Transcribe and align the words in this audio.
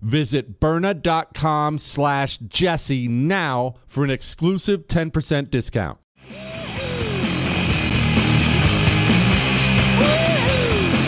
Visit 0.00 0.60
Byrna.com 0.60 1.78
slash 1.78 2.38
Jesse 2.38 3.08
now 3.08 3.74
for 3.86 4.04
an 4.04 4.10
exclusive 4.10 4.86
10% 4.86 5.50
discount. 5.50 5.98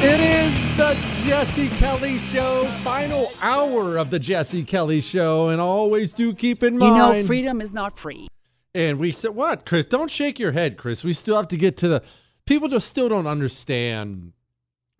It 0.04 0.20
is 0.20 0.76
the 0.76 0.94
Jesse 1.24 1.68
Kelly 1.68 2.18
Show, 2.18 2.64
final 2.82 3.30
hour 3.40 3.96
of 3.96 4.10
the 4.10 4.18
Jesse 4.18 4.64
Kelly 4.64 5.00
Show, 5.00 5.48
and 5.48 5.60
always 5.60 6.12
do 6.12 6.34
keep 6.34 6.62
in 6.62 6.76
mind. 6.76 6.92
You 6.92 6.98
know, 6.98 7.26
freedom 7.26 7.60
is 7.60 7.72
not 7.72 7.96
free. 7.96 8.26
And 8.74 8.98
we 8.98 9.12
said, 9.12 9.32
what, 9.32 9.64
Chris? 9.64 9.84
Don't 9.86 10.10
shake 10.10 10.38
your 10.38 10.52
head, 10.52 10.76
Chris. 10.76 11.04
We 11.04 11.12
still 11.12 11.36
have 11.36 11.48
to 11.48 11.56
get 11.56 11.76
to 11.78 11.88
the. 11.88 12.02
People 12.46 12.68
just 12.68 12.88
still 12.88 13.08
don't 13.08 13.28
understand 13.28 14.32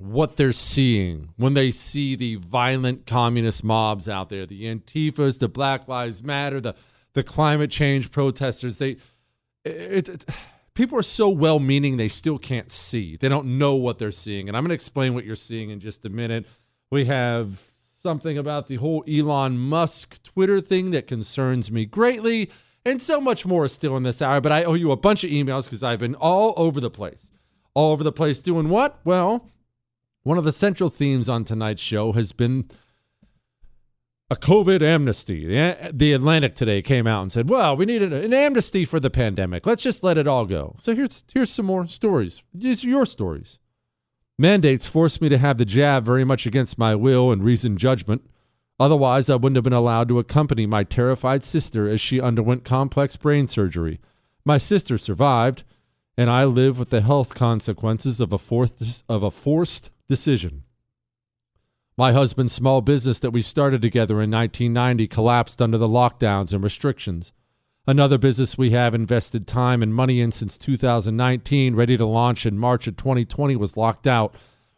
what 0.03 0.37
they're 0.37 0.53
seeing 0.53 1.29
when 1.37 1.55
they 1.55 1.71
see 1.71 2.17
the 2.17 2.35
violent 2.37 3.07
communist 3.07 3.63
mobs 3.63 4.09
out 4.09 4.29
there, 4.29 4.45
the 4.47 4.65
Antifas, 4.65 5.39
the 5.39 5.49
Black 5.49 5.87
Lives 5.87 6.23
Matter, 6.23 6.61
the 6.61 6.75
the 7.15 7.23
climate 7.23 7.71
change 7.71 8.11
protesters. 8.11 8.79
They, 8.79 8.97
it, 9.65 10.09
it, 10.09 10.25
people 10.75 10.99
are 10.99 11.03
so 11.03 11.29
well 11.29 11.59
meaning 11.59 11.97
they 11.97 12.09
still 12.09 12.39
can't 12.39 12.73
see. 12.73 13.17
They 13.17 13.29
don't 13.29 13.59
know 13.59 13.75
what 13.75 13.99
they're 13.99 14.11
seeing, 14.11 14.49
and 14.49 14.57
I'm 14.57 14.63
going 14.63 14.71
to 14.71 14.75
explain 14.75 15.15
what 15.15 15.25
you're 15.25 15.37
seeing 15.37 15.71
in 15.71 15.79
just 15.79 16.05
a 16.05 16.09
minute. 16.09 16.47
We 16.91 17.05
have 17.07 17.71
something 18.03 18.37
about 18.37 18.67
the 18.67 18.77
whole 18.77 19.05
Elon 19.07 19.59
Musk 19.59 20.23
Twitter 20.23 20.61
thing 20.61 20.91
that 20.93 21.07
concerns 21.07 21.71
me 21.71 21.85
greatly, 21.85 22.51
and 22.85 23.01
so 23.01 23.21
much 23.21 23.47
more 23.47 23.69
still 23.69 23.97
in 23.97 24.03
this 24.03 24.21
hour. 24.21 24.41
But 24.41 24.53
I 24.53 24.65
owe 24.65 24.75
you 24.75 24.91
a 24.91 24.97
bunch 24.97 25.23
of 25.23 25.31
emails 25.31 25.65
because 25.65 25.83
I've 25.83 26.01
been 26.01 26.17
all 26.17 26.55
over 26.57 26.81
the 26.81 26.91
place, 26.91 27.31
all 27.75 27.93
over 27.93 28.03
the 28.03 28.11
place 28.11 28.43
doing 28.43 28.69
what? 28.69 28.99
Well 29.05 29.49
one 30.23 30.39
of 30.39 30.45
the 30.45 30.53
central 30.53 30.91
themes 30.91 31.29
on 31.29 31.45
tonight's 31.45 31.81
show 31.81 32.13
has 32.13 32.33
been 32.33 32.71
a 34.31 34.37
COVID 34.37 34.81
amnesty. 34.81 35.47
The, 35.47 36.13
Atlantic 36.13 36.55
today 36.55 36.81
came 36.81 37.07
out 37.07 37.23
and 37.23 37.31
said, 37.31 37.51
"Well, 37.51 37.77
we 37.77 37.85
need 37.85 38.03
an 38.03 38.33
amnesty 38.33 38.85
for 38.85 38.99
the 38.99 39.11
pandemic. 39.11 39.67
Let's 39.67 39.83
just 39.83 40.03
let 40.03 40.17
it 40.17 40.27
all 40.27 40.47
go." 40.47 40.77
So 40.79 40.95
here's 40.95 41.25
here's 41.33 41.51
some 41.51 41.67
more 41.67 41.87
stories. 41.87 42.43
These 42.55 42.83
are 42.83 42.89
your 42.89 43.05
stories. 43.05 43.59
Mandates 44.39 44.87
forced 44.87 45.21
me 45.21 45.29
to 45.29 45.39
have 45.39 45.59
the 45.59 45.65
jab 45.65 46.05
very 46.05 46.25
much 46.25 46.47
against 46.47 46.79
my 46.79 46.95
will 46.95 47.31
and 47.31 47.45
reasoned 47.45 47.79
judgment. 47.79 48.23
Otherwise, 48.81 49.29
I 49.29 49.37
wouldn't 49.37 49.57
have 49.57 49.65
been 49.65 49.73
allowed 49.73 50.09
to 50.09 50.19
accompany 50.19 50.67
my 50.67 50.83
terrified 50.83 51.45
sister 51.45 51.89
as 51.89 52.01
she 52.01 52.21
underwent 52.21 52.65
complex 52.65 53.17
brain 53.17 53.47
surgery. 53.47 54.01
My 54.45 54.59
sister 54.59 54.99
survived, 54.99 55.63
and 56.17 56.31
I 56.31 56.47
live 56.47 56.79
with 56.79 56.91
the 56.91 57.03
health 57.03 57.35
consequences 57.35 58.21
of 58.21 58.33
a, 58.33 58.39
fourth, 58.39 59.05
of 59.09 59.23
a 59.23 59.31
forced 59.31 59.91
decision. 60.09 60.65
My 61.97 62.13
husband's 62.13 62.53
small 62.53 62.81
business 62.81 63.19
that 63.19 63.33
we 63.33 63.43
started 63.43 63.83
together 63.83 64.23
in 64.23 64.31
1990 64.31 65.07
collapsed 65.09 65.61
under 65.61 65.79
the 65.79 65.89
lockdowns 65.89 66.55
and 66.55 66.65
restrictions. 66.65 67.33
Another 67.87 68.17
business 68.17 68.57
we 68.57 68.71
have 68.71 68.95
invested 68.95 69.47
time 69.47 69.83
and 69.83 69.95
money 69.95 70.21
in 70.21 70.31
since 70.31 70.57
2019, 70.57 71.75
ready 71.75 71.97
to 71.97 72.07
launch 72.07 72.47
in 72.47 72.59
March 72.59 72.87
of 72.87 72.97
2020, 72.97 73.57
was 73.57 73.77
locked 73.77 74.07
out. 74.07 74.35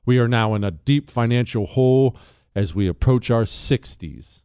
We 0.06 0.18
are 0.18 0.28
now 0.28 0.54
in 0.54 0.64
a 0.64 0.70
deep 0.70 1.10
financial 1.10 1.66
hole 1.66 2.16
as 2.54 2.74
we 2.74 2.88
approach 2.88 3.30
our 3.30 3.44
60s. 3.44 4.42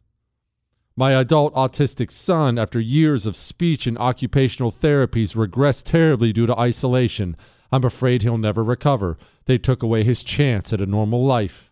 My 0.94 1.12
adult 1.12 1.54
autistic 1.54 2.10
son, 2.10 2.58
after 2.58 2.78
years 2.78 3.26
of 3.26 3.34
speech 3.34 3.86
and 3.86 3.96
occupational 3.96 4.70
therapies, 4.70 5.34
regressed 5.34 5.84
terribly 5.84 6.32
due 6.32 6.46
to 6.46 6.58
isolation. 6.58 7.36
I'm 7.72 7.84
afraid 7.84 8.22
he'll 8.22 8.38
never 8.38 8.64
recover. 8.64 9.16
They 9.44 9.58
took 9.58 9.82
away 9.82 10.04
his 10.04 10.24
chance 10.24 10.72
at 10.72 10.80
a 10.80 10.86
normal 10.86 11.24
life. 11.24 11.70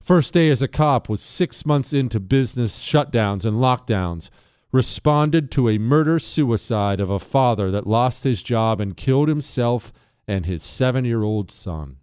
First 0.00 0.34
day 0.34 0.50
as 0.50 0.62
a 0.62 0.68
cop 0.68 1.08
was 1.08 1.22
six 1.22 1.64
months 1.64 1.92
into 1.92 2.20
business 2.20 2.78
shutdowns 2.78 3.44
and 3.44 3.56
lockdowns. 3.56 4.30
Responded 4.70 5.50
to 5.52 5.68
a 5.68 5.78
murder 5.78 6.18
suicide 6.18 7.00
of 7.00 7.08
a 7.08 7.18
father 7.18 7.70
that 7.70 7.86
lost 7.86 8.24
his 8.24 8.42
job 8.42 8.80
and 8.80 8.96
killed 8.96 9.28
himself 9.28 9.92
and 10.26 10.46
his 10.46 10.62
seven 10.62 11.04
year 11.04 11.22
old 11.22 11.50
son. 11.50 11.98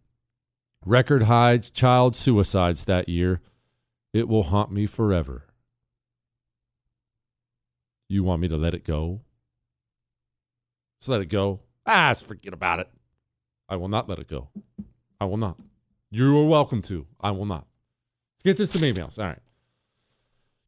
Record 0.85 1.23
high 1.23 1.57
child 1.57 2.15
suicides 2.15 2.85
that 2.85 3.07
year. 3.07 3.41
It 4.13 4.27
will 4.27 4.43
haunt 4.43 4.71
me 4.71 4.88
forever. 4.88 5.47
You 8.09 8.23
want 8.23 8.41
me 8.41 8.47
to 8.47 8.57
let 8.57 8.73
it 8.73 8.83
go? 8.83 9.21
Let's 10.99 11.07
let 11.07 11.21
it 11.21 11.29
go. 11.29 11.61
Ah, 11.93 12.13
forget 12.13 12.53
about 12.53 12.79
it. 12.79 12.88
I 13.67 13.75
will 13.75 13.89
not 13.89 14.07
let 14.07 14.17
it 14.17 14.29
go. 14.29 14.47
I 15.19 15.25
will 15.25 15.35
not. 15.35 15.59
You 16.09 16.38
are 16.38 16.47
welcome 16.47 16.81
to. 16.83 17.05
I 17.19 17.31
will 17.31 17.45
not. 17.45 17.67
Let's 18.35 18.43
get 18.45 18.57
this 18.57 18.71
to 18.71 18.77
some 18.79 18.88
emails. 18.88 19.19
All 19.19 19.25
right. 19.25 19.39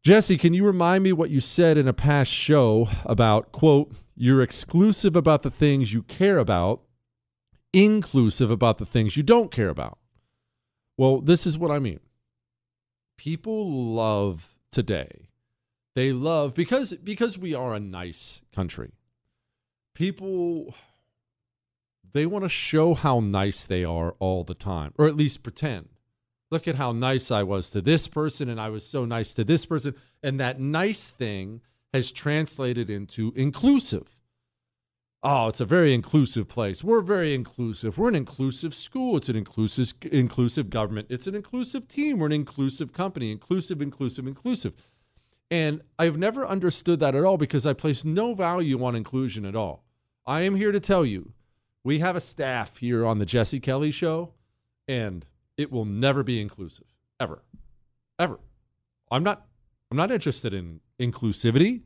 Jesse, 0.03 0.35
can 0.35 0.53
you 0.53 0.65
remind 0.65 1.01
me 1.01 1.13
what 1.13 1.29
you 1.29 1.39
said 1.39 1.77
in 1.77 1.87
a 1.87 1.93
past 1.93 2.29
show 2.29 2.89
about, 3.05 3.53
quote, 3.53 3.93
you're 4.17 4.41
exclusive 4.41 5.15
about 5.15 5.43
the 5.43 5.49
things 5.49 5.93
you 5.93 6.03
care 6.03 6.39
about, 6.39 6.81
inclusive 7.71 8.51
about 8.51 8.77
the 8.77 8.85
things 8.85 9.15
you 9.15 9.23
don't 9.23 9.49
care 9.49 9.69
about? 9.69 9.97
Well, 10.97 11.21
this 11.21 11.47
is 11.47 11.57
what 11.57 11.71
I 11.71 11.79
mean. 11.79 12.01
People 13.17 13.71
love 13.71 14.57
today. 14.73 15.29
They 15.95 16.11
love 16.11 16.53
because 16.53 16.91
because 16.95 17.37
we 17.37 17.53
are 17.53 17.73
a 17.73 17.79
nice 17.79 18.41
country. 18.53 18.91
People 19.95 20.75
they 22.13 22.25
want 22.25 22.45
to 22.45 22.49
show 22.49 22.93
how 22.93 23.19
nice 23.19 23.65
they 23.65 23.83
are 23.83 24.15
all 24.19 24.43
the 24.43 24.53
time, 24.53 24.93
or 24.97 25.07
at 25.07 25.15
least 25.15 25.43
pretend. 25.43 25.89
Look 26.51 26.67
at 26.67 26.75
how 26.75 26.91
nice 26.91 27.31
I 27.31 27.41
was 27.43 27.71
to 27.71 27.81
this 27.81 28.07
person, 28.07 28.47
and 28.47 28.61
I 28.61 28.69
was 28.69 28.85
so 28.85 29.05
nice 29.05 29.33
to 29.33 29.43
this 29.43 29.65
person. 29.65 29.95
And 30.21 30.39
that 30.39 30.59
nice 30.59 31.07
thing 31.07 31.61
has 31.91 32.11
translated 32.11 32.89
into 32.89 33.33
inclusive. 33.35 34.15
Oh, 35.23 35.47
it's 35.47 35.61
a 35.61 35.65
very 35.65 35.93
inclusive 35.93 36.49
place. 36.49 36.83
We're 36.83 37.01
very 37.01 37.33
inclusive. 37.33 37.97
We're 37.97 38.09
an 38.09 38.15
inclusive 38.15 38.75
school. 38.75 39.17
It's 39.17 39.29
an 39.29 39.35
inclusive 39.35 39.93
inclusive 40.11 40.69
government. 40.69 41.07
It's 41.09 41.27
an 41.27 41.33
inclusive 41.33 41.87
team. 41.87 42.19
We're 42.19 42.27
an 42.27 42.33
inclusive 42.33 42.93
company. 42.93 43.31
Inclusive, 43.31 43.81
inclusive, 43.81 44.27
inclusive. 44.27 44.73
And 45.49 45.81
I've 45.97 46.17
never 46.17 46.45
understood 46.45 46.99
that 46.99 47.15
at 47.15 47.23
all 47.23 47.37
because 47.37 47.65
I 47.65 47.73
place 47.73 48.03
no 48.03 48.33
value 48.33 48.83
on 48.83 48.95
inclusion 48.95 49.45
at 49.45 49.55
all. 49.55 49.85
I 50.27 50.41
am 50.41 50.55
here 50.55 50.71
to 50.71 50.79
tell 50.79 51.05
you 51.05 51.31
we 51.83 51.99
have 51.99 52.15
a 52.15 52.21
staff 52.21 52.77
here 52.77 53.05
on 53.05 53.19
the 53.19 53.25
Jesse 53.25 53.59
Kelly 53.59 53.91
show, 53.91 54.33
and 54.87 55.25
it 55.57 55.71
will 55.71 55.85
never 55.85 56.23
be 56.23 56.41
inclusive. 56.41 56.87
Ever. 57.19 57.43
Ever. 58.17 58.39
I'm 59.11 59.23
not 59.23 59.45
I'm 59.91 59.97
not 59.97 60.11
interested 60.11 60.53
in 60.53 60.79
inclusivity. 60.99 61.81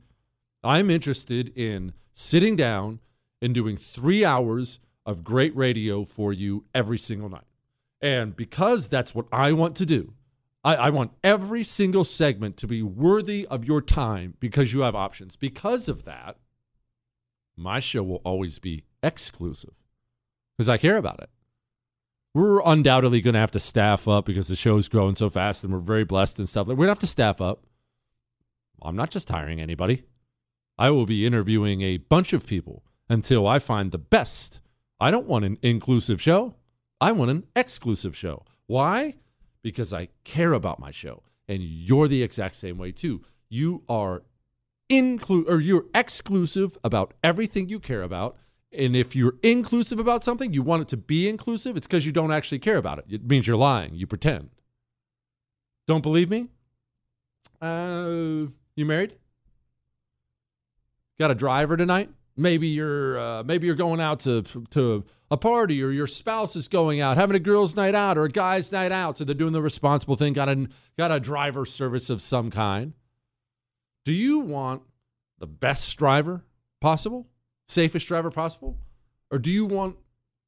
I'm 0.64 0.90
interested 0.90 1.56
in 1.56 1.92
sitting 2.12 2.56
down 2.56 3.00
and 3.42 3.54
doing 3.54 3.76
three 3.76 4.24
hours 4.24 4.78
of 5.04 5.24
great 5.24 5.54
radio 5.54 6.04
for 6.04 6.32
you 6.32 6.64
every 6.74 6.98
single 6.98 7.28
night. 7.28 7.44
And 8.00 8.34
because 8.34 8.88
that's 8.88 9.14
what 9.14 9.26
I 9.30 9.52
want 9.52 9.76
to 9.76 9.86
do, 9.86 10.14
I, 10.64 10.76
I, 10.76 10.90
want 10.90 11.12
every 11.22 11.62
single 11.64 12.04
segment 12.04 12.56
to 12.58 12.66
be 12.66 12.82
worthy 12.82 13.46
of 13.46 13.64
your 13.64 13.80
time 13.80 14.34
because 14.40 14.72
you 14.72 14.80
have 14.80 14.94
options. 14.94 15.36
Because 15.36 15.88
of 15.88 16.04
that, 16.04 16.36
my 17.56 17.78
show 17.78 18.02
will 18.02 18.20
always 18.24 18.58
be 18.58 18.84
exclusive 19.02 19.77
because 20.58 20.68
I 20.68 20.76
care 20.76 20.96
about 20.96 21.20
it. 21.20 21.30
We're 22.34 22.60
undoubtedly 22.60 23.20
going 23.20 23.34
to 23.34 23.40
have 23.40 23.52
to 23.52 23.60
staff 23.60 24.06
up 24.06 24.26
because 24.26 24.48
the 24.48 24.56
show's 24.56 24.88
growing 24.88 25.14
so 25.14 25.30
fast 25.30 25.64
and 25.64 25.72
we're 25.72 25.78
very 25.78 26.04
blessed 26.04 26.38
and 26.38 26.48
stuff. 26.48 26.66
We're 26.66 26.74
going 26.74 26.88
to 26.88 26.90
have 26.90 26.98
to 26.98 27.06
staff 27.06 27.40
up. 27.40 27.64
I'm 28.82 28.96
not 28.96 29.10
just 29.10 29.28
hiring 29.28 29.60
anybody. 29.60 30.04
I 30.78 30.90
will 30.90 31.06
be 31.06 31.26
interviewing 31.26 31.82
a 31.82 31.96
bunch 31.96 32.32
of 32.32 32.46
people 32.46 32.84
until 33.08 33.46
I 33.46 33.58
find 33.58 33.90
the 33.90 33.98
best. 33.98 34.60
I 35.00 35.10
don't 35.10 35.26
want 35.26 35.44
an 35.44 35.58
inclusive 35.62 36.20
show. 36.20 36.54
I 37.00 37.12
want 37.12 37.30
an 37.30 37.46
exclusive 37.56 38.16
show. 38.16 38.44
Why? 38.66 39.14
Because 39.62 39.92
I 39.92 40.08
care 40.24 40.52
about 40.52 40.78
my 40.80 40.90
show. 40.90 41.22
And 41.48 41.62
you're 41.62 42.08
the 42.08 42.22
exact 42.22 42.56
same 42.56 42.78
way 42.78 42.92
too. 42.92 43.22
You 43.48 43.82
are 43.88 44.22
include 44.88 45.48
or 45.48 45.60
you're 45.60 45.86
exclusive 45.94 46.78
about 46.84 47.14
everything 47.22 47.68
you 47.68 47.80
care 47.80 48.02
about. 48.02 48.36
And 48.70 48.94
if 48.94 49.16
you're 49.16 49.36
inclusive 49.42 49.98
about 49.98 50.24
something, 50.24 50.52
you 50.52 50.62
want 50.62 50.82
it 50.82 50.88
to 50.88 50.96
be 50.96 51.28
inclusive, 51.28 51.76
it's 51.76 51.86
because 51.86 52.04
you 52.04 52.12
don't 52.12 52.32
actually 52.32 52.58
care 52.58 52.76
about 52.76 52.98
it. 52.98 53.06
It 53.08 53.24
means 53.24 53.46
you're 53.46 53.56
lying. 53.56 53.94
You 53.94 54.06
pretend. 54.06 54.50
Don't 55.86 56.02
believe 56.02 56.28
me? 56.28 56.48
Uh, 57.62 58.48
you 58.76 58.84
married? 58.84 59.14
Got 61.18 61.30
a 61.30 61.34
driver 61.34 61.76
tonight? 61.76 62.10
Maybe 62.36 62.68
you're 62.68 63.18
uh, 63.18 63.42
maybe 63.42 63.66
you're 63.66 63.74
going 63.74 64.00
out 64.00 64.20
to 64.20 64.42
to 64.70 65.04
a 65.30 65.36
party, 65.36 65.82
or 65.82 65.90
your 65.90 66.06
spouse 66.06 66.54
is 66.54 66.68
going 66.68 67.00
out 67.00 67.16
having 67.16 67.34
a 67.34 67.40
girls' 67.40 67.74
night 67.74 67.96
out 67.96 68.16
or 68.16 68.24
a 68.24 68.28
guys' 68.28 68.70
night 68.70 68.92
out. 68.92 69.16
So 69.16 69.24
they're 69.24 69.34
doing 69.34 69.52
the 69.52 69.60
responsible 69.60 70.14
thing. 70.14 70.34
Got 70.34 70.48
a 70.48 70.68
got 70.96 71.10
a 71.10 71.18
driver 71.18 71.64
service 71.64 72.10
of 72.10 72.22
some 72.22 72.50
kind. 72.50 72.92
Do 74.04 74.12
you 74.12 74.38
want 74.38 74.82
the 75.38 75.48
best 75.48 75.96
driver 75.96 76.44
possible, 76.80 77.26
safest 77.68 78.08
driver 78.08 78.30
possible, 78.30 78.78
or 79.30 79.38
do 79.38 79.50
you 79.50 79.64
want 79.64 79.96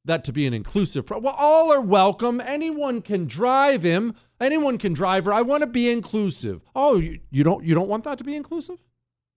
that 0.03 0.23
to 0.25 0.33
be 0.33 0.47
an 0.47 0.53
inclusive? 0.53 1.05
Pro- 1.05 1.19
well, 1.19 1.35
all 1.37 1.71
are 1.71 1.81
welcome. 1.81 2.41
Anyone 2.41 3.01
can 3.01 3.27
drive 3.27 3.83
him. 3.83 4.15
Anyone 4.39 4.77
can 4.77 4.93
drive 4.93 5.25
her. 5.25 5.33
I 5.33 5.43
want 5.43 5.61
to 5.61 5.67
be 5.67 5.89
inclusive. 5.89 6.61
Oh, 6.75 6.97
you, 6.97 7.19
you 7.29 7.43
don't 7.43 7.63
you 7.63 7.75
don't 7.75 7.87
want 7.87 8.03
that 8.05 8.17
to 8.17 8.23
be 8.23 8.35
inclusive? 8.35 8.79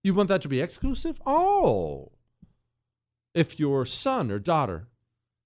You 0.03 0.13
want 0.13 0.29
that 0.29 0.41
to 0.41 0.49
be 0.49 0.61
exclusive? 0.61 1.21
Oh. 1.25 2.11
If 3.33 3.59
your 3.59 3.85
son 3.85 4.31
or 4.31 4.39
daughter 4.39 4.87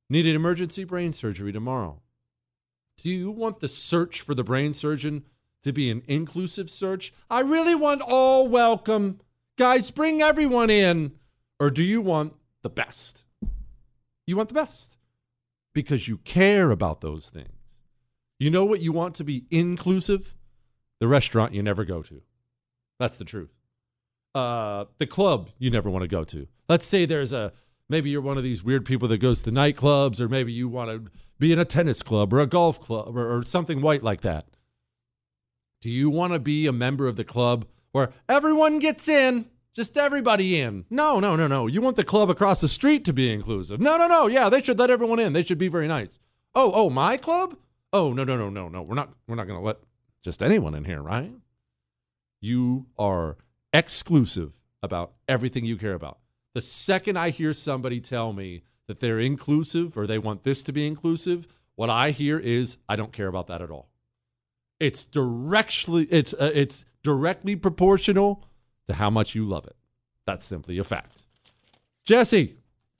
needed 0.09 0.35
emergency 0.35 0.83
brain 0.83 1.11
surgery 1.11 1.51
tomorrow, 1.51 2.01
do 2.97 3.09
you 3.09 3.31
want 3.31 3.59
the 3.59 3.67
search 3.67 4.21
for 4.21 4.35
the 4.35 4.43
brain 4.43 4.73
surgeon 4.73 5.23
to 5.63 5.73
be 5.73 5.89
an 5.89 6.03
inclusive 6.07 6.69
search? 6.69 7.13
I 7.29 7.41
really 7.41 7.75
want 7.75 8.01
all 8.01 8.47
welcome. 8.47 9.21
Guys, 9.57 9.91
bring 9.91 10.21
everyone 10.21 10.69
in. 10.69 11.13
Or 11.59 11.69
do 11.69 11.83
you 11.83 12.01
want 12.01 12.33
the 12.61 12.69
best? 12.69 13.23
You 14.25 14.37
want 14.37 14.49
the 14.49 14.55
best 14.55 14.97
because 15.73 16.07
you 16.07 16.17
care 16.17 16.71
about 16.71 17.01
those 17.01 17.29
things. 17.29 17.81
You 18.39 18.49
know 18.49 18.63
what 18.63 18.81
you 18.81 18.91
want 18.91 19.15
to 19.15 19.23
be 19.23 19.45
inclusive? 19.49 20.35
The 20.99 21.07
restaurant 21.07 21.53
you 21.53 21.63
never 21.63 21.83
go 21.83 22.01
to. 22.03 22.21
That's 22.99 23.17
the 23.17 23.25
truth. 23.25 23.51
Uh, 24.35 24.85
the 24.97 25.07
club 25.07 25.49
you 25.57 25.69
never 25.69 25.89
want 25.89 26.03
to 26.03 26.07
go 26.07 26.23
to. 26.23 26.47
Let's 26.67 26.85
say 26.85 27.05
there's 27.05 27.33
a 27.33 27.51
maybe 27.89 28.09
you're 28.09 28.21
one 28.21 28.37
of 28.37 28.43
these 28.43 28.63
weird 28.63 28.85
people 28.85 29.07
that 29.07 29.17
goes 29.17 29.41
to 29.41 29.51
nightclubs, 29.51 30.21
or 30.21 30.29
maybe 30.29 30.53
you 30.53 30.69
want 30.69 30.91
to 30.91 31.11
be 31.39 31.51
in 31.51 31.59
a 31.59 31.65
tennis 31.65 32.03
club 32.03 32.33
or 32.33 32.39
a 32.39 32.47
golf 32.47 32.79
club 32.79 33.17
or, 33.17 33.37
or 33.37 33.43
something 33.43 33.81
white 33.81 34.03
like 34.03 34.21
that. 34.21 34.45
Do 35.81 35.89
you 35.89 36.09
want 36.09 36.33
to 36.33 36.39
be 36.39 36.67
a 36.67 36.73
member 36.73 37.07
of 37.07 37.15
the 37.15 37.23
club 37.23 37.65
where 37.91 38.11
everyone 38.27 38.79
gets 38.79 39.07
in? 39.07 39.45
Just 39.75 39.97
everybody 39.97 40.59
in. 40.59 40.85
No, 40.89 41.19
no, 41.19 41.35
no, 41.35 41.47
no. 41.47 41.67
You 41.67 41.81
want 41.81 41.95
the 41.95 42.03
club 42.03 42.29
across 42.29 42.61
the 42.61 42.67
street 42.67 43.05
to 43.05 43.13
be 43.13 43.31
inclusive. 43.31 43.79
No, 43.79 43.97
no, 43.97 44.07
no. 44.07 44.27
Yeah, 44.27 44.49
they 44.49 44.61
should 44.61 44.79
let 44.79 44.89
everyone 44.89 45.19
in. 45.19 45.33
They 45.33 45.43
should 45.43 45.57
be 45.57 45.67
very 45.67 45.87
nice. 45.87 46.19
Oh, 46.55 46.71
oh, 46.73 46.89
my 46.89 47.17
club? 47.17 47.55
Oh, 47.93 48.11
no, 48.13 48.23
no, 48.23 48.35
no, 48.35 48.49
no, 48.49 48.67
no. 48.67 48.81
We're 48.81 48.95
not 48.95 49.13
we're 49.27 49.35
not 49.35 49.47
going 49.47 49.59
to 49.59 49.65
let 49.65 49.77
just 50.23 50.41
anyone 50.41 50.75
in 50.75 50.85
here, 50.85 51.01
right? 51.01 51.31
You 52.41 52.87
are 52.97 53.37
exclusive 53.71 54.59
about 54.81 55.13
everything 55.27 55.65
you 55.65 55.77
care 55.77 55.93
about. 55.93 56.19
The 56.53 56.61
second 56.61 57.17
I 57.17 57.29
hear 57.29 57.53
somebody 57.53 57.99
tell 57.99 58.33
me 58.33 58.63
that 58.87 58.99
they're 58.99 59.19
inclusive 59.19 59.97
or 59.97 60.07
they 60.07 60.17
want 60.17 60.43
this 60.43 60.63
to 60.63 60.71
be 60.71 60.87
inclusive, 60.87 61.47
what 61.75 61.89
I 61.89 62.11
hear 62.11 62.39
is 62.39 62.77
I 62.87 62.95
don't 62.95 63.13
care 63.13 63.27
about 63.27 63.47
that 63.47 63.61
at 63.61 63.69
all. 63.69 63.89
It's 64.79 65.05
directly 65.05 66.05
it's 66.05 66.33
uh, 66.33 66.51
it's 66.53 66.85
directly 67.03 67.55
proportional 67.55 68.45
to 68.89 68.95
how 68.95 69.09
much 69.09 69.35
you 69.35 69.45
love 69.45 69.65
it. 69.65 69.75
That's 70.25 70.43
simply 70.43 70.77
a 70.77 70.83
fact. 70.83 71.23
Jesse, 72.05 72.57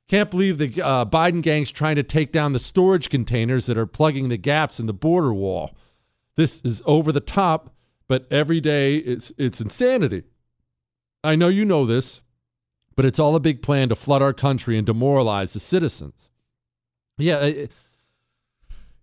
can't 0.07 0.31
believe 0.31 0.57
the 0.57 0.81
uh, 0.81 1.05
Biden 1.05 1.41
gang's 1.41 1.71
trying 1.71 1.95
to 1.97 2.03
take 2.03 2.31
down 2.31 2.53
the 2.53 2.59
storage 2.59 3.09
containers 3.09 3.65
that 3.65 3.77
are 3.77 3.85
plugging 3.85 4.29
the 4.29 4.37
gaps 4.37 4.79
in 4.79 4.85
the 4.85 4.93
border 4.93 5.33
wall. 5.33 5.75
This 6.35 6.61
is 6.61 6.81
over 6.85 7.11
the 7.11 7.19
top, 7.19 7.75
but 8.07 8.25
every 8.31 8.61
day 8.61 8.97
it's 8.97 9.31
it's 9.37 9.59
insanity. 9.59 10.23
I 11.23 11.35
know 11.35 11.49
you 11.49 11.65
know 11.65 11.85
this, 11.85 12.21
but 12.95 13.05
it's 13.05 13.19
all 13.19 13.35
a 13.35 13.39
big 13.39 13.61
plan 13.61 13.89
to 13.89 13.95
flood 13.95 14.21
our 14.21 14.33
country 14.33 14.77
and 14.77 14.85
demoralize 14.85 15.53
the 15.53 15.59
citizens. 15.59 16.29
Yeah, 17.17 17.39
it, 17.41 17.71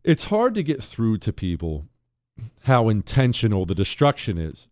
it's 0.03 0.25
hard 0.25 0.55
to 0.55 0.63
get 0.63 0.83
through 0.83 1.19
to 1.19 1.33
people 1.33 1.87
how 2.65 2.89
intentional 2.89 3.65
the 3.65 3.75
destruction 3.75 4.39
is. 4.39 4.69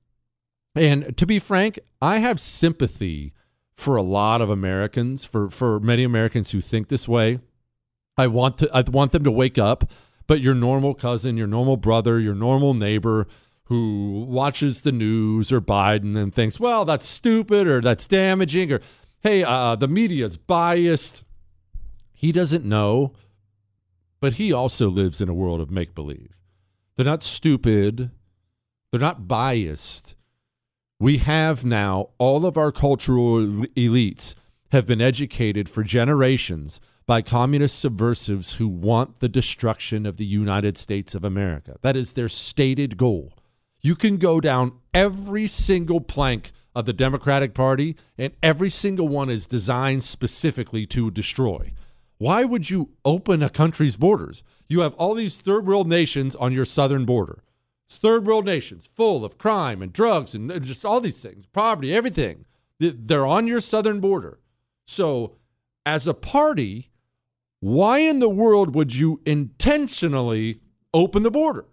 And 0.74 1.16
to 1.16 1.26
be 1.26 1.38
frank, 1.38 1.78
I 2.02 2.18
have 2.18 2.40
sympathy 2.40 3.32
for 3.74 3.96
a 3.96 4.02
lot 4.02 4.40
of 4.40 4.50
Americans, 4.50 5.24
for, 5.24 5.50
for 5.50 5.80
many 5.80 6.04
Americans 6.04 6.50
who 6.50 6.60
think 6.60 6.88
this 6.88 7.08
way. 7.08 7.40
I 8.16 8.28
want 8.28 8.58
to 8.58 8.70
I 8.72 8.82
want 8.82 9.12
them 9.12 9.24
to 9.24 9.30
wake 9.30 9.58
up, 9.58 9.90
but 10.26 10.40
your 10.40 10.54
normal 10.54 10.94
cousin, 10.94 11.36
your 11.36 11.48
normal 11.48 11.76
brother, 11.76 12.20
your 12.20 12.34
normal 12.34 12.72
neighbor 12.72 13.26
who 13.64 14.26
watches 14.28 14.82
the 14.82 14.92
news 14.92 15.50
or 15.50 15.60
Biden 15.60 16.16
and 16.16 16.34
thinks, 16.34 16.60
well, 16.60 16.84
that's 16.84 17.06
stupid 17.06 17.66
or 17.66 17.80
that's 17.80 18.06
damaging 18.06 18.72
or 18.72 18.80
hey, 19.22 19.42
uh, 19.42 19.74
the 19.74 19.88
media's 19.88 20.36
biased. 20.36 21.24
He 22.12 22.30
doesn't 22.30 22.64
know, 22.64 23.14
but 24.20 24.34
he 24.34 24.52
also 24.52 24.88
lives 24.88 25.20
in 25.20 25.28
a 25.28 25.34
world 25.34 25.60
of 25.60 25.70
make 25.70 25.94
believe. 25.94 26.38
They're 26.96 27.06
not 27.06 27.22
stupid, 27.22 28.10
they're 28.90 29.00
not 29.00 29.26
biased. 29.26 30.13
We 31.00 31.18
have 31.18 31.64
now 31.64 32.10
all 32.18 32.46
of 32.46 32.56
our 32.56 32.70
cultural 32.70 33.40
elites 33.40 34.34
have 34.70 34.86
been 34.86 35.00
educated 35.00 35.68
for 35.68 35.82
generations 35.82 36.80
by 37.04 37.20
communist 37.20 37.78
subversives 37.78 38.54
who 38.54 38.68
want 38.68 39.18
the 39.18 39.28
destruction 39.28 40.06
of 40.06 40.16
the 40.16 40.24
United 40.24 40.78
States 40.78 41.14
of 41.14 41.24
America. 41.24 41.76
That 41.82 41.96
is 41.96 42.12
their 42.12 42.28
stated 42.28 42.96
goal. 42.96 43.32
You 43.82 43.96
can 43.96 44.16
go 44.18 44.40
down 44.40 44.78
every 44.94 45.48
single 45.48 46.00
plank 46.00 46.52
of 46.76 46.86
the 46.86 46.92
Democratic 46.92 47.54
Party, 47.54 47.96
and 48.16 48.32
every 48.42 48.70
single 48.70 49.08
one 49.08 49.30
is 49.30 49.46
designed 49.46 50.04
specifically 50.04 50.86
to 50.86 51.10
destroy. 51.10 51.72
Why 52.18 52.44
would 52.44 52.70
you 52.70 52.90
open 53.04 53.42
a 53.42 53.50
country's 53.50 53.96
borders? 53.96 54.42
You 54.68 54.80
have 54.80 54.94
all 54.94 55.14
these 55.14 55.40
third 55.40 55.66
world 55.66 55.88
nations 55.88 56.34
on 56.36 56.52
your 56.52 56.64
southern 56.64 57.04
border. 57.04 57.43
It's 57.86 57.96
third 57.96 58.26
world 58.26 58.44
nations 58.44 58.88
full 58.94 59.24
of 59.24 59.38
crime 59.38 59.82
and 59.82 59.92
drugs 59.92 60.34
and 60.34 60.62
just 60.62 60.84
all 60.84 61.00
these 61.00 61.22
things, 61.22 61.46
poverty, 61.46 61.94
everything. 61.94 62.44
They're 62.78 63.26
on 63.26 63.46
your 63.46 63.60
southern 63.60 64.00
border. 64.00 64.40
So, 64.86 65.36
as 65.86 66.06
a 66.06 66.14
party, 66.14 66.90
why 67.60 67.98
in 67.98 68.18
the 68.18 68.28
world 68.28 68.74
would 68.74 68.94
you 68.94 69.20
intentionally 69.24 70.60
open 70.92 71.22
the 71.22 71.30
border? 71.30 71.66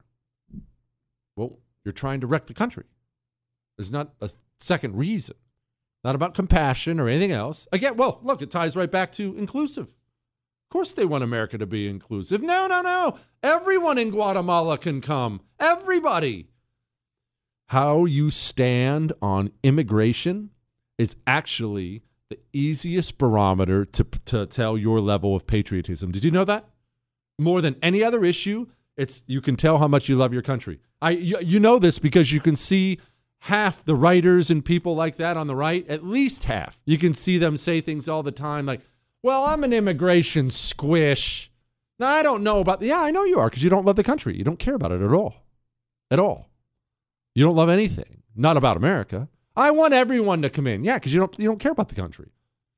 Well, 1.36 1.60
you're 1.84 1.92
trying 1.92 2.22
to 2.22 2.28
wreck 2.28 2.48
the 2.48 2.54
country. 2.54 2.86
There's 3.78 3.92
not 3.92 4.14
a 4.22 4.30
second 4.60 4.98
reason. 4.98 5.36
Not 6.04 6.16
about 6.16 6.34
compassion 6.34 7.00
or 7.00 7.08
anything 7.08 7.32
else. 7.32 7.68
Again, 7.72 7.96
well, 7.96 8.20
look, 8.24 8.42
it 8.42 8.52
ties 8.52 8.76
right 8.76 8.90
back 8.90 9.12
to 9.14 9.36
inclusive. 9.38 9.94
Of 10.72 10.74
course, 10.74 10.94
they 10.94 11.04
want 11.04 11.26
America 11.26 11.58
to 11.58 11.66
be 11.66 11.90
inclusive. 11.90 12.42
No, 12.42 12.66
no, 12.66 12.82
no. 12.82 13.18
Everyone 13.44 13.98
in 13.98 14.10
Guatemala 14.10 14.78
can 14.78 15.02
come. 15.02 15.42
Everybody. 15.60 16.48
How 17.68 18.06
you 18.06 18.30
stand 18.30 19.12
on 19.22 19.52
immigration 19.64 20.52
is 20.98 21.18
actually 21.28 22.04
the 22.30 22.40
easiest 22.54 23.18
barometer 23.18 23.84
to, 23.84 24.06
to 24.24 24.46
tell 24.46 24.78
your 24.78 25.02
level 25.02 25.36
of 25.36 25.46
patriotism. 25.46 26.10
Did 26.10 26.24
you 26.24 26.32
know 26.32 26.46
that? 26.46 26.70
More 27.38 27.60
than 27.60 27.76
any 27.84 28.02
other 28.02 28.24
issue, 28.24 28.68
it's 28.96 29.26
you 29.28 29.42
can 29.42 29.58
tell 29.58 29.78
how 29.78 29.90
much 29.90 30.08
you 30.08 30.16
love 30.16 30.32
your 30.32 30.42
country. 30.42 30.80
I 31.02 31.10
you, 31.10 31.38
you 31.42 31.60
know 31.60 31.80
this 31.80 32.00
because 32.00 32.32
you 32.32 32.40
can 32.40 32.56
see 32.56 32.98
half 33.40 33.84
the 33.84 33.96
writers 33.96 34.50
and 34.50 34.64
people 34.64 34.96
like 34.96 35.18
that 35.18 35.36
on 35.36 35.48
the 35.48 35.56
right, 35.56 35.86
at 35.90 36.06
least 36.06 36.46
half. 36.46 36.80
You 36.86 36.98
can 36.98 37.14
see 37.14 37.38
them 37.38 37.58
say 37.58 37.82
things 37.82 38.08
all 38.08 38.24
the 38.24 38.32
time 38.32 38.66
like, 38.66 38.80
"Well, 39.24 39.46
I'm 39.46 39.64
an 39.64 39.74
immigration 39.74 40.50
squish." 40.50 41.52
I 42.00 42.24
don't 42.24 42.44
know 42.44 42.60
about 42.60 42.80
the. 42.80 42.88
Yeah, 42.88 43.02
I 43.02 43.12
know 43.12 43.24
you 43.24 43.40
are 43.40 43.50
because 43.50 43.64
you 43.64 43.70
don't 43.70 43.86
love 43.86 43.96
the 43.96 44.04
country. 44.04 44.36
You 44.38 44.44
don't 44.44 44.60
care 44.60 44.76
about 44.76 44.92
it 44.92 45.02
at 45.02 45.14
all. 45.14 45.36
At 46.10 46.20
all. 46.20 46.50
You 47.36 47.46
don't 47.46 47.56
love 47.56 47.70
anything. 47.70 48.24
Not 48.36 48.58
about 48.58 48.78
America. 48.78 49.30
I 49.56 49.72
want 49.72 49.94
everyone 49.94 50.42
to 50.42 50.50
come 50.50 50.68
in. 50.68 50.84
Yeah, 50.84 50.96
because 50.96 51.14
you 51.14 51.20
don't 51.20 51.38
you 51.38 51.48
don't 51.48 51.60
care 51.60 51.72
about 51.72 51.90
the 51.90 51.96
country. 51.96 52.32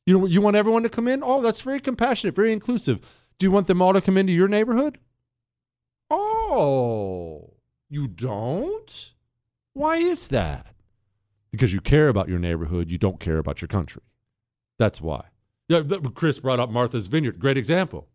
You 0.06 0.20
know, 0.20 0.26
you 0.26 0.42
want 0.42 0.56
everyone 0.58 0.84
to 0.84 0.90
come 0.90 1.08
in. 1.08 1.24
Oh, 1.24 1.42
that's 1.42 1.62
very 1.62 1.80
compassionate, 1.80 2.36
very 2.36 2.52
inclusive. 2.52 3.00
Do 3.40 3.46
you 3.46 3.52
want 3.52 3.68
them 3.68 3.82
all 3.82 3.94
to 3.94 4.02
come 4.02 4.18
into 4.18 4.34
your 4.34 4.48
neighborhood? 4.48 5.00
Oh, 6.10 7.54
you 7.90 8.08
don't? 8.08 9.14
Why 9.74 9.98
is 9.98 10.28
that? 10.28 10.68
Because 11.52 11.74
you 11.74 11.82
care 11.82 12.10
about 12.10 12.30
your 12.30 12.40
neighborhood. 12.40 12.92
You 12.92 12.98
don't 12.98 13.20
care 13.20 13.38
about 13.38 13.62
your 13.62 13.68
country. 13.68 14.02
That's 14.78 15.00
why. 15.02 15.26
Chris 16.13 16.39
brought 16.39 16.60
up 16.60 16.70
Martha's 16.70 17.08
Vineyard. 17.08 17.39
Great 17.39 17.58
example. 17.58 18.08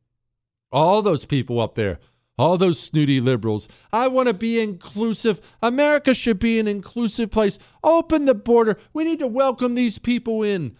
All 0.70 1.02
those 1.02 1.24
people 1.24 1.60
up 1.60 1.74
there 1.74 1.98
all 2.38 2.56
those 2.56 2.78
snooty 2.78 3.20
liberals. 3.20 3.68
I 3.92 4.08
want 4.08 4.28
to 4.28 4.34
be 4.34 4.60
inclusive. 4.60 5.40
America 5.60 6.14
should 6.14 6.38
be 6.38 6.58
an 6.58 6.68
inclusive 6.68 7.30
place. 7.30 7.58
Open 7.82 8.24
the 8.24 8.34
border. 8.34 8.78
We 8.92 9.04
need 9.04 9.18
to 9.18 9.26
welcome 9.26 9.74
these 9.74 9.98
people 9.98 10.42
in. 10.42 10.76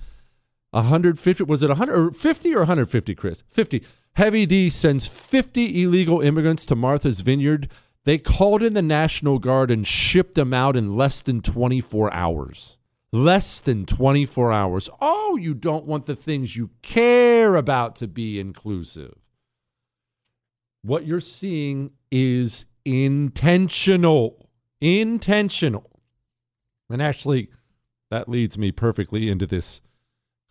150 0.71 1.45
was 1.45 1.63
it 1.63 1.69
150 1.69 2.55
or 2.55 2.59
150 2.59 3.15
Chris 3.15 3.43
50 3.49 3.83
Heavy 4.17 4.45
D 4.45 4.69
sends 4.69 5.07
50 5.07 5.83
illegal 5.83 6.21
immigrants 6.21 6.67
to 6.67 6.77
Martha's 6.77 7.23
Vineyard 7.23 7.71
they 8.05 8.19
called 8.19 8.63
in 8.63 8.75
the 8.75 8.83
National 8.83 9.39
Guard 9.39 9.71
and 9.71 9.87
shipped 9.87 10.35
them 10.35 10.53
out 10.53 10.77
in 10.77 10.95
less 10.95 11.23
than 11.23 11.41
24 11.41 12.13
hours 12.13 12.78
less 13.13 13.61
than 13.61 13.87
24 13.87 14.53
hours 14.53 14.91
oh 15.01 15.37
you 15.37 15.55
don't 15.55 15.87
want 15.87 16.07
the 16.07 16.17
things 16.17 16.57
you 16.57 16.71
care 16.83 17.57
about 17.57 17.97
to 17.97 18.07
be 18.07 18.39
inclusive 18.39 19.15
what 20.83 21.07
you're 21.07 21.21
seeing 21.21 21.91
is 22.11 22.67
intentional. 22.85 24.49
Intentional. 24.81 26.01
And 26.91 27.03
actually, 27.03 27.51
that 28.11 28.29
leads 28.29 28.57
me 28.57 28.73
perfectly 28.73 29.29
into 29.29 29.47
this 29.47 29.81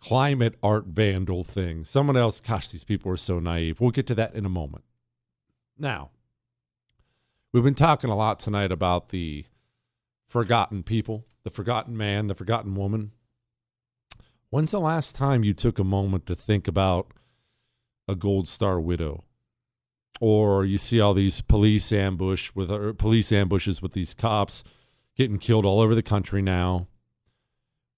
climate 0.00 0.54
art 0.62 0.86
vandal 0.86 1.42
thing. 1.42 1.84
Someone 1.84 2.16
else, 2.16 2.40
gosh, 2.40 2.68
these 2.68 2.84
people 2.84 3.10
are 3.10 3.16
so 3.16 3.40
naive. 3.40 3.80
We'll 3.80 3.90
get 3.90 4.06
to 4.08 4.14
that 4.14 4.34
in 4.34 4.44
a 4.44 4.50
moment. 4.50 4.84
Now, 5.76 6.10
we've 7.52 7.64
been 7.64 7.74
talking 7.74 8.10
a 8.10 8.16
lot 8.16 8.38
tonight 8.38 8.70
about 8.70 9.08
the 9.08 9.46
forgotten 10.26 10.82
people, 10.82 11.26
the 11.48 11.54
forgotten 11.54 11.96
man, 11.96 12.26
the 12.26 12.34
forgotten 12.34 12.74
woman. 12.74 13.12
When's 14.50 14.70
the 14.70 14.80
last 14.80 15.16
time 15.16 15.44
you 15.44 15.54
took 15.54 15.78
a 15.78 15.84
moment 15.84 16.26
to 16.26 16.34
think 16.34 16.68
about 16.68 17.12
a 18.06 18.14
Gold 18.14 18.48
Star 18.48 18.80
widow? 18.80 19.24
or 20.20 20.64
you 20.64 20.78
see 20.78 21.00
all 21.00 21.14
these 21.14 21.40
police 21.40 21.92
ambush 21.92 22.50
with 22.54 22.98
police 22.98 23.32
ambushes 23.32 23.80
with 23.80 23.92
these 23.92 24.14
cops 24.14 24.64
getting 25.16 25.38
killed 25.38 25.64
all 25.64 25.80
over 25.80 25.94
the 25.94 26.02
country 26.02 26.42
now. 26.42 26.88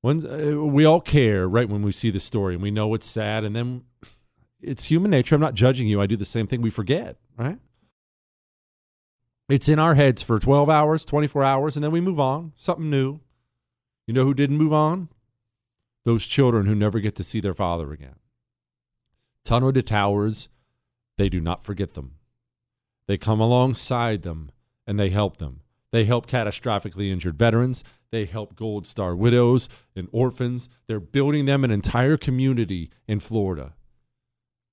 When 0.01 0.27
uh, 0.27 0.65
we 0.65 0.85
all 0.85 1.01
care, 1.01 1.47
right? 1.47 1.69
When 1.69 1.83
we 1.83 1.93
see 1.93 2.11
the 2.11 2.21
story 2.21 2.55
and 2.55 2.63
we 2.63 2.71
know 2.71 2.95
it's 2.95 3.07
sad, 3.07 3.45
and 3.45 3.55
then 3.55 3.85
it's 4.61 4.85
human 4.85 5.11
nature. 5.11 5.35
I'm 5.35 5.41
not 5.41 5.55
judging 5.55 5.89
you. 5.89 6.01
I 6.01 6.07
do 6.07 6.17
the 6.17 6.25
same 6.25 6.47
thing. 6.47 6.63
We 6.63 6.71
forget, 6.71 7.17
right? 7.37 7.59
It's 9.51 9.69
in 9.69 9.79
our 9.79 9.95
heads 9.95 10.23
for 10.23 10.39
12 10.39 10.71
hours, 10.71 11.05
24 11.05 11.43
hours, 11.45 11.77
and 11.77 11.85
then 11.85 11.91
we 11.91 12.01
move 12.01 12.21
on. 12.21 12.53
Something 12.55 12.89
new. 12.89 13.21
You 14.11 14.15
know 14.15 14.25
who 14.25 14.35
didn't 14.35 14.59
move 14.59 14.73
on? 14.73 15.09
Those 16.05 16.27
children 16.27 16.67
who 16.67 16.75
never 16.75 16.99
get 16.99 17.15
to 17.15 17.23
see 17.23 17.39
their 17.39 17.55
father 17.55 17.93
again. 17.93 18.17
Tunnel 19.45 19.73
to 19.73 19.83
Towers 19.83 20.49
they 21.17 21.29
do 21.29 21.41
not 21.41 21.63
forget 21.63 21.95
them. 21.95 22.17
They 23.07 23.17
come 23.17 23.39
alongside 23.39 24.23
them 24.23 24.51
and 24.85 24.99
they 24.99 25.11
help 25.11 25.37
them. 25.37 25.61
They 25.93 26.07
help 26.07 26.27
catastrophically 26.27 27.09
injured 27.09 27.39
veterans. 27.39 27.85
They 28.11 28.25
help 28.25 28.57
Gold 28.57 28.85
Star 28.85 29.15
widows 29.15 29.69
and 29.95 30.09
orphans. 30.11 30.69
They're 30.89 30.99
building 30.99 31.45
them 31.45 31.63
an 31.63 31.71
entire 31.71 32.17
community 32.17 32.91
in 33.07 33.21
Florida. 33.21 33.75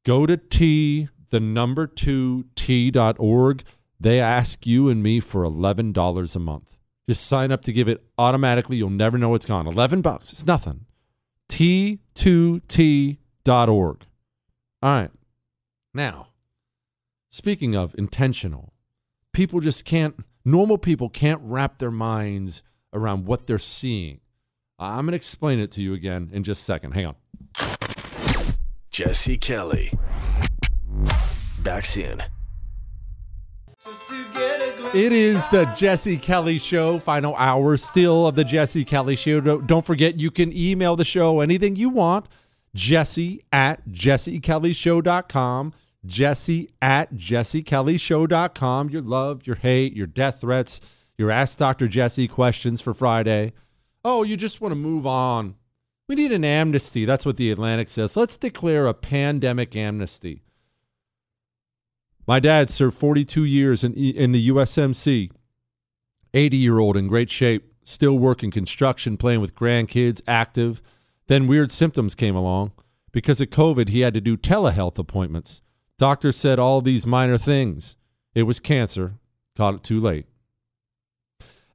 Go 0.03 0.25
to 0.25 0.37
T, 0.37 1.09
the 1.29 1.39
number 1.39 1.85
two, 1.85 2.45
T.org. 2.55 3.63
They 3.99 4.19
ask 4.19 4.65
you 4.65 4.89
and 4.89 5.03
me 5.03 5.19
for 5.19 5.43
$11 5.43 6.35
a 6.35 6.39
month. 6.39 6.76
Just 7.07 7.25
sign 7.25 7.51
up 7.51 7.61
to 7.63 7.71
give 7.71 7.87
it 7.87 8.03
automatically. 8.17 8.77
You'll 8.77 8.89
never 8.89 9.17
know 9.17 9.33
it's 9.35 9.45
gone. 9.45 9.67
11 9.67 10.01
bucks. 10.01 10.31
It's 10.31 10.45
nothing. 10.45 10.85
T2T.org. 11.49 13.17
All 14.83 14.91
right. 14.91 15.11
Now, 15.93 16.27
Speaking 17.37 17.75
of 17.75 17.93
intentional, 17.99 18.73
people 19.31 19.59
just 19.59 19.85
can't, 19.85 20.15
normal 20.43 20.79
people 20.79 21.07
can't 21.07 21.39
wrap 21.43 21.77
their 21.77 21.91
minds 21.91 22.63
around 22.93 23.27
what 23.27 23.45
they're 23.45 23.59
seeing. 23.59 24.21
I'm 24.79 25.05
going 25.05 25.11
to 25.11 25.17
explain 25.17 25.59
it 25.59 25.69
to 25.73 25.83
you 25.83 25.93
again 25.93 26.31
in 26.33 26.43
just 26.43 26.61
a 26.61 26.63
second. 26.63 26.93
Hang 26.93 27.05
on. 27.05 27.15
Jesse 28.89 29.37
Kelly. 29.37 29.91
Back 31.61 31.85
soon. 31.85 32.23
It 34.93 35.11
is 35.11 35.45
the 35.49 35.65
Jesse 35.75 36.17
Kelly 36.17 36.57
Show, 36.57 36.97
final 36.99 37.35
hour 37.35 37.75
still 37.77 38.25
of 38.25 38.35
the 38.35 38.43
Jesse 38.43 38.85
Kelly 38.85 39.15
Show. 39.15 39.41
Don't 39.41 39.85
forget, 39.85 40.19
you 40.19 40.31
can 40.31 40.55
email 40.55 40.95
the 40.95 41.03
show 41.03 41.41
anything 41.41 41.75
you 41.75 41.89
want, 41.89 42.27
jesse 42.73 43.43
at 43.51 43.87
jessekellyshow.com. 43.89 45.73
Jesse 46.05 46.69
at 46.81 47.13
jessekellyshow.com. 47.15 48.89
Your 48.89 49.01
love, 49.01 49.45
your 49.45 49.57
hate, 49.57 49.93
your 49.93 50.07
death 50.07 50.41
threats, 50.41 50.79
your 51.17 51.31
Ask 51.31 51.57
Dr. 51.57 51.87
Jesse 51.87 52.27
questions 52.27 52.79
for 52.79 52.93
Friday. 52.93 53.53
Oh, 54.05 54.23
you 54.23 54.37
just 54.37 54.61
want 54.61 54.71
to 54.71 54.77
move 54.77 55.05
on. 55.05 55.55
We 56.07 56.15
need 56.15 56.31
an 56.31 56.45
amnesty. 56.45 57.03
That's 57.03 57.25
what 57.25 57.35
the 57.35 57.51
Atlantic 57.51 57.89
says. 57.89 58.15
Let's 58.15 58.37
declare 58.37 58.87
a 58.87 58.93
pandemic 58.93 59.75
amnesty. 59.75 60.43
My 62.27 62.41
dad 62.41 62.69
served 62.69 62.97
42 62.97 63.45
years 63.45 63.83
in, 63.85 63.93
in 63.93 64.33
the 64.33 64.49
USMC. 64.49 65.31
80 66.33 66.57
year 66.57 66.77
old 66.77 66.97
in 66.97 67.07
great 67.07 67.31
shape, 67.31 67.73
still 67.83 68.19
working 68.19 68.51
construction, 68.51 69.15
playing 69.15 69.39
with 69.39 69.55
grandkids, 69.55 70.21
active. 70.27 70.81
Then 71.27 71.47
weird 71.47 71.71
symptoms 71.71 72.15
came 72.15 72.35
along. 72.35 72.73
Because 73.13 73.39
of 73.39 73.49
COVID, 73.49 73.89
he 73.89 74.01
had 74.01 74.13
to 74.13 74.21
do 74.21 74.35
telehealth 74.35 74.99
appointments. 74.99 75.61
Doctor 75.97 76.31
said 76.33 76.59
all 76.59 76.81
these 76.81 77.07
minor 77.07 77.37
things. 77.37 77.95
It 78.35 78.43
was 78.43 78.59
cancer. 78.59 79.15
Caught 79.55 79.75
it 79.75 79.83
too 79.83 79.99
late. 79.99 80.25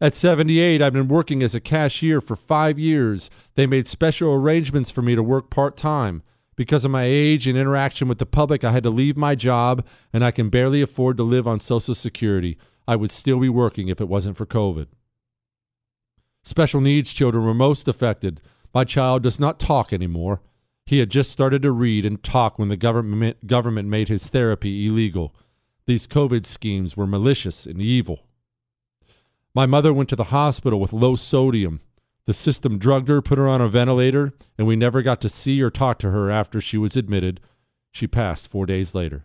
At 0.00 0.14
78, 0.14 0.82
I've 0.82 0.92
been 0.92 1.08
working 1.08 1.42
as 1.42 1.54
a 1.54 1.60
cashier 1.60 2.20
for 2.20 2.36
five 2.36 2.78
years. 2.78 3.30
They 3.54 3.66
made 3.66 3.88
special 3.88 4.32
arrangements 4.32 4.90
for 4.90 5.00
me 5.00 5.14
to 5.14 5.22
work 5.22 5.48
part 5.48 5.76
time. 5.76 6.22
Because 6.54 6.84
of 6.84 6.90
my 6.90 7.04
age 7.04 7.46
and 7.46 7.56
interaction 7.56 8.08
with 8.08 8.18
the 8.18 8.26
public, 8.26 8.62
I 8.62 8.72
had 8.72 8.82
to 8.82 8.90
leave 8.90 9.16
my 9.16 9.34
job, 9.34 9.84
and 10.12 10.24
I 10.24 10.30
can 10.30 10.50
barely 10.50 10.82
afford 10.82 11.16
to 11.16 11.22
live 11.22 11.48
on 11.48 11.60
Social 11.60 11.94
Security. 11.94 12.58
I 12.86 12.96
would 12.96 13.10
still 13.10 13.40
be 13.40 13.48
working 13.48 13.88
if 13.88 14.00
it 14.00 14.08
wasn't 14.08 14.36
for 14.36 14.44
COVID. 14.44 14.88
Special 16.44 16.80
needs 16.80 17.12
children 17.12 17.44
were 17.44 17.54
most 17.54 17.88
affected. 17.88 18.40
My 18.74 18.84
child 18.84 19.22
does 19.22 19.38
not 19.38 19.60
talk 19.60 19.92
anymore. 19.92 20.40
He 20.84 20.98
had 20.98 21.10
just 21.10 21.30
started 21.30 21.62
to 21.62 21.70
read 21.70 22.04
and 22.04 22.22
talk 22.22 22.58
when 22.58 22.68
the 22.68 22.76
government, 22.76 23.46
government 23.46 23.88
made 23.88 24.08
his 24.08 24.28
therapy 24.28 24.86
illegal. 24.86 25.34
These 25.86 26.06
COVID 26.06 26.44
schemes 26.44 26.96
were 26.96 27.06
malicious 27.06 27.66
and 27.66 27.80
evil. 27.80 28.26
My 29.54 29.66
mother 29.66 29.92
went 29.92 30.08
to 30.08 30.16
the 30.16 30.24
hospital 30.24 30.80
with 30.80 30.92
low 30.92 31.14
sodium. 31.14 31.80
The 32.26 32.34
system 32.34 32.78
drugged 32.78 33.08
her, 33.08 33.20
put 33.20 33.38
her 33.38 33.48
on 33.48 33.60
a 33.60 33.68
ventilator, 33.68 34.32
and 34.56 34.66
we 34.66 34.76
never 34.76 35.02
got 35.02 35.20
to 35.22 35.28
see 35.28 35.60
or 35.60 35.70
talk 35.70 35.98
to 36.00 36.10
her 36.10 36.30
after 36.30 36.60
she 36.60 36.78
was 36.78 36.96
admitted. 36.96 37.40
She 37.90 38.06
passed 38.06 38.48
four 38.48 38.64
days 38.64 38.94
later. 38.94 39.24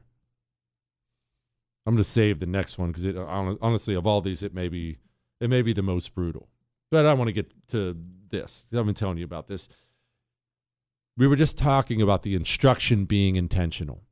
I'm 1.86 1.94
going 1.94 2.04
to 2.04 2.10
save 2.10 2.40
the 2.40 2.46
next 2.46 2.78
one 2.78 2.92
because 2.92 3.06
uh, 3.06 3.56
honestly, 3.62 3.94
of 3.94 4.06
all 4.06 4.20
these, 4.20 4.44
it 4.44 4.54
may 4.54 4.68
be 4.68 4.98
it 5.40 5.50
may 5.50 5.62
be 5.62 5.74
the 5.74 5.82
most 5.82 6.14
brutal. 6.16 6.50
But 6.90 7.06
I 7.06 7.14
want 7.14 7.28
to 7.28 7.34
get 7.34 7.52
to 7.70 7.96
this. 8.30 8.68
I've 8.76 8.86
been 8.86 8.96
telling 8.96 9.18
you 9.18 9.26
about 9.26 9.48
this. 9.48 9.70
We 11.16 11.28
were 11.28 11.36
just 11.36 11.58
talking 11.58 12.02
about 12.02 12.24
the 12.24 12.36
instruction 12.36 13.06
being 13.06 13.36
intentional 13.36 14.04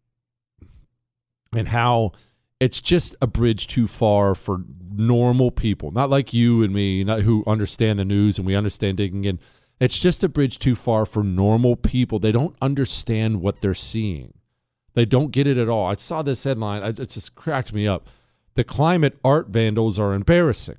and 1.53 1.69
how 1.69 2.13
it's 2.59 2.81
just 2.81 3.15
a 3.21 3.27
bridge 3.27 3.67
too 3.67 3.87
far 3.87 4.35
for 4.35 4.63
normal 4.99 5.51
people, 5.51 5.91
not 5.91 6.09
like 6.09 6.33
you 6.33 6.63
and 6.63 6.73
me, 6.73 7.03
not 7.03 7.21
who 7.21 7.43
understand 7.47 7.99
the 7.99 8.05
news 8.05 8.37
and 8.37 8.45
we 8.45 8.55
understand 8.55 8.97
digging 8.97 9.25
in. 9.25 9.39
It's 9.79 9.97
just 9.97 10.23
a 10.23 10.29
bridge 10.29 10.59
too 10.59 10.75
far 10.75 11.05
for 11.05 11.23
normal 11.23 11.75
people. 11.75 12.19
They 12.19 12.31
don't 12.31 12.55
understand 12.61 13.41
what 13.41 13.61
they're 13.61 13.73
seeing. 13.73 14.33
They 14.93 15.05
don't 15.05 15.31
get 15.31 15.47
it 15.47 15.57
at 15.57 15.67
all. 15.67 15.85
I 15.85 15.95
saw 15.95 16.21
this 16.21 16.45
headline. 16.45 16.81
It 16.83 17.09
just 17.09 17.35
cracked 17.35 17.73
me 17.73 17.87
up. 17.87 18.07
The 18.55 18.63
climate 18.63 19.19
art 19.23 19.49
vandals 19.49 19.99
are 19.99 20.13
embarrassing. 20.13 20.77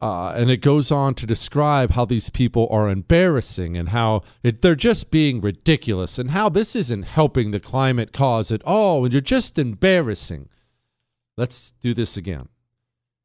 Uh, 0.00 0.32
and 0.36 0.48
it 0.48 0.58
goes 0.58 0.92
on 0.92 1.12
to 1.12 1.26
describe 1.26 1.90
how 1.90 2.04
these 2.04 2.30
people 2.30 2.68
are 2.70 2.88
embarrassing 2.88 3.76
and 3.76 3.88
how 3.88 4.22
it, 4.44 4.62
they're 4.62 4.76
just 4.76 5.10
being 5.10 5.40
ridiculous 5.40 6.20
and 6.20 6.30
how 6.30 6.48
this 6.48 6.76
isn't 6.76 7.02
helping 7.02 7.50
the 7.50 7.58
climate 7.58 8.12
cause 8.12 8.52
at 8.52 8.62
all. 8.62 9.04
And 9.04 9.12
you're 9.12 9.20
just 9.20 9.58
embarrassing. 9.58 10.48
Let's 11.38 11.70
do 11.80 11.94
this 11.94 12.16
again. 12.16 12.48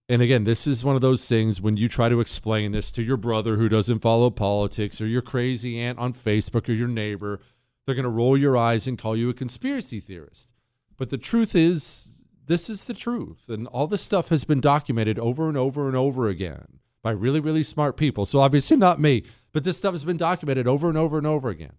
And 0.08 0.22
again, 0.22 0.44
this 0.44 0.68
is 0.68 0.86
one 0.86 0.94
of 0.96 1.02
those 1.02 1.28
things 1.28 1.60
when 1.60 1.78
you 1.78 1.90
try 1.90 2.10
to 2.10 2.20
explain 2.20 2.72
this 2.72 2.92
to 2.92 3.02
your 3.02 3.18
brother 3.18 3.56
who 3.56 3.68
doesn't 3.68 4.04
follow 4.04 4.30
politics 4.30 5.02
or 5.02 5.08
your 5.08 5.24
crazy 5.24 5.80
aunt 5.80 5.98
on 5.98 6.14
Facebook 6.14 6.70
or 6.70 6.74
your 6.74 6.88
neighbor, 6.88 7.40
they're 7.86 7.96
going 7.96 8.04
to 8.04 8.10
roll 8.10 8.38
your 8.38 8.56
eyes 8.56 8.88
and 8.88 9.00
call 9.00 9.18
you 9.18 9.32
a 9.32 9.34
conspiracy 9.34 10.00
theorist. 10.00 10.54
But 10.96 11.10
the 11.10 11.18
truth 11.18 11.56
is, 11.56 12.08
this 12.46 12.70
is 12.70 12.86
the 12.86 12.94
truth. 12.94 13.50
And 13.50 13.66
all 13.66 13.88
this 13.88 14.04
stuff 14.04 14.30
has 14.30 14.44
been 14.44 14.62
documented 14.62 15.18
over 15.18 15.48
and 15.48 15.58
over 15.58 15.88
and 15.88 15.98
over 15.98 16.28
again 16.28 16.82
by 17.02 17.10
really, 17.10 17.40
really 17.40 17.64
smart 17.64 17.98
people. 17.98 18.28
So 18.28 18.42
obviously 18.42 18.78
not 18.78 19.02
me, 19.02 19.24
but 19.54 19.64
this 19.64 19.80
stuff 19.80 19.96
has 19.96 20.06
been 20.06 20.18
documented 20.18 20.68
over 20.68 20.88
and 20.88 21.00
over 21.00 21.18
and 21.18 21.26
over 21.26 21.50
again. 21.50 21.74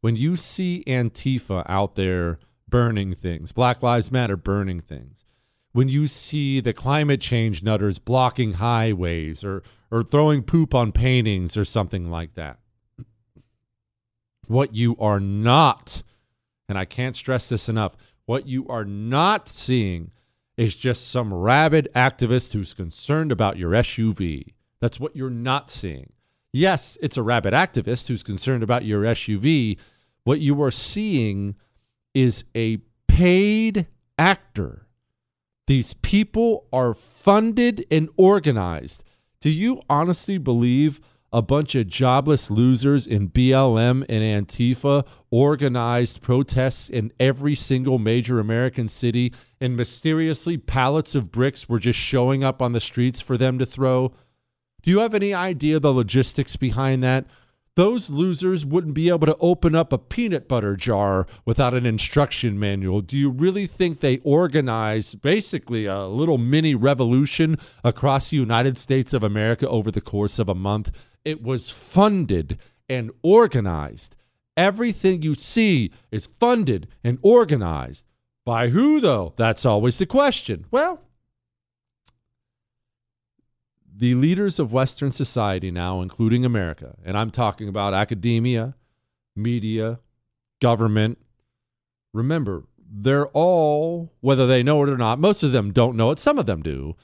When 0.00 0.16
you 0.16 0.34
see 0.34 0.82
Antifa 0.88 1.64
out 1.68 1.94
there 1.94 2.40
burning 2.68 3.14
things, 3.14 3.52
Black 3.52 3.82
Lives 3.82 4.10
Matter 4.10 4.36
burning 4.36 4.80
things, 4.80 5.24
when 5.72 5.88
you 5.88 6.06
see 6.06 6.60
the 6.60 6.72
climate 6.72 7.20
change 7.20 7.62
nutters 7.62 7.98
blocking 7.98 8.54
highways 8.54 9.44
or, 9.44 9.62
or 9.90 10.02
throwing 10.02 10.42
poop 10.42 10.74
on 10.74 10.92
paintings 10.92 11.56
or 11.56 11.64
something 11.64 12.10
like 12.10 12.34
that, 12.34 12.58
what 14.46 14.74
you 14.74 14.96
are 14.98 15.20
not 15.20 16.02
and 16.68 16.78
I 16.78 16.84
can't 16.84 17.16
stress 17.16 17.48
this 17.48 17.68
enough. 17.68 17.96
What 18.24 18.46
you 18.46 18.66
are 18.68 18.84
not 18.84 19.48
seeing 19.48 20.10
is 20.56 20.74
just 20.74 21.08
some 21.08 21.32
rabid 21.32 21.88
activist 21.94 22.52
who's 22.52 22.74
concerned 22.74 23.30
about 23.30 23.56
your 23.56 23.70
SUV. 23.70 24.54
That's 24.80 24.98
what 24.98 25.14
you're 25.14 25.30
not 25.30 25.70
seeing. 25.70 26.12
Yes, 26.52 26.96
it's 27.00 27.16
a 27.16 27.22
rabid 27.22 27.52
activist 27.52 28.08
who's 28.08 28.22
concerned 28.22 28.62
about 28.62 28.84
your 28.84 29.02
SUV. 29.02 29.78
What 30.24 30.40
you 30.40 30.60
are 30.62 30.70
seeing 30.70 31.56
is 32.16 32.44
a 32.56 32.78
paid 33.08 33.86
actor. 34.16 34.86
These 35.66 35.92
people 35.92 36.66
are 36.72 36.94
funded 36.94 37.84
and 37.90 38.08
organized. 38.16 39.04
Do 39.42 39.50
you 39.50 39.82
honestly 39.90 40.38
believe 40.38 40.98
a 41.30 41.42
bunch 41.42 41.74
of 41.74 41.86
jobless 41.86 42.50
losers 42.50 43.06
in 43.06 43.28
BLM 43.28 44.06
and 44.08 44.48
Antifa 44.48 45.06
organized 45.30 46.22
protests 46.22 46.88
in 46.88 47.12
every 47.20 47.54
single 47.54 47.98
major 47.98 48.40
American 48.40 48.88
city, 48.88 49.34
and 49.60 49.76
mysteriously 49.76 50.56
pallets 50.56 51.14
of 51.14 51.30
bricks 51.30 51.68
were 51.68 51.78
just 51.78 51.98
showing 51.98 52.42
up 52.42 52.62
on 52.62 52.72
the 52.72 52.80
streets 52.80 53.20
for 53.20 53.36
them 53.36 53.58
to 53.58 53.66
throw. 53.66 54.14
Do 54.80 54.90
you 54.90 55.00
have 55.00 55.12
any 55.12 55.34
idea 55.34 55.78
the 55.78 55.92
logistics 55.92 56.56
behind 56.56 57.02
that? 57.02 57.26
Those 57.76 58.08
losers 58.08 58.64
wouldn't 58.64 58.94
be 58.94 59.10
able 59.10 59.26
to 59.26 59.36
open 59.38 59.74
up 59.74 59.92
a 59.92 59.98
peanut 59.98 60.48
butter 60.48 60.76
jar 60.76 61.26
without 61.44 61.74
an 61.74 61.84
instruction 61.84 62.58
manual. 62.58 63.02
Do 63.02 63.18
you 63.18 63.28
really 63.28 63.66
think 63.66 64.00
they 64.00 64.16
organized 64.24 65.20
basically 65.20 65.84
a 65.84 66.06
little 66.06 66.38
mini 66.38 66.74
revolution 66.74 67.58
across 67.84 68.30
the 68.30 68.38
United 68.38 68.78
States 68.78 69.12
of 69.12 69.22
America 69.22 69.68
over 69.68 69.90
the 69.90 70.00
course 70.00 70.38
of 70.38 70.48
a 70.48 70.54
month? 70.54 70.90
It 71.22 71.42
was 71.42 71.68
funded 71.68 72.58
and 72.88 73.10
organized. 73.22 74.16
Everything 74.56 75.20
you 75.20 75.34
see 75.34 75.90
is 76.10 76.30
funded 76.40 76.88
and 77.04 77.18
organized. 77.20 78.06
By 78.46 78.70
who, 78.70 79.00
though? 79.00 79.34
That's 79.36 79.66
always 79.66 79.98
the 79.98 80.06
question. 80.06 80.64
Well, 80.70 81.02
the 83.98 84.14
leaders 84.14 84.58
of 84.58 84.72
Western 84.72 85.10
society 85.10 85.70
now, 85.70 86.02
including 86.02 86.44
America, 86.44 86.96
and 87.04 87.16
I'm 87.16 87.30
talking 87.30 87.68
about 87.68 87.94
academia, 87.94 88.74
media, 89.34 90.00
government, 90.60 91.18
remember, 92.12 92.64
they're 92.78 93.28
all, 93.28 94.12
whether 94.20 94.46
they 94.46 94.62
know 94.62 94.82
it 94.82 94.90
or 94.90 94.98
not, 94.98 95.18
most 95.18 95.42
of 95.42 95.52
them 95.52 95.72
don't 95.72 95.96
know 95.96 96.10
it, 96.10 96.18
some 96.18 96.38
of 96.38 96.46
them 96.46 96.62
do, 96.62 96.94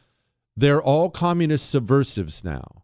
they're 0.54 0.82
all 0.82 1.08
communist 1.08 1.70
subversives 1.70 2.44
now. 2.44 2.82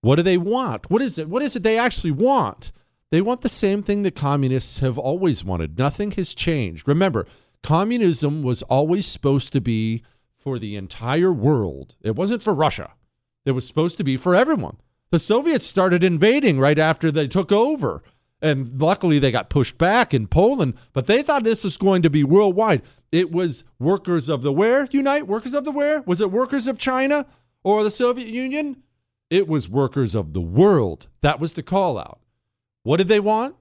What 0.00 0.16
do 0.16 0.22
they 0.22 0.38
want? 0.38 0.90
What 0.90 1.02
is 1.02 1.18
it? 1.18 1.28
What 1.28 1.42
is 1.42 1.54
it 1.54 1.62
they 1.62 1.78
actually 1.78 2.12
want? 2.12 2.72
They 3.10 3.20
want 3.20 3.42
the 3.42 3.50
same 3.50 3.82
thing 3.82 4.02
that 4.04 4.14
communists 4.14 4.78
have 4.78 4.96
always 4.96 5.44
wanted. 5.44 5.78
Nothing 5.78 6.12
has 6.12 6.32
changed. 6.32 6.88
Remember, 6.88 7.26
communism 7.62 8.42
was 8.42 8.62
always 8.62 9.04
supposed 9.04 9.52
to 9.52 9.60
be 9.60 10.02
for 10.38 10.58
the 10.58 10.76
entire 10.76 11.32
world. 11.32 11.96
It 12.00 12.16
wasn't 12.16 12.42
for 12.42 12.54
Russia. 12.54 12.92
It 13.50 13.54
was 13.54 13.66
supposed 13.66 13.98
to 13.98 14.04
be 14.04 14.16
for 14.16 14.36
everyone. 14.36 14.76
The 15.10 15.18
Soviets 15.18 15.66
started 15.66 16.04
invading 16.04 16.60
right 16.60 16.78
after 16.78 17.10
they 17.10 17.26
took 17.26 17.50
over. 17.50 18.04
And 18.40 18.80
luckily 18.80 19.18
they 19.18 19.32
got 19.32 19.50
pushed 19.50 19.76
back 19.76 20.14
in 20.14 20.28
Poland, 20.28 20.74
but 20.92 21.08
they 21.08 21.20
thought 21.20 21.42
this 21.42 21.64
was 21.64 21.76
going 21.76 22.02
to 22.02 22.08
be 22.08 22.22
worldwide. 22.22 22.82
It 23.10 23.32
was 23.32 23.64
workers 23.80 24.28
of 24.28 24.42
the 24.42 24.52
where? 24.52 24.86
Unite? 24.92 25.26
Workers 25.26 25.52
of 25.52 25.64
the 25.64 25.72
where? 25.72 26.02
Was 26.02 26.20
it 26.20 26.30
workers 26.30 26.68
of 26.68 26.78
China 26.78 27.26
or 27.64 27.82
the 27.82 27.90
Soviet 27.90 28.28
Union? 28.28 28.84
It 29.30 29.48
was 29.48 29.68
workers 29.68 30.14
of 30.14 30.32
the 30.32 30.40
world. 30.40 31.08
That 31.20 31.40
was 31.40 31.54
the 31.54 31.64
call 31.64 31.98
out. 31.98 32.20
What 32.84 32.98
did 32.98 33.08
they 33.08 33.20
want? 33.20 33.56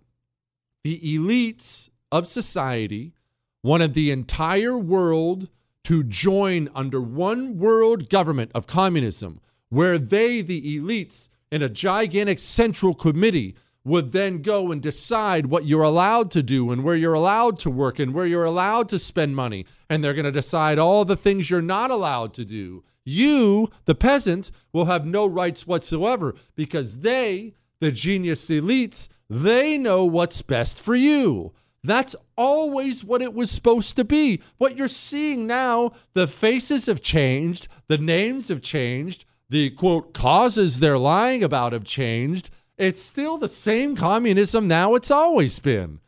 The 0.83 0.99
elites 0.99 1.89
of 2.11 2.27
society 2.27 3.15
wanted 3.63 3.95
the 3.95 4.11
entire 4.11 4.77
world 4.77 5.49
to 5.85 6.03
join 6.03 6.69
under 6.75 7.01
one 7.01 7.57
world 7.57 8.07
government 8.07 8.51
of 8.53 8.67
communism, 8.67 9.41
where 9.69 9.97
they, 9.97 10.41
the 10.41 10.79
elites, 10.79 11.29
in 11.51 11.61
a 11.61 11.69
gigantic 11.69 12.39
central 12.39 12.93
committee, 12.93 13.55
would 13.83 14.11
then 14.11 14.41
go 14.41 14.71
and 14.71 14.81
decide 14.81 15.47
what 15.47 15.65
you're 15.65 15.83
allowed 15.83 16.29
to 16.31 16.43
do 16.43 16.71
and 16.71 16.83
where 16.83 16.95
you're 16.95 17.13
allowed 17.13 17.57
to 17.57 17.69
work 17.69 17.97
and 17.97 18.13
where 18.13 18.25
you're 18.25 18.43
allowed 18.43 18.89
to 18.89 18.99
spend 18.99 19.35
money. 19.35 19.65
And 19.89 20.03
they're 20.03 20.13
going 20.13 20.25
to 20.25 20.31
decide 20.31 20.77
all 20.77 21.05
the 21.05 21.15
things 21.15 21.49
you're 21.49 21.61
not 21.61 21.89
allowed 21.89 22.33
to 22.35 22.45
do. 22.45 22.83
You, 23.05 23.71
the 23.85 23.95
peasant, 23.95 24.51
will 24.71 24.85
have 24.85 25.05
no 25.05 25.25
rights 25.25 25.65
whatsoever 25.65 26.35
because 26.55 26.99
they, 26.99 27.55
the 27.79 27.91
genius 27.91 28.47
elites, 28.49 29.07
they 29.29 29.77
know 29.77 30.05
what's 30.05 30.41
best 30.41 30.79
for 30.79 30.95
you. 30.95 31.53
That's 31.83 32.15
always 32.37 33.03
what 33.03 33.21
it 33.21 33.33
was 33.33 33.49
supposed 33.49 33.95
to 33.95 34.03
be. 34.03 34.41
What 34.57 34.77
you're 34.77 34.89
seeing 34.89 35.47
now, 35.47 35.93
the 36.13 36.27
faces 36.27 36.87
have 36.87 37.01
changed, 37.01 37.67
the 37.87 37.97
names 37.97 38.49
have 38.49 38.61
changed, 38.61 39.23
the 39.49 39.71
quote 39.71 40.13
causes 40.13 40.79
they're 40.79 40.97
lying 40.97 41.43
about 41.43 41.73
have 41.73 41.83
changed. 41.83 42.51
It's 42.77 43.01
still 43.01 43.37
the 43.37 43.47
same 43.47 43.95
communism 43.95 44.67
now 44.67 44.95
it's 44.95 45.11
always 45.11 45.59
been. 45.59 45.99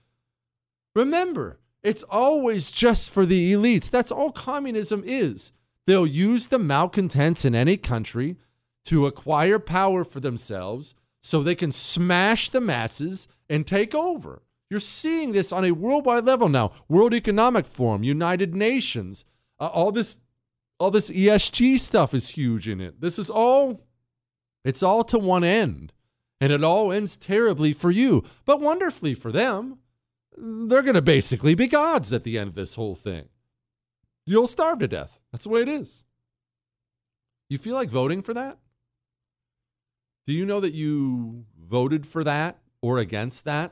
Remember, 0.95 1.59
it's 1.83 2.03
always 2.03 2.71
just 2.71 3.09
for 3.09 3.25
the 3.25 3.53
elites. 3.53 3.89
That's 3.89 4.11
all 4.11 4.31
communism 4.31 5.03
is. 5.05 5.51
They'll 5.87 6.07
use 6.07 6.47
the 6.47 6.59
malcontents 6.59 7.43
in 7.43 7.55
any 7.55 7.77
country 7.77 8.37
to 8.85 9.07
acquire 9.07 9.59
power 9.59 10.03
for 10.03 10.19
themselves 10.19 10.93
so 11.21 11.41
they 11.41 11.55
can 11.55 11.71
smash 11.71 12.49
the 12.49 12.61
masses 12.61 13.27
and 13.49 13.65
take 13.65 13.93
over. 13.93 14.43
You're 14.69 14.79
seeing 14.79 15.33
this 15.33 15.51
on 15.51 15.65
a 15.65 15.71
worldwide 15.71 16.23
level 16.25 16.47
now. 16.47 16.71
World 16.87 17.13
Economic 17.13 17.65
Forum, 17.65 18.03
United 18.03 18.55
Nations, 18.55 19.25
uh, 19.59 19.67
all 19.67 19.91
this 19.91 20.20
All 20.81 20.89
this 20.89 21.11
ESG 21.11 21.79
stuff 21.79 22.11
is 22.15 22.29
huge 22.29 22.67
in 22.67 22.81
it. 22.81 23.01
This 23.01 23.19
is 23.19 23.29
all, 23.29 23.85
it's 24.65 24.81
all 24.81 25.03
to 25.03 25.19
one 25.19 25.43
end. 25.43 25.93
And 26.39 26.51
it 26.51 26.63
all 26.63 26.91
ends 26.91 27.15
terribly 27.15 27.71
for 27.71 27.91
you, 27.91 28.23
but 28.45 28.59
wonderfully 28.59 29.13
for 29.13 29.31
them. 29.31 29.77
They're 30.35 30.81
going 30.81 30.95
to 30.95 31.01
basically 31.03 31.53
be 31.53 31.67
gods 31.67 32.11
at 32.11 32.23
the 32.23 32.39
end 32.39 32.47
of 32.47 32.55
this 32.55 32.73
whole 32.73 32.95
thing. 32.95 33.25
You'll 34.25 34.47
starve 34.47 34.79
to 34.79 34.87
death. 34.87 35.19
That's 35.31 35.43
the 35.43 35.51
way 35.51 35.61
it 35.61 35.69
is. 35.69 36.03
You 37.47 37.59
feel 37.59 37.75
like 37.75 37.89
voting 37.89 38.23
for 38.23 38.33
that? 38.33 38.57
Do 40.25 40.33
you 40.33 40.47
know 40.47 40.59
that 40.61 40.73
you 40.73 41.45
voted 41.59 42.07
for 42.07 42.23
that 42.23 42.57
or 42.81 42.97
against 42.97 43.45
that 43.45 43.71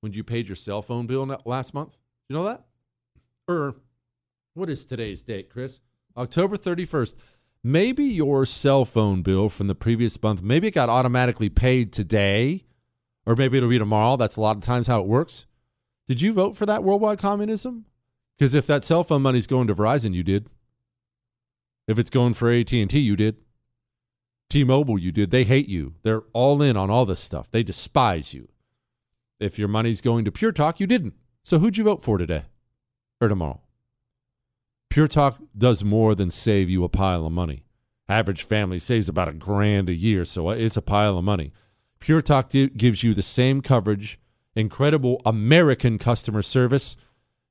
when 0.00 0.14
you 0.14 0.24
paid 0.24 0.48
your 0.48 0.56
cell 0.56 0.80
phone 0.80 1.06
bill 1.06 1.26
last 1.44 1.74
month? 1.74 1.98
You 2.30 2.36
know 2.36 2.44
that? 2.44 2.64
Or 3.46 3.76
what 4.54 4.70
is 4.70 4.86
today's 4.86 5.20
date, 5.20 5.50
Chris? 5.50 5.80
October 6.16 6.56
31st. 6.56 7.14
Maybe 7.62 8.04
your 8.04 8.46
cell 8.46 8.84
phone 8.84 9.22
bill 9.22 9.48
from 9.48 9.66
the 9.66 9.74
previous 9.74 10.20
month, 10.22 10.42
maybe 10.42 10.68
it 10.68 10.74
got 10.74 10.88
automatically 10.88 11.48
paid 11.48 11.92
today, 11.92 12.64
or 13.24 13.34
maybe 13.34 13.56
it'll 13.56 13.68
be 13.68 13.78
tomorrow. 13.78 14.16
That's 14.16 14.36
a 14.36 14.40
lot 14.40 14.56
of 14.56 14.62
times 14.62 14.86
how 14.86 15.00
it 15.00 15.06
works. 15.06 15.46
Did 16.06 16.20
you 16.20 16.32
vote 16.32 16.56
for 16.56 16.64
that 16.66 16.84
worldwide 16.84 17.18
communism? 17.18 17.86
Because 18.38 18.54
if 18.54 18.66
that 18.66 18.84
cell 18.84 19.02
phone 19.02 19.22
money's 19.22 19.46
going 19.46 19.66
to 19.66 19.74
Verizon, 19.74 20.14
you 20.14 20.22
did. 20.22 20.48
If 21.88 21.98
it's 21.98 22.10
going 22.10 22.34
for 22.34 22.52
AT&T, 22.52 22.98
you 22.98 23.16
did. 23.16 23.36
T-Mobile, 24.48 24.98
you 24.98 25.10
did. 25.10 25.30
They 25.30 25.44
hate 25.44 25.68
you. 25.68 25.94
They're 26.02 26.22
all 26.32 26.62
in 26.62 26.76
on 26.76 26.90
all 26.90 27.04
this 27.04 27.20
stuff. 27.20 27.50
They 27.50 27.62
despise 27.62 28.32
you. 28.32 28.48
If 29.40 29.58
your 29.58 29.68
money's 29.68 30.00
going 30.00 30.24
to 30.24 30.32
Pure 30.32 30.52
Talk, 30.52 30.78
you 30.78 30.86
didn't. 30.86 31.14
So 31.42 31.58
who'd 31.58 31.76
you 31.76 31.84
vote 31.84 32.02
for 32.02 32.18
today 32.18 32.44
or 33.20 33.28
tomorrow? 33.28 33.60
Pure 34.88 35.08
Talk 35.08 35.40
does 35.56 35.84
more 35.84 36.14
than 36.14 36.30
save 36.30 36.70
you 36.70 36.84
a 36.84 36.88
pile 36.88 37.26
of 37.26 37.32
money. 37.32 37.64
Average 38.08 38.44
family 38.44 38.78
saves 38.78 39.08
about 39.08 39.28
a 39.28 39.32
grand 39.32 39.88
a 39.88 39.94
year, 39.94 40.24
so 40.24 40.48
uh, 40.48 40.54
it's 40.54 40.76
a 40.76 40.82
pile 40.82 41.18
of 41.18 41.24
money. 41.24 41.52
Pure 41.98 42.22
Talk 42.22 42.50
gives 42.50 43.02
you 43.02 43.12
the 43.12 43.22
same 43.22 43.60
coverage, 43.60 44.18
incredible 44.54 45.20
American 45.26 45.98
customer 45.98 46.42
service, 46.42 46.96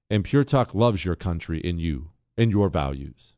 and 0.09 0.23
Pure 0.23 0.45
Talk 0.45 0.73
loves 0.73 1.03
your 1.03 1.15
country 1.15 1.61
and 1.63 1.79
you 1.81 2.11
and 2.37 2.51
your 2.51 2.69
values. 2.69 3.35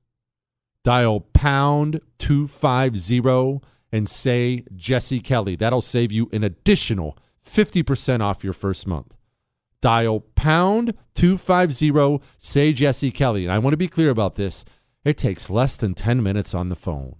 Dial 0.83 1.19
pound 1.19 1.99
250 2.19 3.67
and 3.91 4.07
say 4.07 4.63
Jesse 4.75 5.19
Kelly. 5.19 5.55
That'll 5.55 5.81
save 5.81 6.11
you 6.11 6.29
an 6.31 6.43
additional 6.43 7.17
50% 7.45 8.21
off 8.21 8.43
your 8.43 8.53
first 8.53 8.85
month. 8.85 9.16
Dial 9.81 10.21
pound 10.35 10.93
250, 11.15 12.19
say 12.37 12.73
Jesse 12.73 13.11
Kelly. 13.11 13.43
And 13.43 13.53
I 13.53 13.59
want 13.59 13.73
to 13.73 13.77
be 13.77 13.87
clear 13.87 14.09
about 14.09 14.35
this 14.35 14.65
it 15.05 15.17
takes 15.17 15.49
less 15.49 15.77
than 15.77 15.93
10 15.93 16.21
minutes 16.21 16.53
on 16.53 16.69
the 16.69 16.75
phone. 16.75 17.15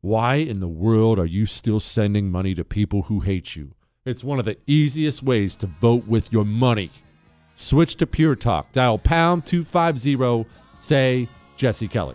Why 0.00 0.36
in 0.36 0.60
the 0.60 0.68
world 0.68 1.18
are 1.18 1.26
you 1.26 1.44
still 1.44 1.80
sending 1.80 2.30
money 2.30 2.54
to 2.54 2.64
people 2.64 3.02
who 3.02 3.20
hate 3.20 3.56
you? 3.56 3.74
It's 4.06 4.24
one 4.24 4.38
of 4.38 4.44
the 4.44 4.56
easiest 4.66 5.22
ways 5.22 5.54
to 5.56 5.66
vote 5.66 6.06
with 6.06 6.32
your 6.32 6.44
money. 6.44 6.90
Switch 7.54 7.96
to 7.96 8.06
Pure 8.06 8.36
Talk. 8.36 8.72
Dial 8.72 8.96
pound 8.96 9.44
250, 9.44 10.48
say 10.78 11.28
Jesse 11.56 11.88
Kelly. 11.88 12.14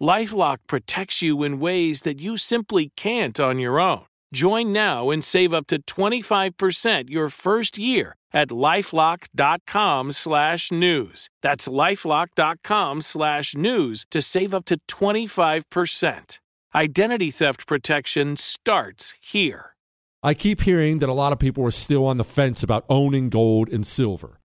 Lifelock 0.00 0.58
protects 0.66 1.20
you 1.20 1.42
in 1.42 1.60
ways 1.60 2.02
that 2.02 2.20
you 2.20 2.38
simply 2.38 2.90
can't 2.96 3.38
on 3.38 3.58
your 3.58 3.78
own. 3.78 4.06
Join 4.32 4.72
now 4.72 5.10
and 5.10 5.22
save 5.22 5.52
up 5.52 5.66
to 5.66 5.82
25% 5.82 7.10
your 7.10 7.28
first 7.28 7.76
year 7.76 8.14
at 8.32 8.48
lifelock.com 8.48 10.12
slash 10.12 10.72
news. 10.72 11.28
That's 11.42 11.68
lifelock.com 11.68 13.02
slash 13.02 13.54
news 13.54 14.06
to 14.10 14.22
save 14.22 14.54
up 14.54 14.64
to 14.66 14.80
25%. 14.88 16.38
Identity 16.74 17.30
theft 17.30 17.66
protection 17.66 18.36
starts 18.36 19.14
here. 19.20 19.74
I 20.22 20.34
keep 20.34 20.62
hearing 20.62 21.00
that 21.00 21.08
a 21.08 21.14
lot 21.14 21.32
of 21.32 21.38
people 21.38 21.64
are 21.64 21.70
still 21.70 22.06
on 22.06 22.16
the 22.16 22.24
fence 22.24 22.62
about 22.62 22.84
owning 22.88 23.28
gold 23.28 23.68
and 23.68 23.86
silver. 23.86 24.39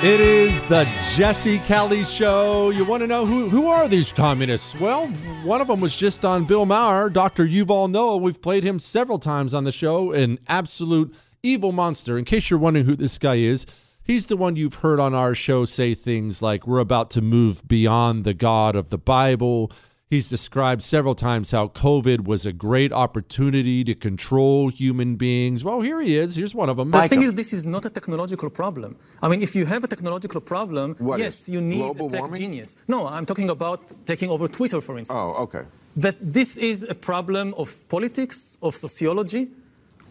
It 0.00 0.20
is 0.20 0.52
the 0.68 0.84
Jesse 1.16 1.58
Kelly 1.58 2.04
Show. 2.04 2.70
You 2.70 2.84
want 2.84 3.00
to 3.00 3.08
know 3.08 3.26
who, 3.26 3.48
who 3.48 3.66
are 3.66 3.88
these 3.88 4.12
communists? 4.12 4.78
Well, 4.78 5.08
one 5.42 5.60
of 5.60 5.66
them 5.66 5.80
was 5.80 5.96
just 5.96 6.24
on 6.24 6.44
Bill 6.44 6.64
Maher, 6.66 7.10
Dr. 7.10 7.44
Yuval 7.44 7.90
Noah. 7.90 8.16
We've 8.18 8.40
played 8.40 8.62
him 8.62 8.78
several 8.78 9.18
times 9.18 9.54
on 9.54 9.64
the 9.64 9.72
show, 9.72 10.12
an 10.12 10.38
absolute 10.46 11.12
evil 11.42 11.72
monster. 11.72 12.16
In 12.16 12.24
case 12.24 12.48
you're 12.48 12.60
wondering 12.60 12.86
who 12.86 12.94
this 12.94 13.18
guy 13.18 13.38
is, 13.38 13.66
he's 14.04 14.28
the 14.28 14.36
one 14.36 14.54
you've 14.54 14.76
heard 14.76 15.00
on 15.00 15.14
our 15.14 15.34
show 15.34 15.64
say 15.64 15.94
things 15.94 16.40
like, 16.40 16.64
We're 16.64 16.78
about 16.78 17.10
to 17.10 17.20
move 17.20 17.66
beyond 17.66 18.22
the 18.22 18.34
God 18.34 18.76
of 18.76 18.90
the 18.90 18.98
Bible. 18.98 19.72
He's 20.10 20.30
described 20.30 20.82
several 20.82 21.14
times 21.14 21.50
how 21.50 21.68
COVID 21.68 22.24
was 22.24 22.46
a 22.46 22.52
great 22.52 22.92
opportunity 22.94 23.84
to 23.84 23.94
control 23.94 24.70
human 24.70 25.16
beings. 25.16 25.62
Well, 25.64 25.82
here 25.82 26.00
he 26.00 26.16
is. 26.16 26.34
Here's 26.34 26.54
one 26.54 26.70
of 26.70 26.78
them. 26.78 26.90
The 26.92 27.08
thing 27.08 27.20
is, 27.20 27.34
this 27.34 27.52
is 27.52 27.66
not 27.66 27.84
a 27.84 27.90
technological 27.90 28.48
problem. 28.48 28.96
I 29.20 29.28
mean, 29.28 29.42
if 29.42 29.54
you 29.54 29.66
have 29.66 29.84
a 29.84 29.86
technological 29.86 30.40
problem, 30.40 30.96
What 30.98 31.18
yes, 31.18 31.46
you 31.46 31.60
need 31.60 31.82
a 31.84 32.08
tech 32.08 32.20
warming? 32.20 32.40
genius. 32.40 32.76
No, 32.88 33.06
I'm 33.06 33.26
talking 33.26 33.50
about 33.50 33.80
taking 34.06 34.30
over 34.30 34.48
Twitter, 34.48 34.80
for 34.80 34.96
instance. 34.96 35.34
Oh, 35.36 35.42
okay. 35.42 35.64
That 35.94 36.16
this 36.20 36.56
is 36.56 36.84
a 36.88 36.94
problem 36.94 37.52
of 37.58 37.68
politics, 37.90 38.56
of 38.62 38.74
sociology, 38.76 39.48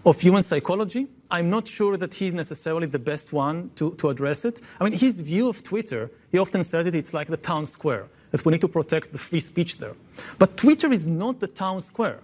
of 0.06 0.22
human 0.22 0.44
psychology. 0.44 1.08
I'm 1.32 1.50
not 1.50 1.68
sure 1.68 1.98
that 1.98 2.14
he's 2.14 2.34
necessarily 2.36 2.86
the 2.86 3.00
best 3.00 3.34
one 3.34 3.72
to, 3.78 3.96
to 3.96 4.10
address 4.10 4.46
it. 4.46 4.62
I 4.80 4.84
mean, 4.84 4.94
his 4.94 5.22
view 5.22 5.50
of 5.50 5.64
Twitter, 5.64 6.12
he 6.32 6.38
often 6.38 6.62
says 6.64 6.86
it, 6.86 6.94
it's 6.94 7.16
like 7.16 7.30
the 7.30 7.38
town 7.38 7.66
square, 7.66 8.06
that 8.32 8.46
we 8.46 8.52
need 8.52 8.62
to 8.62 8.68
protect 8.68 9.12
the 9.12 9.18
free 9.18 9.40
speech 9.40 9.78
there. 9.78 9.96
But 10.38 10.58
Twitter 10.58 10.92
is 10.92 11.08
not 11.08 11.40
the 11.40 11.48
town 11.48 11.82
square. 11.82 12.20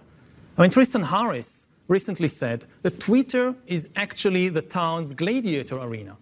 I 0.56 0.62
mean, 0.62 0.70
Tristan 0.70 1.02
Harris 1.02 1.68
recently 1.88 2.28
said 2.28 2.66
that 2.82 3.00
Twitter 3.00 3.54
is 3.66 3.88
actually 3.96 4.48
the 4.48 4.62
town's 4.62 5.12
gladiator 5.12 5.78
arena, 5.78 6.16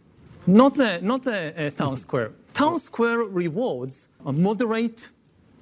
not 0.47 0.75
the, 0.75 1.01
not 1.03 1.23
the 1.23 1.67
uh, 1.67 1.71
town 1.71 1.97
square. 1.97 2.33
Town 2.53 2.79
square 2.79 3.19
rewards 3.19 4.09
a 4.27 4.33
moderate 4.33 5.11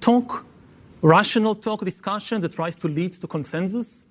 talk, 0.01 0.47
rational 1.03 1.55
talk, 1.55 1.85
discussion 1.85 2.41
that 2.41 2.53
tries 2.53 2.77
to 2.79 2.89
lead 2.89 3.13
to 3.13 3.27
consensus. 3.27 4.05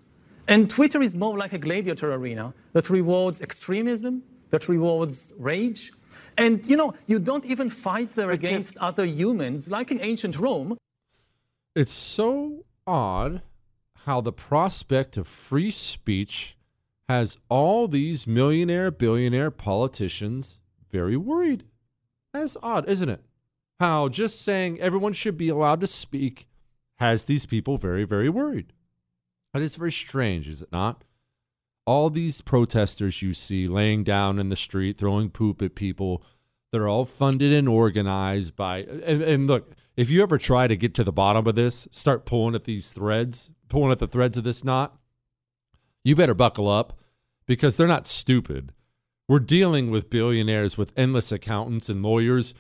And 0.48 0.70
Twitter 0.70 1.02
is 1.02 1.18
more 1.18 1.38
like 1.38 1.54
a 1.54 1.58
gladiator 1.58 2.14
arena 2.14 2.54
that 2.74 2.90
rewards 2.90 3.42
extremism, 3.42 4.24
that 4.50 4.68
rewards 4.68 5.34
rage. 5.38 5.92
And 6.40 6.66
you 6.66 6.78
know, 6.78 6.94
you 7.06 7.20
don't 7.20 7.46
even 7.46 7.70
fight 7.70 8.14
there 8.14 8.32
against 8.32 8.78
other 8.78 9.06
humans, 9.06 9.70
like 9.70 9.92
in 9.92 10.00
ancient 10.02 10.40
Rome. 10.40 10.78
It's 11.76 11.92
so 11.92 12.66
odd 12.88 13.42
how 14.06 14.22
the 14.22 14.32
prospect 14.32 15.18
of 15.18 15.28
free 15.28 15.70
speech 15.70 16.58
has 17.10 17.38
all 17.50 17.88
these 17.88 18.26
millionaire, 18.26 18.90
billionaire 18.90 19.52
politicians 19.52 20.60
very 20.90 21.18
worried. 21.18 21.66
That's 22.34 22.56
odd, 22.64 22.88
isn't 22.88 23.10
it? 23.10 23.22
How 23.80 24.08
just 24.08 24.42
saying 24.42 24.80
everyone 24.80 25.14
should 25.14 25.38
be 25.38 25.50
allowed 25.50 25.82
to 25.82 25.88
speak 25.88 26.48
has 27.00 27.26
these 27.26 27.46
people 27.46 27.78
very, 27.78 28.04
very 28.04 28.30
worried. 28.30 28.74
That 29.54 29.62
is 29.62 29.76
very 29.76 29.92
strange, 29.92 30.48
is 30.48 30.62
it 30.62 30.72
not? 30.72 31.04
All 31.90 32.12
these 32.12 32.42
protesters 32.42 33.24
you 33.24 33.34
see 33.34 33.68
laying 33.68 34.04
down 34.04 34.38
in 34.38 34.50
the 34.50 34.56
street, 34.56 34.96
throwing 34.96 35.32
poop 35.32 35.60
at 35.64 35.74
people, 35.74 36.22
they're 36.72 36.88
all 36.88 37.04
funded 37.04 37.52
and 37.52 37.68
organized 37.68 38.56
by. 38.56 38.84
And, 38.84 39.24
and 39.24 39.48
look, 39.48 39.72
if 39.98 40.08
you 40.08 40.22
ever 40.22 40.38
try 40.38 40.68
to 40.68 40.78
get 40.78 40.94
to 40.94 41.04
the 41.04 41.12
bottom 41.12 41.48
of 41.48 41.56
this, 41.56 41.88
start 41.90 42.28
pulling 42.28 42.54
at 42.54 42.66
these 42.66 42.92
threads, 42.92 43.50
pulling 43.70 43.92
at 43.92 43.98
the 43.98 44.06
threads 44.06 44.38
of 44.38 44.44
this 44.44 44.64
knot, 44.64 45.00
you 46.04 46.16
better 46.16 46.36
buckle 46.36 46.70
up 46.70 47.00
because 47.48 47.76
they're 47.76 47.88
not 47.88 48.06
stupid. 48.06 48.72
We're 49.28 49.40
dealing 49.40 49.90
with 49.90 50.12
billionaires 50.12 50.78
with 50.78 50.94
endless 50.96 51.32
accountants 51.32 51.90
and 51.90 52.04
lawyers. 52.04 52.54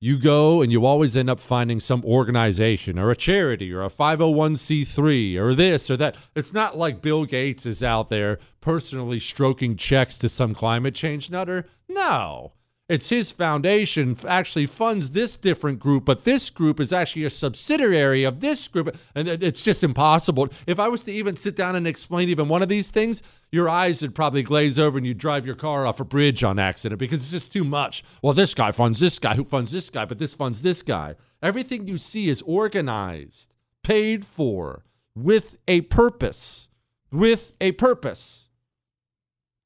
You 0.00 0.18
go 0.18 0.60
and 0.60 0.70
you 0.70 0.84
always 0.84 1.16
end 1.16 1.30
up 1.30 1.40
finding 1.40 1.80
some 1.80 2.04
organization 2.04 2.98
or 2.98 3.10
a 3.10 3.16
charity 3.16 3.72
or 3.72 3.82
a 3.82 3.88
501c3 3.88 5.38
or 5.38 5.54
this 5.54 5.90
or 5.90 5.96
that. 5.96 6.16
It's 6.34 6.52
not 6.52 6.76
like 6.76 7.00
Bill 7.00 7.24
Gates 7.24 7.64
is 7.64 7.82
out 7.82 8.10
there 8.10 8.38
personally 8.60 9.20
stroking 9.20 9.76
checks 9.76 10.18
to 10.18 10.28
some 10.28 10.54
climate 10.54 10.94
change 10.94 11.30
nutter. 11.30 11.66
No. 11.88 12.53
It's 12.86 13.08
his 13.08 13.30
foundation 13.30 14.14
actually 14.28 14.66
funds 14.66 15.10
this 15.10 15.38
different 15.38 15.78
group, 15.78 16.04
but 16.04 16.24
this 16.24 16.50
group 16.50 16.78
is 16.78 16.92
actually 16.92 17.24
a 17.24 17.30
subsidiary 17.30 18.24
of 18.24 18.40
this 18.40 18.68
group. 18.68 18.94
And 19.14 19.26
it's 19.26 19.62
just 19.62 19.82
impossible. 19.82 20.48
If 20.66 20.78
I 20.78 20.88
was 20.88 21.00
to 21.04 21.12
even 21.12 21.34
sit 21.36 21.56
down 21.56 21.76
and 21.76 21.86
explain 21.86 22.28
even 22.28 22.46
one 22.46 22.62
of 22.62 22.68
these 22.68 22.90
things, 22.90 23.22
your 23.50 23.70
eyes 23.70 24.02
would 24.02 24.14
probably 24.14 24.42
glaze 24.42 24.78
over 24.78 24.98
and 24.98 25.06
you'd 25.06 25.16
drive 25.16 25.46
your 25.46 25.54
car 25.54 25.86
off 25.86 25.98
a 25.98 26.04
bridge 26.04 26.44
on 26.44 26.58
accident 26.58 26.98
because 26.98 27.20
it's 27.20 27.30
just 27.30 27.52
too 27.52 27.64
much. 27.64 28.04
Well, 28.20 28.34
this 28.34 28.52
guy 28.52 28.70
funds 28.70 29.00
this 29.00 29.18
guy 29.18 29.34
who 29.34 29.44
funds 29.44 29.72
this 29.72 29.88
guy, 29.88 30.04
but 30.04 30.18
this 30.18 30.34
funds 30.34 30.60
this 30.60 30.82
guy. 30.82 31.14
Everything 31.42 31.88
you 31.88 31.96
see 31.96 32.28
is 32.28 32.42
organized, 32.42 33.54
paid 33.82 34.26
for, 34.26 34.84
with 35.14 35.56
a 35.66 35.82
purpose. 35.82 36.68
With 37.10 37.54
a 37.62 37.72
purpose. 37.72 38.48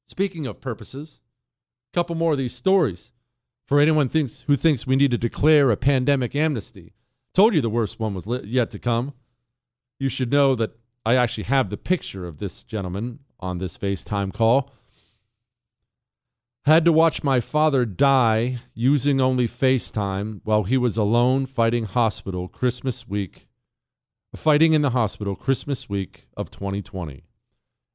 Speaking 0.05 0.47
of 0.47 0.61
purposes, 0.61 1.19
couple 1.93 2.15
more 2.15 2.33
of 2.33 2.37
these 2.37 2.55
stories 2.55 3.11
for 3.69 3.79
anyone 3.79 4.09
thinks 4.09 4.41
who 4.41 4.55
thinks 4.55 4.87
we 4.87 4.95
need 4.95 5.11
to 5.11 5.17
declare 5.17 5.69
a 5.69 5.77
pandemic 5.77 6.35
amnesty. 6.35 6.93
Told 7.33 7.53
you 7.53 7.61
the 7.61 7.69
worst 7.69 7.99
one 7.99 8.13
was 8.15 8.25
yet 8.43 8.71
to 8.71 8.79
come. 8.79 9.13
You 9.99 10.09
should 10.09 10.31
know 10.31 10.55
that 10.55 10.71
I 11.05 11.15
actually 11.15 11.43
have 11.45 11.69
the 11.69 11.77
picture 11.77 12.25
of 12.25 12.39
this 12.39 12.63
gentleman 12.63 13.19
on 13.39 13.59
this 13.59 13.77
FaceTime 13.77 14.33
call. 14.33 14.71
Had 16.65 16.83
to 16.85 16.91
watch 16.91 17.23
my 17.23 17.39
father 17.39 17.85
die 17.85 18.59
using 18.73 19.21
only 19.21 19.47
FaceTime 19.47 20.41
while 20.43 20.63
he 20.63 20.77
was 20.77 20.97
alone 20.97 21.45
fighting 21.45 21.85
hospital 21.85 22.47
Christmas 22.47 23.07
week, 23.07 23.47
fighting 24.35 24.73
in 24.73 24.81
the 24.81 24.91
hospital 24.91 25.35
Christmas 25.35 25.87
week 25.87 26.27
of 26.35 26.51
2020. 26.51 27.23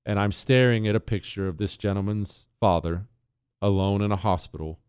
And 0.06 0.18
I'm 0.18 0.32
staring 0.32 0.86
at 0.86 0.94
a 0.94 1.00
picture 1.00 1.48
of 1.48 1.58
this 1.58 1.76
gentleman's 1.76 2.46
father 2.60 3.06
alone 3.60 4.02
in 4.02 4.12
a 4.12 4.16
hospital 4.16 4.80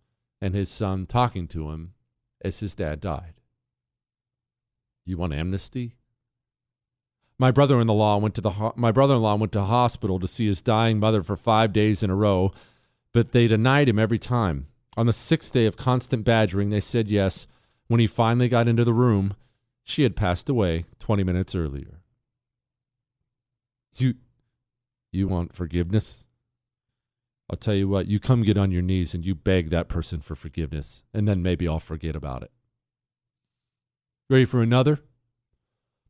and 0.41 0.53
his 0.53 0.69
son 0.69 1.05
talking 1.05 1.47
to 1.47 1.71
him 1.71 1.93
as 2.41 2.59
his 2.59 2.75
dad 2.75 3.01
died. 3.01 3.33
You 5.05 5.17
want 5.17 5.33
amnesty? 5.33 5.95
My 7.37 7.51
brother-in-law 7.51 8.17
went 8.17 8.35
to 8.35 8.41
the 8.41 8.51
ho- 8.51 8.73
my 8.75 8.91
brother-in-law 8.91 9.35
went 9.35 9.51
to 9.53 9.61
hospital 9.63 10.19
to 10.19 10.27
see 10.27 10.47
his 10.47 10.61
dying 10.61 10.99
mother 10.99 11.21
for 11.21 11.35
5 11.35 11.73
days 11.73 12.01
in 12.01 12.09
a 12.09 12.15
row, 12.15 12.51
but 13.13 13.31
they 13.31 13.47
denied 13.47 13.89
him 13.89 13.99
every 13.99 14.19
time. 14.19 14.67
On 14.97 15.05
the 15.05 15.11
6th 15.11 15.51
day 15.51 15.65
of 15.65 15.75
constant 15.75 16.23
badgering, 16.23 16.69
they 16.69 16.79
said 16.79 17.09
yes. 17.09 17.47
When 17.87 17.99
he 17.99 18.07
finally 18.07 18.47
got 18.47 18.67
into 18.67 18.83
the 18.83 18.93
room, 18.93 19.35
she 19.83 20.03
had 20.03 20.15
passed 20.15 20.49
away 20.49 20.85
20 20.99 21.23
minutes 21.23 21.53
earlier. 21.53 22.01
You 23.97 24.15
you 25.11 25.27
want 25.27 25.53
forgiveness? 25.53 26.25
I'll 27.49 27.57
tell 27.57 27.75
you 27.75 27.87
what, 27.87 28.07
you 28.07 28.19
come 28.19 28.41
get 28.41 28.57
on 28.57 28.71
your 28.71 28.81
knees 28.81 29.13
and 29.13 29.25
you 29.25 29.35
beg 29.35 29.69
that 29.69 29.87
person 29.87 30.19
for 30.19 30.35
forgiveness, 30.35 31.03
and 31.13 31.27
then 31.27 31.43
maybe 31.43 31.67
I'll 31.67 31.79
forget 31.79 32.15
about 32.15 32.41
it. 32.43 32.51
Ready 34.29 34.45
for 34.45 34.61
another? 34.61 34.99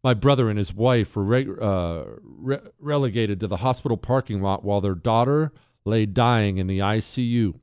My 0.02 0.14
brother 0.14 0.50
and 0.50 0.58
his 0.58 0.74
wife 0.74 1.16
were 1.16 1.24
re- 1.24 1.48
uh, 1.62 2.04
re- 2.22 2.60
relegated 2.80 3.40
to 3.40 3.48
the 3.48 3.58
hospital 3.58 3.98
parking 3.98 4.42
lot 4.42 4.64
while 4.64 4.80
their 4.80 4.96
daughter 4.96 5.52
lay 5.84 6.06
dying 6.06 6.58
in 6.58 6.68
the 6.68 6.80
ICU. 6.80 7.60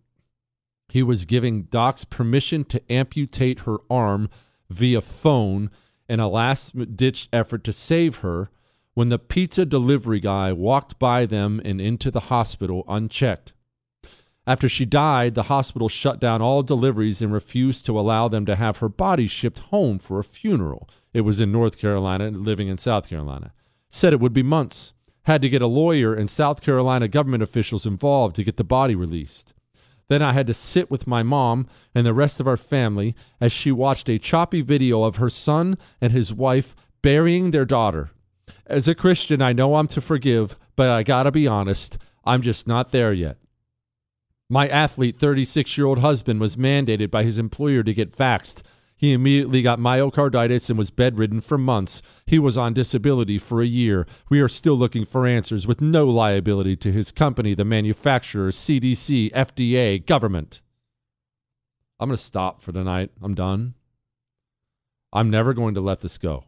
He 0.89 1.03
was 1.03 1.25
giving 1.25 1.63
docs 1.63 2.05
permission 2.05 2.65
to 2.65 2.93
amputate 2.93 3.61
her 3.61 3.79
arm 3.89 4.29
via 4.69 5.01
phone 5.01 5.71
in 6.09 6.21
a 6.21 6.29
last 6.29 6.97
ditch 6.97 7.29
effort 7.33 7.65
to 7.65 7.73
save 7.73 8.17
her 8.19 8.51
when 8.93 9.09
the 9.09 9.19
pizza 9.19 9.65
delivery 9.65 10.21
guy 10.21 10.53
walked 10.53 10.99
by 10.99 11.25
them 11.25 11.63
and 11.65 11.81
into 11.81 12.11
the 12.11 12.21
hospital 12.21 12.85
unchecked. 12.89 13.55
After 14.47 14.69
she 14.69 14.85
died, 14.85 15.35
the 15.35 15.45
hospital 15.45 15.89
shut 15.89 16.19
down 16.19 16.43
all 16.43 16.63
deliveries 16.63 17.23
and 17.23 17.33
refused 17.33 17.87
to 17.87 17.99
allow 17.99 18.27
them 18.27 18.45
to 18.47 18.57
have 18.57 18.79
her 18.79 18.89
body 18.89 19.29
shipped 19.29 19.61
home 19.61 20.01
for 20.01 20.19
a 20.19 20.25
funeral. 20.25 20.89
It 21.15 21.21
was 21.21 21.41
in 21.41 21.53
North 21.53 21.79
Carolina, 21.79 22.31
living 22.31 22.67
in 22.67 22.77
South 22.77 23.09
Carolina. 23.09 23.53
Said 23.91 24.13
it 24.13 24.21
would 24.21 24.33
be 24.33 24.43
months. 24.43 24.95
Had 25.27 25.43
to 25.43 25.49
get 25.49 25.63
a 25.63 25.69
lawyer 25.69 26.13
and 26.13 26.29
South 26.29 26.61
Carolina 26.61 27.07
government 27.07 27.45
officials 27.45 27.87
involved 27.87 28.35
to 28.37 28.45
get 28.45 28.57
the 28.57 28.65
body 28.65 28.97
released. 28.97 29.55
Then 30.09 30.23
I 30.23 30.33
had 30.33 30.49
to 30.49 30.55
sit 30.55 30.91
with 30.91 31.07
my 31.07 31.23
mom 31.23 31.69
and 31.95 32.05
the 32.05 32.13
rest 32.13 32.41
of 32.41 32.49
our 32.49 32.57
family 32.57 33.15
as 33.41 33.53
she 33.53 33.71
watched 33.71 34.09
a 34.09 34.19
choppy 34.19 34.61
video 34.61 35.05
of 35.05 35.17
her 35.17 35.31
son 35.31 35.79
and 36.01 36.13
his 36.13 36.35
wife 36.35 36.75
burying 37.01 37.53
their 37.53 37.65
daughter. 37.65 38.11
As 38.67 38.89
a 38.89 38.95
Christian, 38.95 39.41
I 39.41 39.53
know 39.53 39.77
I'm 39.77 39.89
to 39.89 40.01
forgive, 40.01 40.57
but 40.75 40.91
I 40.91 41.05
gotta 41.05 41.31
be 41.31 41.47
honest, 41.47 41.97
I'm 42.25 42.43
just 42.43 42.67
not 42.67 42.91
there 42.91 43.13
yet. 43.13 43.39
My 44.53 44.69
athlete, 44.69 45.19
36 45.19 45.79
year 45.79 45.87
old 45.87 46.01
husband, 46.01 46.39
was 46.39 46.57
mandated 46.57 47.11
by 47.11 47.25
his 47.25 47.39
employer 47.39 47.83
to 47.83 47.95
get 47.95 48.15
vaxxed. 48.15 48.61
He 48.95 49.15
immediately 49.15 49.63
got 49.63 49.79
myocarditis 49.79 50.69
and 50.69 50.79
was 50.79 50.91
bedridden 50.91 51.41
for 51.41 51.57
months. 51.57 52.03
He 52.27 52.39
was 52.39 52.59
on 52.59 52.75
disability 52.75 53.39
for 53.39 53.63
a 53.63 53.67
year. 53.67 54.07
We 54.29 54.43
are 54.43 54.49
still 54.49 54.75
looking 54.75 55.07
for 55.07 55.27
answers 55.27 55.67
with 55.67 55.81
no 55.81 56.05
liability 56.05 56.77
to 56.77 56.93
his 56.93 57.13
company, 57.13 57.55
the 57.55 57.65
manufacturer, 57.65 58.51
CDC, 58.51 59.33
FDA, 59.33 60.05
government. 60.05 60.61
I'm 61.99 62.11
going 62.11 62.19
to 62.19 62.23
stop 62.23 62.61
for 62.61 62.73
tonight. 62.73 63.11
I'm 63.23 63.35
done. 63.35 63.73
I'm 65.15 65.31
never 65.31 65.55
going 65.55 65.73
to 65.77 65.81
let 65.81 66.03
this 66.03 66.19
go. 66.19 66.45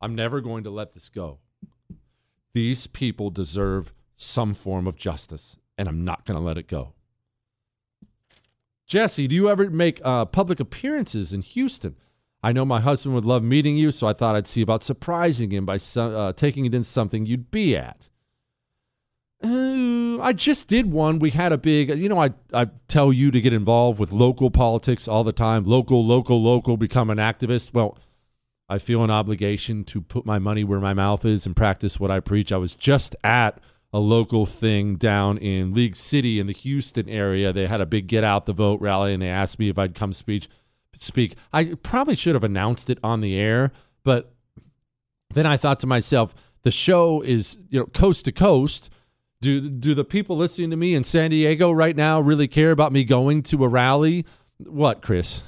I'm 0.00 0.16
never 0.16 0.40
going 0.40 0.64
to 0.64 0.70
let 0.70 0.92
this 0.92 1.08
go. 1.08 1.38
These 2.52 2.88
people 2.88 3.30
deserve 3.30 3.92
some 4.16 4.54
form 4.54 4.88
of 4.88 4.96
justice 4.96 5.60
and 5.78 5.88
I'm 5.88 6.04
not 6.04 6.24
going 6.24 6.38
to 6.38 6.44
let 6.44 6.58
it 6.58 6.68
go. 6.68 6.92
Jesse, 8.86 9.26
do 9.26 9.34
you 9.34 9.48
ever 9.48 9.68
make 9.68 10.00
uh, 10.04 10.24
public 10.24 10.60
appearances 10.60 11.32
in 11.32 11.42
Houston? 11.42 11.96
I 12.42 12.52
know 12.52 12.64
my 12.64 12.80
husband 12.80 13.14
would 13.14 13.24
love 13.24 13.42
meeting 13.42 13.76
you, 13.76 13.90
so 13.90 14.06
I 14.06 14.12
thought 14.12 14.36
I'd 14.36 14.46
see 14.46 14.62
about 14.62 14.84
surprising 14.84 15.50
him 15.50 15.66
by 15.66 15.78
uh, 15.96 16.32
taking 16.32 16.64
it 16.64 16.74
in 16.74 16.84
something 16.84 17.26
you'd 17.26 17.50
be 17.50 17.76
at. 17.76 18.08
Uh, 19.42 20.20
I 20.20 20.32
just 20.32 20.68
did 20.68 20.90
one. 20.90 21.18
We 21.18 21.30
had 21.30 21.52
a 21.52 21.58
big, 21.58 21.88
you 21.98 22.08
know, 22.08 22.22
I, 22.22 22.30
I 22.52 22.66
tell 22.88 23.12
you 23.12 23.30
to 23.32 23.40
get 23.40 23.52
involved 23.52 23.98
with 23.98 24.12
local 24.12 24.50
politics 24.50 25.08
all 25.08 25.24
the 25.24 25.32
time. 25.32 25.64
Local, 25.64 26.06
local, 26.06 26.40
local, 26.40 26.76
become 26.76 27.10
an 27.10 27.18
activist. 27.18 27.74
Well, 27.74 27.98
I 28.68 28.78
feel 28.78 29.02
an 29.04 29.10
obligation 29.10 29.84
to 29.84 30.00
put 30.00 30.24
my 30.24 30.38
money 30.38 30.64
where 30.64 30.80
my 30.80 30.94
mouth 30.94 31.24
is 31.24 31.46
and 31.46 31.54
practice 31.54 32.00
what 32.00 32.10
I 32.10 32.20
preach. 32.20 32.52
I 32.52 32.56
was 32.56 32.74
just 32.74 33.14
at 33.22 33.60
a 33.92 33.98
local 33.98 34.46
thing 34.46 34.96
down 34.96 35.38
in 35.38 35.72
League 35.72 35.96
City 35.96 36.38
in 36.38 36.46
the 36.46 36.52
Houston 36.52 37.08
area. 37.08 37.52
They 37.52 37.66
had 37.66 37.80
a 37.80 37.86
big 37.86 38.06
get 38.06 38.24
out 38.24 38.46
the 38.46 38.52
vote 38.52 38.80
rally 38.80 39.12
and 39.12 39.22
they 39.22 39.28
asked 39.28 39.58
me 39.58 39.68
if 39.68 39.78
I'd 39.78 39.94
come 39.94 40.12
speak 40.12 40.48
speak. 40.94 41.36
I 41.52 41.74
probably 41.82 42.14
should 42.14 42.34
have 42.34 42.44
announced 42.44 42.90
it 42.90 42.98
on 43.02 43.20
the 43.20 43.36
air, 43.36 43.72
but 44.02 44.34
then 45.34 45.46
I 45.46 45.56
thought 45.56 45.80
to 45.80 45.86
myself, 45.86 46.34
the 46.62 46.70
show 46.70 47.20
is, 47.20 47.58
you 47.68 47.78
know, 47.78 47.86
coast 47.86 48.24
to 48.24 48.32
coast. 48.32 48.90
Do 49.40 49.68
do 49.68 49.94
the 49.94 50.04
people 50.04 50.36
listening 50.36 50.70
to 50.70 50.76
me 50.76 50.94
in 50.94 51.04
San 51.04 51.30
Diego 51.30 51.70
right 51.70 51.94
now 51.94 52.20
really 52.20 52.48
care 52.48 52.70
about 52.70 52.92
me 52.92 53.04
going 53.04 53.42
to 53.44 53.64
a 53.64 53.68
rally? 53.68 54.24
What, 54.58 55.02
Chris? 55.02 55.42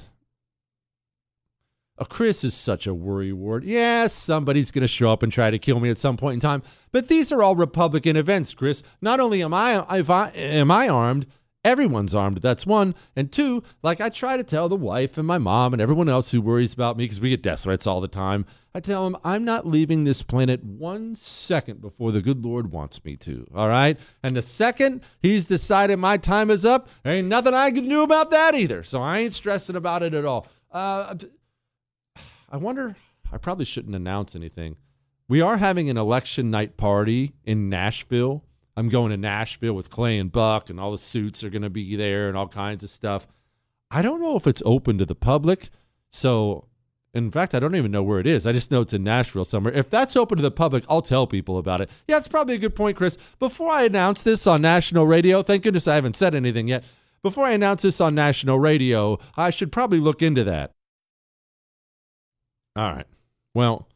Oh, 2.01 2.05
Chris 2.05 2.45
is 2.45 2.53
such 2.53 2.87
a 2.87 2.93
worry 2.93 3.33
ward. 3.33 3.65
Yes, 3.65 3.73
yeah, 3.73 4.07
somebody's 4.07 4.71
going 4.71 4.83
to 4.83 4.87
show 4.87 5.11
up 5.11 5.21
and 5.21 5.31
try 5.31 5.51
to 5.51 5.59
kill 5.59 5.81
me 5.81 5.89
at 5.89 5.97
some 5.97 6.15
point 6.15 6.35
in 6.35 6.39
time. 6.39 6.63
But 6.93 7.09
these 7.09 7.29
are 7.31 7.43
all 7.43 7.57
Republican 7.57 8.15
events, 8.15 8.53
Chris. 8.53 8.81
Not 9.01 9.19
only 9.19 9.43
am 9.43 9.53
I, 9.53 9.85
I 9.89 10.29
am 10.33 10.71
I 10.71 10.87
armed, 10.87 11.27
everyone's 11.65 12.15
armed. 12.15 12.41
That's 12.41 12.65
one. 12.65 12.95
And 13.17 13.31
two, 13.31 13.63
like 13.83 13.99
I 13.99 14.07
try 14.07 14.37
to 14.37 14.43
tell 14.43 14.69
the 14.69 14.77
wife 14.77 15.17
and 15.17 15.27
my 15.27 15.37
mom 15.37 15.73
and 15.73 15.81
everyone 15.81 16.07
else 16.07 16.31
who 16.31 16.41
worries 16.41 16.73
about 16.73 16.95
me 16.95 17.03
because 17.03 17.19
we 17.19 17.31
get 17.31 17.43
death 17.43 17.61
threats 17.61 17.85
all 17.85 17.99
the 17.99 18.07
time. 18.07 18.45
I 18.73 18.79
tell 18.79 19.03
them 19.03 19.17
I'm 19.25 19.43
not 19.43 19.67
leaving 19.67 20.03
this 20.03 20.23
planet 20.23 20.63
one 20.63 21.15
second 21.15 21.81
before 21.81 22.13
the 22.13 22.21
good 22.21 22.45
Lord 22.45 22.71
wants 22.71 23.03
me 23.03 23.17
to. 23.17 23.45
All 23.53 23.67
right. 23.67 23.99
And 24.23 24.37
the 24.37 24.41
second 24.41 25.01
he's 25.21 25.45
decided 25.45 25.97
my 25.97 26.15
time 26.15 26.49
is 26.49 26.65
up, 26.65 26.87
ain't 27.03 27.27
nothing 27.27 27.53
I 27.53 27.71
can 27.71 27.89
do 27.89 28.03
about 28.03 28.31
that 28.31 28.55
either. 28.55 28.83
So 28.83 29.01
I 29.01 29.19
ain't 29.19 29.35
stressing 29.35 29.75
about 29.75 30.01
it 30.01 30.13
at 30.13 30.23
all. 30.23 30.47
Uh, 30.71 31.15
I 32.51 32.57
wonder, 32.57 32.95
I 33.31 33.37
probably 33.37 33.65
shouldn't 33.65 33.95
announce 33.95 34.35
anything. 34.35 34.77
We 35.27 35.41
are 35.41 35.57
having 35.57 35.89
an 35.89 35.97
election 35.97 36.49
night 36.49 36.77
party 36.77 37.33
in 37.43 37.69
Nashville. 37.69 38.43
I'm 38.75 38.89
going 38.89 39.11
to 39.11 39.17
Nashville 39.17 39.73
with 39.73 39.91
Clay 39.91 40.17
and 40.17 40.31
Buck, 40.31 40.69
and 40.69 40.79
all 40.79 40.91
the 40.91 40.97
suits 40.97 41.43
are 41.43 41.51
going 41.51 41.61
to 41.61 41.69
be 41.69 41.95
there 41.95 42.27
and 42.27 42.35
all 42.35 42.47
kinds 42.47 42.83
of 42.83 42.89
stuff. 42.89 43.27
I 43.91 44.01
don't 44.01 44.21
know 44.21 44.35
if 44.35 44.47
it's 44.47 44.63
open 44.65 44.97
to 44.97 45.05
the 45.05 45.15
public. 45.15 45.69
So, 46.11 46.65
in 47.13 47.29
fact, 47.29 47.53
I 47.53 47.59
don't 47.59 47.75
even 47.75 47.91
know 47.91 48.01
where 48.01 48.19
it 48.19 48.25
is. 48.25 48.47
I 48.47 48.51
just 48.51 48.71
know 48.71 48.81
it's 48.81 48.93
in 48.93 49.03
Nashville 49.03 49.45
somewhere. 49.45 49.73
If 49.73 49.89
that's 49.91 50.15
open 50.15 50.37
to 50.37 50.41
the 50.41 50.49
public, 50.49 50.83
I'll 50.89 51.03
tell 51.03 51.27
people 51.27 51.59
about 51.59 51.81
it. 51.81 51.89
Yeah, 52.07 52.17
it's 52.17 52.27
probably 52.27 52.55
a 52.55 52.59
good 52.59 52.75
point, 52.75 52.97
Chris. 52.97 53.17
Before 53.37 53.69
I 53.69 53.83
announce 53.83 54.23
this 54.23 54.47
on 54.47 54.61
national 54.63 55.05
radio, 55.05 55.43
thank 55.43 55.63
goodness 55.63 55.87
I 55.87 55.95
haven't 55.95 56.15
said 56.15 56.33
anything 56.33 56.67
yet. 56.67 56.83
Before 57.21 57.45
I 57.45 57.51
announce 57.51 57.83
this 57.83 58.01
on 58.01 58.15
national 58.15 58.59
radio, 58.59 59.19
I 59.35 59.51
should 59.51 59.71
probably 59.71 59.99
look 59.99 60.23
into 60.23 60.43
that. 60.45 60.73
All 62.79 62.93
right. 62.93 63.07
Well, 63.53 63.89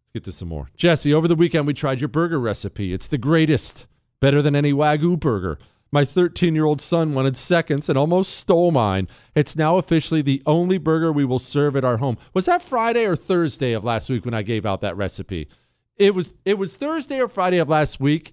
let's 0.00 0.12
get 0.14 0.24
to 0.24 0.32
some 0.32 0.48
more. 0.48 0.70
Jesse, 0.74 1.12
over 1.12 1.28
the 1.28 1.34
weekend 1.34 1.66
we 1.66 1.74
tried 1.74 2.00
your 2.00 2.08
burger 2.08 2.40
recipe. 2.40 2.94
It's 2.94 3.06
the 3.06 3.18
greatest, 3.18 3.86
better 4.20 4.40
than 4.40 4.56
any 4.56 4.72
Wagyu 4.72 5.20
burger. 5.20 5.58
My 5.92 6.06
13 6.06 6.54
year 6.54 6.64
old 6.64 6.80
son 6.80 7.12
wanted 7.12 7.36
seconds 7.36 7.90
and 7.90 7.98
almost 7.98 8.36
stole 8.36 8.70
mine. 8.70 9.06
It's 9.34 9.54
now 9.54 9.76
officially 9.76 10.22
the 10.22 10.42
only 10.46 10.78
burger 10.78 11.12
we 11.12 11.26
will 11.26 11.38
serve 11.38 11.76
at 11.76 11.84
our 11.84 11.98
home. 11.98 12.16
Was 12.32 12.46
that 12.46 12.62
Friday 12.62 13.04
or 13.04 13.16
Thursday 13.16 13.74
of 13.74 13.84
last 13.84 14.08
week 14.08 14.24
when 14.24 14.32
I 14.32 14.40
gave 14.40 14.64
out 14.64 14.80
that 14.80 14.96
recipe? 14.96 15.46
It 15.98 16.14
was 16.14 16.32
it 16.46 16.56
was 16.56 16.74
Thursday 16.78 17.20
or 17.20 17.28
Friday 17.28 17.58
of 17.58 17.68
last 17.68 18.00
week. 18.00 18.32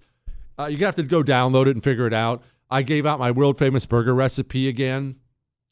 Uh, 0.57 0.67
you're 0.67 0.79
gonna 0.79 0.87
have 0.87 0.95
to 0.95 1.03
go 1.03 1.23
download 1.23 1.67
it 1.67 1.71
and 1.71 1.83
figure 1.83 2.07
it 2.07 2.13
out. 2.13 2.41
I 2.69 2.83
gave 2.83 3.05
out 3.05 3.19
my 3.19 3.31
world 3.31 3.59
famous 3.59 3.85
burger 3.85 4.15
recipe 4.15 4.69
again 4.69 5.17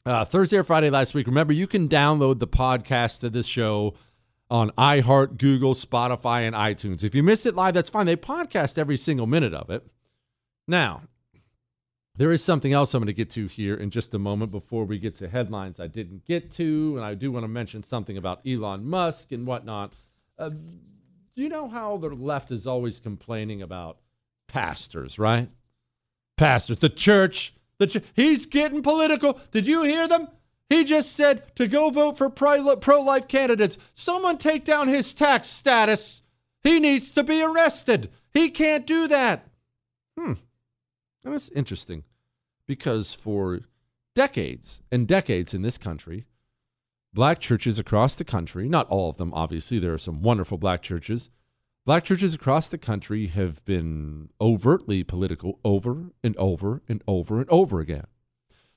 uh, 0.06 0.24
Thursday 0.24 0.56
or 0.56 0.64
Friday 0.64 0.90
last 0.90 1.14
week. 1.14 1.26
Remember, 1.26 1.52
you 1.52 1.66
can 1.66 1.88
download 1.88 2.38
the 2.38 2.48
podcast 2.48 3.22
of 3.22 3.32
this 3.32 3.46
show 3.46 3.94
on 4.50 4.70
iHeart, 4.72 5.38
Google, 5.38 5.74
Spotify, 5.74 6.46
and 6.46 6.56
iTunes. 6.56 7.04
If 7.04 7.14
you 7.14 7.22
missed 7.22 7.46
it 7.46 7.54
live, 7.54 7.74
that's 7.74 7.90
fine. 7.90 8.06
They 8.06 8.16
podcast 8.16 8.78
every 8.78 8.96
single 8.96 9.26
minute 9.26 9.54
of 9.54 9.70
it. 9.70 9.86
Now, 10.66 11.02
there 12.16 12.32
is 12.32 12.44
something 12.44 12.72
else 12.72 12.92
I'm 12.92 13.00
going 13.00 13.06
to 13.06 13.12
get 13.12 13.30
to 13.30 13.46
here 13.46 13.74
in 13.74 13.90
just 13.90 14.12
a 14.12 14.18
moment 14.18 14.50
before 14.50 14.84
we 14.84 14.98
get 14.98 15.16
to 15.16 15.28
headlines 15.28 15.78
I 15.78 15.86
didn't 15.86 16.24
get 16.26 16.50
to. 16.52 16.94
And 16.96 17.04
I 17.04 17.14
do 17.14 17.30
want 17.30 17.44
to 17.44 17.48
mention 17.48 17.82
something 17.82 18.16
about 18.16 18.46
Elon 18.46 18.84
Musk 18.84 19.32
and 19.32 19.46
whatnot. 19.46 19.94
Uh, 20.38 20.50
do 20.50 21.42
you 21.42 21.48
know 21.48 21.68
how 21.68 21.96
the 21.96 22.08
left 22.08 22.50
is 22.50 22.66
always 22.66 22.98
complaining 22.98 23.62
about 23.62 23.98
pastors, 24.48 25.18
right? 25.18 25.48
Pastors, 26.36 26.78
the 26.78 26.88
church 26.88 27.54
the 27.80 28.02
he's 28.14 28.46
getting 28.46 28.82
political. 28.82 29.40
Did 29.50 29.66
you 29.66 29.82
hear 29.82 30.06
them? 30.06 30.28
He 30.68 30.84
just 30.84 31.12
said 31.12 31.54
to 31.56 31.66
go 31.66 31.90
vote 31.90 32.16
for 32.16 32.30
pro 32.30 32.56
life 33.02 33.26
candidates. 33.26 33.76
Someone 33.92 34.38
take 34.38 34.64
down 34.64 34.86
his 34.86 35.12
tax 35.12 35.48
status. 35.48 36.22
He 36.62 36.78
needs 36.78 37.10
to 37.10 37.24
be 37.24 37.42
arrested. 37.42 38.10
He 38.32 38.50
can't 38.50 38.86
do 38.86 39.08
that. 39.08 39.48
Hmm. 40.16 40.34
And 41.24 41.34
that's 41.34 41.50
interesting 41.50 42.04
because 42.66 43.12
for 43.12 43.60
decades 44.14 44.80
and 44.92 45.08
decades 45.08 45.54
in 45.54 45.62
this 45.62 45.76
country, 45.76 46.26
black 47.12 47.40
churches 47.40 47.78
across 47.78 48.14
the 48.14 48.24
country, 48.24 48.68
not 48.68 48.88
all 48.88 49.10
of 49.10 49.16
them, 49.16 49.34
obviously, 49.34 49.78
there 49.78 49.92
are 49.92 49.98
some 49.98 50.22
wonderful 50.22 50.56
black 50.56 50.82
churches, 50.82 51.30
Black 51.86 52.04
churches 52.04 52.34
across 52.34 52.68
the 52.68 52.76
country 52.76 53.28
have 53.28 53.64
been 53.64 54.28
overtly 54.38 55.02
political 55.02 55.58
over 55.64 56.12
and 56.22 56.36
over 56.36 56.82
and 56.88 57.02
over 57.08 57.40
and 57.40 57.48
over 57.48 57.80
again. 57.80 58.04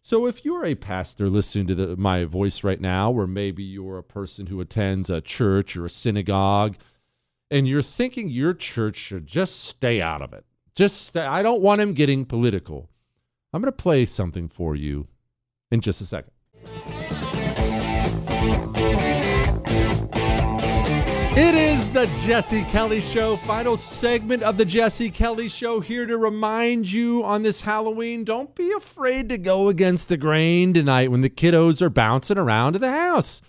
So 0.01 0.25
if 0.25 0.45
you're 0.45 0.65
a 0.65 0.75
pastor 0.75 1.29
listening 1.29 1.67
to 1.67 1.75
the, 1.75 1.97
my 1.97 2.23
voice 2.23 2.63
right 2.63 2.79
now, 2.79 3.11
or 3.11 3.27
maybe 3.27 3.61
you're 3.61 3.97
a 3.97 4.03
person 4.03 4.47
who 4.47 4.61
attends 4.61 5.09
a 5.09 5.19
church 5.19 5.75
or 5.75 5.85
a 5.85 5.89
synagogue, 5.89 6.77
and 7.51 7.67
you're 7.67 7.81
thinking 7.81 8.29
your 8.29 8.53
church 8.53 8.95
should 8.95 9.27
just 9.27 9.59
stay 9.61 10.01
out 10.01 10.21
of 10.21 10.31
it, 10.31 10.45
just 10.73 11.01
stay, 11.05 11.25
I 11.25 11.43
don't 11.43 11.61
want 11.61 11.81
him 11.81 11.93
getting 11.93 12.25
political. 12.25 12.89
I'm 13.51 13.61
going 13.61 13.71
to 13.71 13.77
play 13.77 14.05
something 14.05 14.47
for 14.47 14.75
you 14.75 15.07
in 15.71 15.81
just 15.81 15.99
a 15.99 16.05
second. 16.05 16.31
It 21.35 21.55
is 21.55 21.72
the 21.93 22.07
Jesse 22.25 22.63
Kelly 22.63 23.01
Show, 23.01 23.35
final 23.35 23.77
segment 23.77 24.41
of 24.41 24.57
the 24.57 24.65
Jesse 24.65 25.11
Kelly 25.11 25.47
Show. 25.47 25.79
Here 25.79 26.07
to 26.07 26.17
remind 26.17 26.91
you 26.91 27.23
on 27.23 27.43
this 27.43 27.61
Halloween 27.61 28.23
don't 28.23 28.55
be 28.55 28.71
afraid 28.71 29.29
to 29.29 29.37
go 29.37 29.69
against 29.69 30.09
the 30.09 30.17
grain 30.17 30.73
tonight 30.73 31.11
when 31.11 31.21
the 31.21 31.29
kiddos 31.29 31.83
are 31.83 31.91
bouncing 31.91 32.39
around 32.39 32.73
to 32.73 32.79
the 32.79 32.89
house. 32.89 33.43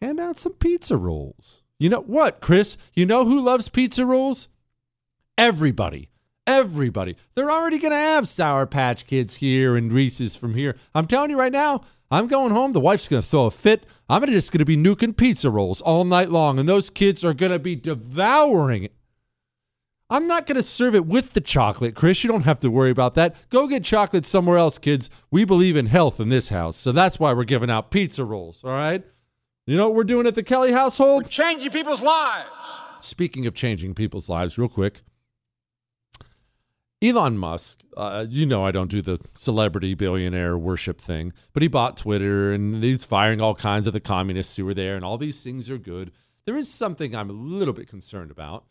Hand 0.00 0.20
out 0.20 0.38
some 0.38 0.52
pizza 0.52 0.96
rolls. 0.96 1.64
You 1.80 1.88
know 1.88 2.02
what, 2.02 2.40
Chris? 2.40 2.76
You 2.94 3.06
know 3.06 3.24
who 3.24 3.40
loves 3.40 3.68
pizza 3.68 4.06
rolls? 4.06 4.46
Everybody. 5.36 6.10
Everybody. 6.46 7.16
They're 7.34 7.50
already 7.50 7.78
going 7.80 7.90
to 7.90 7.96
have 7.96 8.28
Sour 8.28 8.66
Patch 8.66 9.04
Kids 9.04 9.36
here 9.36 9.76
and 9.76 9.92
Reese's 9.92 10.36
from 10.36 10.54
here. 10.54 10.76
I'm 10.94 11.08
telling 11.08 11.30
you 11.30 11.38
right 11.38 11.50
now, 11.50 11.82
I'm 12.10 12.26
going 12.26 12.52
home. 12.52 12.72
The 12.72 12.80
wife's 12.80 13.08
going 13.08 13.22
to 13.22 13.28
throw 13.28 13.46
a 13.46 13.50
fit. 13.50 13.84
I'm 14.08 14.24
just 14.26 14.50
going 14.50 14.60
to 14.60 14.64
be 14.64 14.76
nuking 14.76 15.16
pizza 15.16 15.50
rolls 15.50 15.80
all 15.80 16.04
night 16.04 16.30
long, 16.30 16.58
and 16.58 16.68
those 16.68 16.88
kids 16.88 17.24
are 17.24 17.34
going 17.34 17.52
to 17.52 17.58
be 17.58 17.76
devouring 17.76 18.84
it. 18.84 18.94
I'm 20.10 20.26
not 20.26 20.46
going 20.46 20.56
to 20.56 20.62
serve 20.62 20.94
it 20.94 21.04
with 21.04 21.34
the 21.34 21.40
chocolate, 21.42 21.94
Chris. 21.94 22.24
You 22.24 22.28
don't 22.28 22.46
have 22.46 22.60
to 22.60 22.70
worry 22.70 22.90
about 22.90 23.14
that. 23.16 23.36
Go 23.50 23.66
get 23.66 23.84
chocolate 23.84 24.24
somewhere 24.24 24.56
else, 24.56 24.78
kids. 24.78 25.10
We 25.30 25.44
believe 25.44 25.76
in 25.76 25.86
health 25.86 26.18
in 26.18 26.30
this 26.30 26.48
house, 26.48 26.78
so 26.78 26.92
that's 26.92 27.20
why 27.20 27.34
we're 27.34 27.44
giving 27.44 27.70
out 27.70 27.90
pizza 27.90 28.24
rolls, 28.24 28.64
all 28.64 28.70
right? 28.70 29.04
You 29.66 29.76
know 29.76 29.88
what 29.88 29.96
we're 29.96 30.04
doing 30.04 30.26
at 30.26 30.34
the 30.34 30.42
Kelly 30.42 30.72
household? 30.72 31.24
We're 31.24 31.28
changing 31.28 31.72
people's 31.72 32.00
lives. 32.00 32.48
Speaking 33.00 33.46
of 33.46 33.54
changing 33.54 33.94
people's 33.94 34.30
lives, 34.30 34.56
real 34.56 34.70
quick. 34.70 35.02
Elon 37.00 37.38
Musk, 37.38 37.82
uh, 37.96 38.26
you 38.28 38.44
know, 38.44 38.66
I 38.66 38.72
don't 38.72 38.90
do 38.90 39.00
the 39.00 39.20
celebrity 39.34 39.94
billionaire 39.94 40.58
worship 40.58 41.00
thing, 41.00 41.32
but 41.52 41.62
he 41.62 41.68
bought 41.68 41.96
Twitter 41.96 42.52
and 42.52 42.82
he's 42.82 43.04
firing 43.04 43.40
all 43.40 43.54
kinds 43.54 43.86
of 43.86 43.92
the 43.92 44.00
communists 44.00 44.56
who 44.56 44.64
were 44.64 44.74
there, 44.74 44.96
and 44.96 45.04
all 45.04 45.16
these 45.16 45.42
things 45.42 45.70
are 45.70 45.78
good. 45.78 46.10
There 46.44 46.56
is 46.56 46.68
something 46.68 47.14
I'm 47.14 47.30
a 47.30 47.34
little 47.34 47.74
bit 47.74 47.88
concerned 47.88 48.32
about 48.32 48.64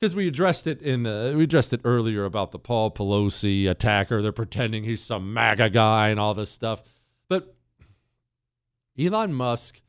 because 0.00 0.14
we 0.14 0.26
addressed 0.26 0.66
it 0.66 0.80
in 0.80 1.02
the 1.02 1.34
we 1.36 1.44
addressed 1.44 1.72
it 1.72 1.80
earlier 1.84 2.24
about 2.24 2.52
the 2.52 2.58
Paul 2.58 2.90
Pelosi 2.90 3.68
attacker. 3.68 4.22
They're 4.22 4.32
pretending 4.32 4.84
he's 4.84 5.02
some 5.02 5.34
MAGA 5.34 5.70
guy 5.70 6.08
and 6.08 6.18
all 6.18 6.32
this 6.32 6.50
stuff, 6.50 6.82
but 7.28 7.54
Elon 8.98 9.34
Musk 9.34 9.82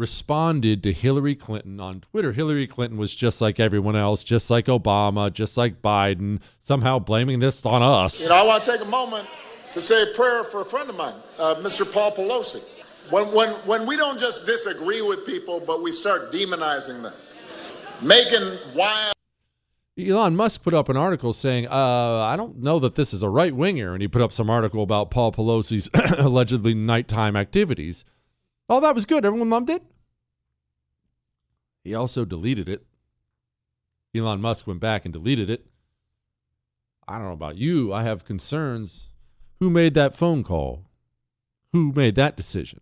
responded 0.00 0.82
to 0.82 0.92
Hillary 0.92 1.36
Clinton 1.36 1.78
on 1.78 2.00
Twitter. 2.00 2.32
Hillary 2.32 2.66
Clinton 2.66 2.98
was 2.98 3.14
just 3.14 3.40
like 3.40 3.60
everyone 3.60 3.94
else, 3.94 4.24
just 4.24 4.50
like 4.50 4.64
Obama, 4.64 5.32
just 5.32 5.56
like 5.56 5.82
Biden, 5.82 6.40
somehow 6.60 6.98
blaming 6.98 7.38
this 7.38 7.64
on 7.64 7.82
us. 7.82 8.20
You 8.20 8.30
know, 8.30 8.36
I 8.36 8.42
want 8.42 8.64
to 8.64 8.72
take 8.72 8.80
a 8.80 8.86
moment 8.86 9.28
to 9.72 9.80
say 9.80 10.02
a 10.02 10.06
prayer 10.06 10.42
for 10.44 10.62
a 10.62 10.64
friend 10.64 10.88
of 10.88 10.96
mine, 10.96 11.14
uh, 11.38 11.56
Mr. 11.56 11.90
Paul 11.90 12.12
Pelosi. 12.12 12.78
When, 13.10 13.26
when, 13.32 13.50
when 13.66 13.86
we 13.86 13.96
don't 13.96 14.18
just 14.18 14.46
disagree 14.46 15.02
with 15.02 15.26
people, 15.26 15.60
but 15.60 15.82
we 15.82 15.92
start 15.92 16.32
demonizing 16.32 17.02
them, 17.02 17.14
making 18.00 18.58
wild. 18.74 19.12
Elon 19.98 20.34
Musk 20.34 20.62
put 20.62 20.72
up 20.72 20.88
an 20.88 20.96
article 20.96 21.32
saying, 21.32 21.66
uh, 21.66 22.24
I 22.24 22.36
don't 22.36 22.58
know 22.58 22.78
that 22.78 22.94
this 22.94 23.12
is 23.12 23.22
a 23.22 23.28
right 23.28 23.54
winger. 23.54 23.92
And 23.92 24.00
he 24.00 24.08
put 24.08 24.22
up 24.22 24.32
some 24.32 24.48
article 24.48 24.82
about 24.82 25.10
Paul 25.10 25.32
Pelosi's 25.32 25.90
allegedly 26.18 26.72
nighttime 26.72 27.36
activities. 27.36 28.04
Oh, 28.70 28.78
that 28.78 28.94
was 28.94 29.04
good. 29.04 29.24
Everyone 29.24 29.50
loved 29.50 29.68
it. 29.68 29.82
He 31.82 31.92
also 31.92 32.24
deleted 32.24 32.68
it. 32.68 32.86
Elon 34.14 34.40
Musk 34.40 34.66
went 34.66 34.78
back 34.78 35.04
and 35.04 35.12
deleted 35.12 35.50
it. 35.50 35.66
I 37.08 37.18
don't 37.18 37.26
know 37.26 37.32
about 37.32 37.56
you. 37.56 37.92
I 37.92 38.04
have 38.04 38.24
concerns. 38.24 39.08
Who 39.58 39.70
made 39.70 39.94
that 39.94 40.14
phone 40.14 40.44
call? 40.44 40.86
Who 41.72 41.92
made 41.92 42.14
that 42.14 42.36
decision? 42.36 42.80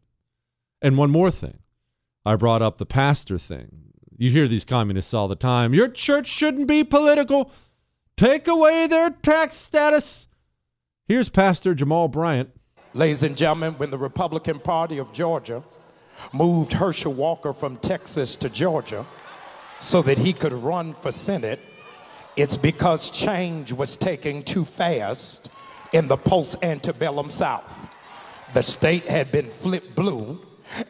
And 0.82 0.98
one 0.98 1.10
more 1.10 1.30
thing. 1.30 1.60
I 2.24 2.36
brought 2.36 2.60
up 2.60 2.76
the 2.76 2.86
pastor 2.86 3.38
thing. 3.38 3.94
You 4.18 4.30
hear 4.30 4.46
these 4.46 4.66
communists 4.66 5.14
all 5.14 5.28
the 5.28 5.36
time. 5.36 5.72
Your 5.72 5.88
church 5.88 6.26
shouldn't 6.26 6.66
be 6.66 6.84
political. 6.84 7.50
Take 8.16 8.46
away 8.46 8.86
their 8.86 9.08
tax 9.10 9.56
status. 9.56 10.28
Here's 11.06 11.30
Pastor 11.30 11.74
Jamal 11.74 12.08
Bryant. 12.08 12.50
Ladies 12.92 13.22
and 13.22 13.36
gentlemen, 13.36 13.74
when 13.74 13.90
the 13.90 13.98
Republican 13.98 14.58
Party 14.58 14.98
of 14.98 15.12
Georgia 15.12 15.62
moved 16.32 16.72
Herschel 16.72 17.12
Walker 17.12 17.52
from 17.52 17.76
Texas 17.78 18.36
to 18.36 18.48
Georgia 18.48 19.06
so 19.80 20.02
that 20.02 20.18
he 20.18 20.32
could 20.32 20.52
run 20.52 20.94
for 20.94 21.12
Senate, 21.12 21.60
it's 22.36 22.56
because 22.56 23.10
change 23.10 23.72
was 23.72 23.96
taking 23.96 24.42
too 24.42 24.64
fast 24.64 25.50
in 25.92 26.08
the 26.08 26.16
post 26.16 26.56
antebellum 26.62 27.30
South. 27.30 27.72
The 28.54 28.62
state 28.62 29.06
had 29.06 29.30
been 29.30 29.50
flipped 29.50 29.94
blue, 29.94 30.40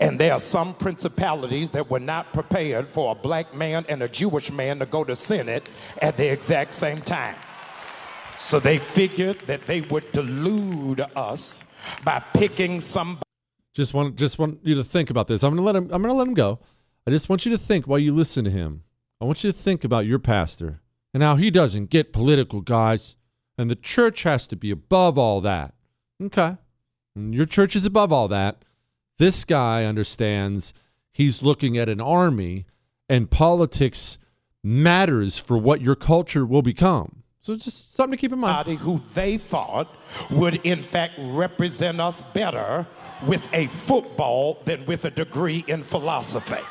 and 0.00 0.18
there 0.18 0.32
are 0.32 0.40
some 0.40 0.74
principalities 0.74 1.70
that 1.72 1.90
were 1.90 2.00
not 2.00 2.32
prepared 2.32 2.88
for 2.88 3.12
a 3.12 3.14
black 3.14 3.54
man 3.54 3.84
and 3.88 4.02
a 4.02 4.08
Jewish 4.08 4.50
man 4.50 4.78
to 4.80 4.86
go 4.86 5.04
to 5.04 5.16
Senate 5.16 5.68
at 6.02 6.16
the 6.16 6.30
exact 6.30 6.74
same 6.74 7.00
time. 7.02 7.36
So 8.38 8.60
they 8.60 8.78
figured 8.78 9.40
that 9.46 9.66
they 9.66 9.80
would 9.82 10.10
delude 10.12 11.04
us 11.16 11.66
by 12.04 12.20
picking 12.32 12.80
somebody. 12.80 13.27
Just 13.78 13.94
want 13.94 14.16
just 14.16 14.40
want 14.40 14.58
you 14.64 14.74
to 14.74 14.82
think 14.82 15.08
about 15.08 15.28
this. 15.28 15.44
I'm 15.44 15.52
gonna 15.52 15.62
let 15.62 15.76
him. 15.76 15.84
I'm 15.92 16.02
gonna 16.02 16.12
let 16.12 16.26
him 16.26 16.34
go. 16.34 16.58
I 17.06 17.12
just 17.12 17.28
want 17.28 17.46
you 17.46 17.52
to 17.52 17.58
think 17.58 17.86
while 17.86 18.00
you 18.00 18.12
listen 18.12 18.44
to 18.44 18.50
him. 18.50 18.82
I 19.20 19.24
want 19.24 19.44
you 19.44 19.52
to 19.52 19.56
think 19.56 19.84
about 19.84 20.04
your 20.04 20.18
pastor 20.18 20.80
and 21.14 21.22
how 21.22 21.36
he 21.36 21.48
doesn't 21.48 21.88
get 21.88 22.12
political, 22.12 22.60
guys. 22.60 23.14
And 23.56 23.70
the 23.70 23.76
church 23.76 24.24
has 24.24 24.48
to 24.48 24.56
be 24.56 24.72
above 24.72 25.16
all 25.16 25.40
that. 25.42 25.74
Okay, 26.20 26.56
and 27.14 27.32
your 27.32 27.44
church 27.44 27.76
is 27.76 27.86
above 27.86 28.12
all 28.12 28.26
that. 28.26 28.64
This 29.18 29.44
guy 29.44 29.84
understands 29.84 30.74
he's 31.12 31.40
looking 31.40 31.78
at 31.78 31.88
an 31.88 32.00
army, 32.00 32.66
and 33.08 33.30
politics 33.30 34.18
matters 34.64 35.38
for 35.38 35.56
what 35.56 35.82
your 35.82 35.94
culture 35.94 36.44
will 36.44 36.62
become. 36.62 37.22
So 37.40 37.54
just 37.54 37.94
something 37.94 38.16
to 38.16 38.20
keep 38.20 38.32
in 38.32 38.40
mind. 38.40 38.68
Who 38.80 39.00
they 39.14 39.38
thought 39.38 39.88
would 40.32 40.56
in 40.66 40.82
fact 40.82 41.14
represent 41.18 42.00
us 42.00 42.22
better 42.34 42.84
with 43.26 43.46
a 43.52 43.66
football 43.66 44.58
than 44.64 44.84
with 44.86 45.04
a 45.04 45.10
degree 45.10 45.64
in 45.68 45.82
philosophy. 45.82 46.62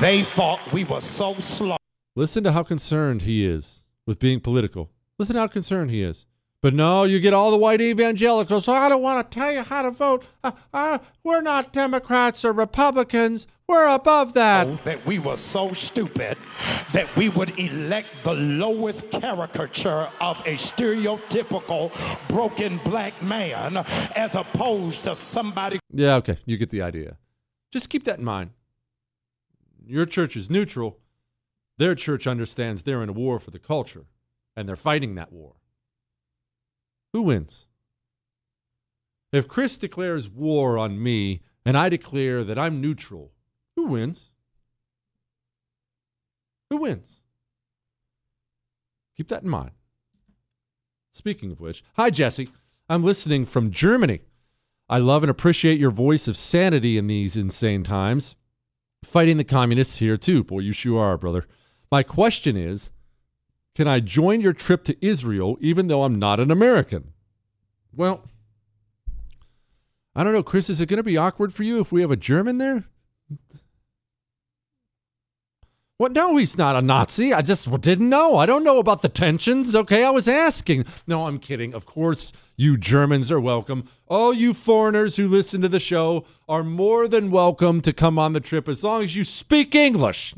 They 0.00 0.22
thought 0.22 0.60
we 0.72 0.84
were 0.84 1.00
so 1.00 1.34
slow. 1.34 1.76
Listen 2.16 2.44
to 2.44 2.52
how 2.52 2.62
concerned 2.62 3.22
he 3.22 3.44
is 3.44 3.84
with 4.06 4.18
being 4.18 4.40
political. 4.40 4.90
Listen 5.18 5.36
how 5.36 5.46
concerned 5.46 5.90
he 5.90 6.02
is. 6.02 6.26
But 6.62 6.74
no, 6.74 7.04
you 7.04 7.20
get 7.20 7.32
all 7.32 7.50
the 7.50 7.56
white 7.56 7.80
evangelicals. 7.80 8.66
So 8.66 8.74
I 8.74 8.88
don't 8.88 9.02
want 9.02 9.30
to 9.30 9.34
tell 9.38 9.50
you 9.50 9.62
how 9.62 9.82
to 9.82 9.90
vote. 9.90 10.24
Uh, 10.44 10.52
uh, 10.74 10.98
we're 11.24 11.40
not 11.40 11.72
Democrats 11.72 12.44
or 12.44 12.52
Republicans. 12.52 13.46
We're 13.70 13.86
above 13.86 14.32
that. 14.32 14.66
Oh, 14.66 14.80
that 14.82 15.06
we 15.06 15.20
were 15.20 15.36
so 15.36 15.72
stupid 15.72 16.36
that 16.92 17.14
we 17.14 17.28
would 17.28 17.56
elect 17.56 18.08
the 18.24 18.34
lowest 18.34 19.08
caricature 19.12 20.10
of 20.20 20.40
a 20.40 20.56
stereotypical 20.56 21.92
broken 22.26 22.78
black 22.78 23.22
man 23.22 23.76
as 24.16 24.34
opposed 24.34 25.04
to 25.04 25.14
somebody. 25.14 25.78
Yeah, 25.92 26.16
okay. 26.16 26.38
You 26.46 26.56
get 26.56 26.70
the 26.70 26.82
idea. 26.82 27.16
Just 27.70 27.90
keep 27.90 28.02
that 28.04 28.18
in 28.18 28.24
mind. 28.24 28.50
Your 29.86 30.04
church 30.04 30.36
is 30.36 30.50
neutral. 30.50 30.98
Their 31.78 31.94
church 31.94 32.26
understands 32.26 32.82
they're 32.82 33.04
in 33.04 33.08
a 33.08 33.12
war 33.12 33.38
for 33.38 33.52
the 33.52 33.60
culture, 33.60 34.06
and 34.56 34.68
they're 34.68 34.74
fighting 34.74 35.14
that 35.14 35.32
war. 35.32 35.54
Who 37.12 37.22
wins? 37.22 37.68
If 39.32 39.46
Chris 39.46 39.78
declares 39.78 40.28
war 40.28 40.76
on 40.76 41.00
me 41.00 41.42
and 41.64 41.78
I 41.78 41.88
declare 41.88 42.42
that 42.42 42.58
I'm 42.58 42.80
neutral, 42.80 43.30
who 43.30 43.39
wins? 43.90 44.30
Who 46.70 46.78
wins? 46.78 47.22
Keep 49.16 49.28
that 49.28 49.42
in 49.42 49.48
mind. 49.48 49.72
Speaking 51.12 51.52
of 51.52 51.60
which, 51.60 51.84
hi, 51.94 52.10
Jesse. 52.10 52.50
I'm 52.88 53.04
listening 53.04 53.44
from 53.44 53.70
Germany. 53.70 54.20
I 54.88 54.98
love 54.98 55.22
and 55.22 55.30
appreciate 55.30 55.78
your 55.78 55.90
voice 55.90 56.26
of 56.26 56.36
sanity 56.36 56.96
in 56.96 57.06
these 57.06 57.36
insane 57.36 57.82
times. 57.82 58.34
Fighting 59.04 59.36
the 59.36 59.44
communists 59.44 59.98
here, 59.98 60.16
too. 60.16 60.42
Boy, 60.42 60.60
you 60.60 60.72
sure 60.72 61.00
are, 61.00 61.16
brother. 61.16 61.46
My 61.90 62.02
question 62.02 62.56
is 62.56 62.90
can 63.74 63.86
I 63.86 64.00
join 64.00 64.40
your 64.40 64.52
trip 64.52 64.84
to 64.84 65.06
Israel 65.06 65.56
even 65.60 65.86
though 65.86 66.04
I'm 66.04 66.18
not 66.18 66.40
an 66.40 66.50
American? 66.50 67.12
Well, 67.94 68.28
I 70.14 70.24
don't 70.24 70.32
know, 70.32 70.42
Chris. 70.42 70.68
Is 70.68 70.80
it 70.80 70.86
going 70.86 70.98
to 70.98 71.02
be 71.02 71.16
awkward 71.16 71.54
for 71.54 71.62
you 71.62 71.80
if 71.80 71.92
we 71.92 72.00
have 72.00 72.10
a 72.10 72.16
German 72.16 72.58
there? 72.58 72.84
What? 76.00 76.12
No, 76.12 76.38
he's 76.38 76.56
not 76.56 76.76
a 76.76 76.80
Nazi. 76.80 77.34
I 77.34 77.42
just 77.42 77.70
didn't 77.82 78.08
know. 78.08 78.38
I 78.38 78.46
don't 78.46 78.64
know 78.64 78.78
about 78.78 79.02
the 79.02 79.08
tensions. 79.10 79.74
Okay, 79.74 80.02
I 80.02 80.08
was 80.08 80.26
asking. 80.26 80.86
No, 81.06 81.26
I'm 81.26 81.38
kidding. 81.38 81.74
Of 81.74 81.84
course, 81.84 82.32
you 82.56 82.78
Germans 82.78 83.30
are 83.30 83.38
welcome. 83.38 83.84
All 84.08 84.32
you 84.32 84.54
foreigners 84.54 85.16
who 85.16 85.28
listen 85.28 85.60
to 85.60 85.68
the 85.68 85.78
show 85.78 86.24
are 86.48 86.64
more 86.64 87.06
than 87.06 87.30
welcome 87.30 87.82
to 87.82 87.92
come 87.92 88.18
on 88.18 88.32
the 88.32 88.40
trip 88.40 88.66
as 88.66 88.82
long 88.82 89.02
as 89.02 89.14
you 89.14 89.24
speak 89.24 89.74
English. 89.74 90.34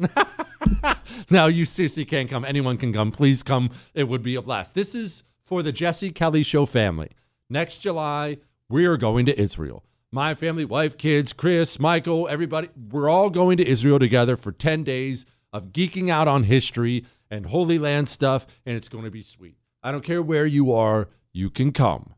now, 1.30 1.46
you 1.46 1.64
seriously 1.64 2.04
can't 2.04 2.28
come. 2.28 2.44
Anyone 2.44 2.76
can 2.76 2.92
come. 2.92 3.12
Please 3.12 3.44
come. 3.44 3.70
It 3.94 4.08
would 4.08 4.24
be 4.24 4.34
a 4.34 4.42
blast. 4.42 4.74
This 4.74 4.96
is 4.96 5.22
for 5.44 5.62
the 5.62 5.70
Jesse 5.70 6.10
Kelly 6.10 6.42
Show 6.42 6.66
family. 6.66 7.10
Next 7.48 7.78
July, 7.78 8.38
we 8.68 8.84
are 8.84 8.96
going 8.96 9.26
to 9.26 9.40
Israel. 9.40 9.84
my 10.10 10.34
family, 10.34 10.64
wife, 10.64 10.98
kids, 10.98 11.32
Chris, 11.32 11.78
Michael, 11.78 12.26
everybody, 12.28 12.68
we're 12.90 13.08
all 13.08 13.30
going 13.30 13.58
to 13.58 13.66
Israel 13.66 14.00
together 14.00 14.36
for 14.36 14.50
10 14.50 14.82
days 14.82 15.24
of 15.52 15.72
geeking 15.72 16.08
out 16.10 16.28
on 16.28 16.44
history 16.44 17.04
and 17.30 17.46
Holy 17.46 17.78
Land 17.78 18.08
stuff, 18.08 18.46
and 18.64 18.76
it's 18.76 18.88
going 18.88 19.04
to 19.04 19.10
be 19.10 19.22
sweet. 19.22 19.56
I 19.82 19.90
don't 19.90 20.04
care 20.04 20.22
where 20.22 20.46
you 20.46 20.72
are, 20.72 21.08
you 21.32 21.50
can 21.50 21.72
come. 21.72 22.14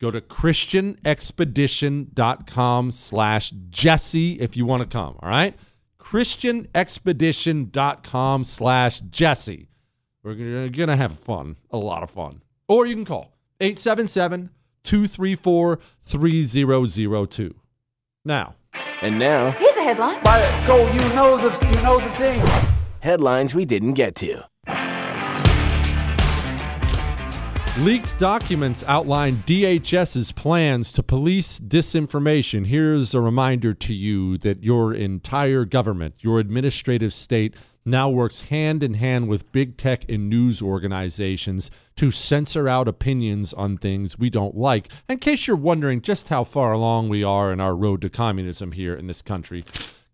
Go 0.00 0.10
to 0.10 0.20
christianexpedition.com 0.20 2.90
slash 2.90 3.50
Jesse 3.70 4.40
if 4.40 4.56
you 4.56 4.66
want 4.66 4.82
to 4.82 4.88
come, 4.88 5.16
all 5.22 5.28
right? 5.28 5.54
christianexpedition.com 6.00 8.44
slash 8.44 9.00
Jesse. 9.00 9.68
We're 10.22 10.68
going 10.70 10.88
to 10.88 10.96
have 10.96 11.18
fun, 11.18 11.56
a 11.70 11.76
lot 11.78 12.02
of 12.02 12.10
fun. 12.10 12.42
Or 12.68 12.86
you 12.86 12.94
can 12.94 13.04
call 13.04 13.32
877 13.60 14.50
234 14.82 15.78
3002. 16.04 17.54
Now. 18.24 18.54
And 19.02 19.18
now, 19.18 19.50
Here's 19.52 19.76
a 19.76 19.82
headline. 19.82 20.22
By 20.22 20.40
go, 20.66 20.86
you 20.92 20.98
know 21.14 21.36
the 21.36 21.50
you 21.66 21.82
know 21.82 22.00
the 22.00 22.08
thing. 22.10 22.71
Headlines 23.02 23.54
we 23.54 23.64
didn't 23.64 23.94
get 23.94 24.14
to. 24.14 24.42
Leaked 27.80 28.18
documents 28.18 28.84
outline 28.86 29.36
DHS's 29.46 30.30
plans 30.30 30.92
to 30.92 31.02
police 31.02 31.58
disinformation. 31.58 32.66
Here's 32.66 33.14
a 33.14 33.20
reminder 33.20 33.72
to 33.72 33.94
you 33.94 34.36
that 34.38 34.62
your 34.62 34.92
entire 34.92 35.64
government, 35.64 36.16
your 36.22 36.38
administrative 36.38 37.14
state, 37.14 37.56
now 37.84 38.08
works 38.08 38.42
hand 38.48 38.82
in 38.82 38.94
hand 38.94 39.26
with 39.26 39.50
big 39.52 39.76
tech 39.76 40.04
and 40.08 40.28
news 40.28 40.62
organizations 40.62 41.70
to 41.96 42.10
censor 42.10 42.68
out 42.68 42.88
opinions 42.88 43.52
on 43.54 43.78
things 43.78 44.18
we 44.18 44.30
don't 44.30 44.54
like. 44.54 44.88
In 45.08 45.18
case 45.18 45.46
you're 45.46 45.56
wondering 45.56 46.02
just 46.02 46.28
how 46.28 46.44
far 46.44 46.72
along 46.72 47.08
we 47.08 47.24
are 47.24 47.52
in 47.52 47.58
our 47.58 47.74
road 47.74 48.02
to 48.02 48.10
communism 48.10 48.72
here 48.72 48.94
in 48.94 49.06
this 49.06 49.22
country, 49.22 49.64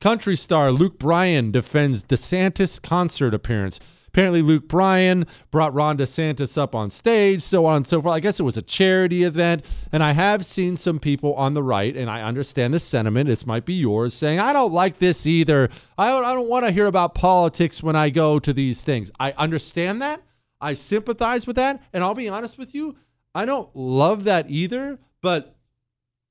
country 0.01 0.37
star 0.37 0.73
Luke 0.73 0.99
Bryan 0.99 1.51
defends 1.51 2.03
DeSantis 2.03 2.81
concert 2.81 3.35
appearance. 3.35 3.81
Apparently, 4.09 4.41
Luke 4.43 4.67
Bryan 4.69 5.27
brought 5.51 5.75
Ron 5.75 5.99
DeSantis 5.99 6.57
up 6.57 6.75
on 6.75 6.91
stage, 6.91 7.43
so 7.43 7.67
on 7.67 7.77
and 7.77 7.87
so 7.87 8.01
forth. 8.01 8.15
I 8.15 8.21
guess 8.21 8.41
it 8.41 8.43
was 8.43 8.57
a 8.57 8.63
charity 8.63 9.23
event. 9.23 9.65
And 9.93 10.03
I 10.03 10.13
have 10.13 10.47
seen 10.47 10.77
some 10.77 10.99
people 10.99 11.35
on 11.35 11.55
the 11.55 11.63
right, 11.63 11.95
and 11.95 12.11
I 12.11 12.23
understand 12.23 12.73
the 12.73 12.81
sentiment. 12.81 13.29
This 13.29 13.47
might 13.47 13.67
be 13.67 13.75
yours, 13.75 14.15
saying, 14.15 14.41
I 14.41 14.53
don't 14.53 14.73
like 14.73 14.99
this 14.99 15.27
either. 15.27 15.69
I 15.99 16.09
don't, 16.09 16.25
I 16.25 16.35
don't 16.35 16.49
want 16.49 16.65
to 16.65 16.73
hear 16.73 16.87
about 16.87 17.15
politics 17.15 17.83
when 17.83 17.97
I 17.97 18.09
go 18.11 18.39
to 18.39 18.53
these 18.53 18.83
things. 18.83 19.13
I 19.21 19.33
understand 19.33 20.01
that. 20.03 20.23
I 20.61 20.73
sympathize 20.73 21.47
with 21.47 21.57
that. 21.57 21.83
And 21.93 22.03
I'll 22.03 22.15
be 22.15 22.29
honest 22.29 22.59
with 22.59 22.75
you, 22.75 22.97
I 23.35 23.45
don't 23.45 23.69
love 23.77 24.25
that 24.25 24.51
either. 24.51 24.99
But 25.21 25.55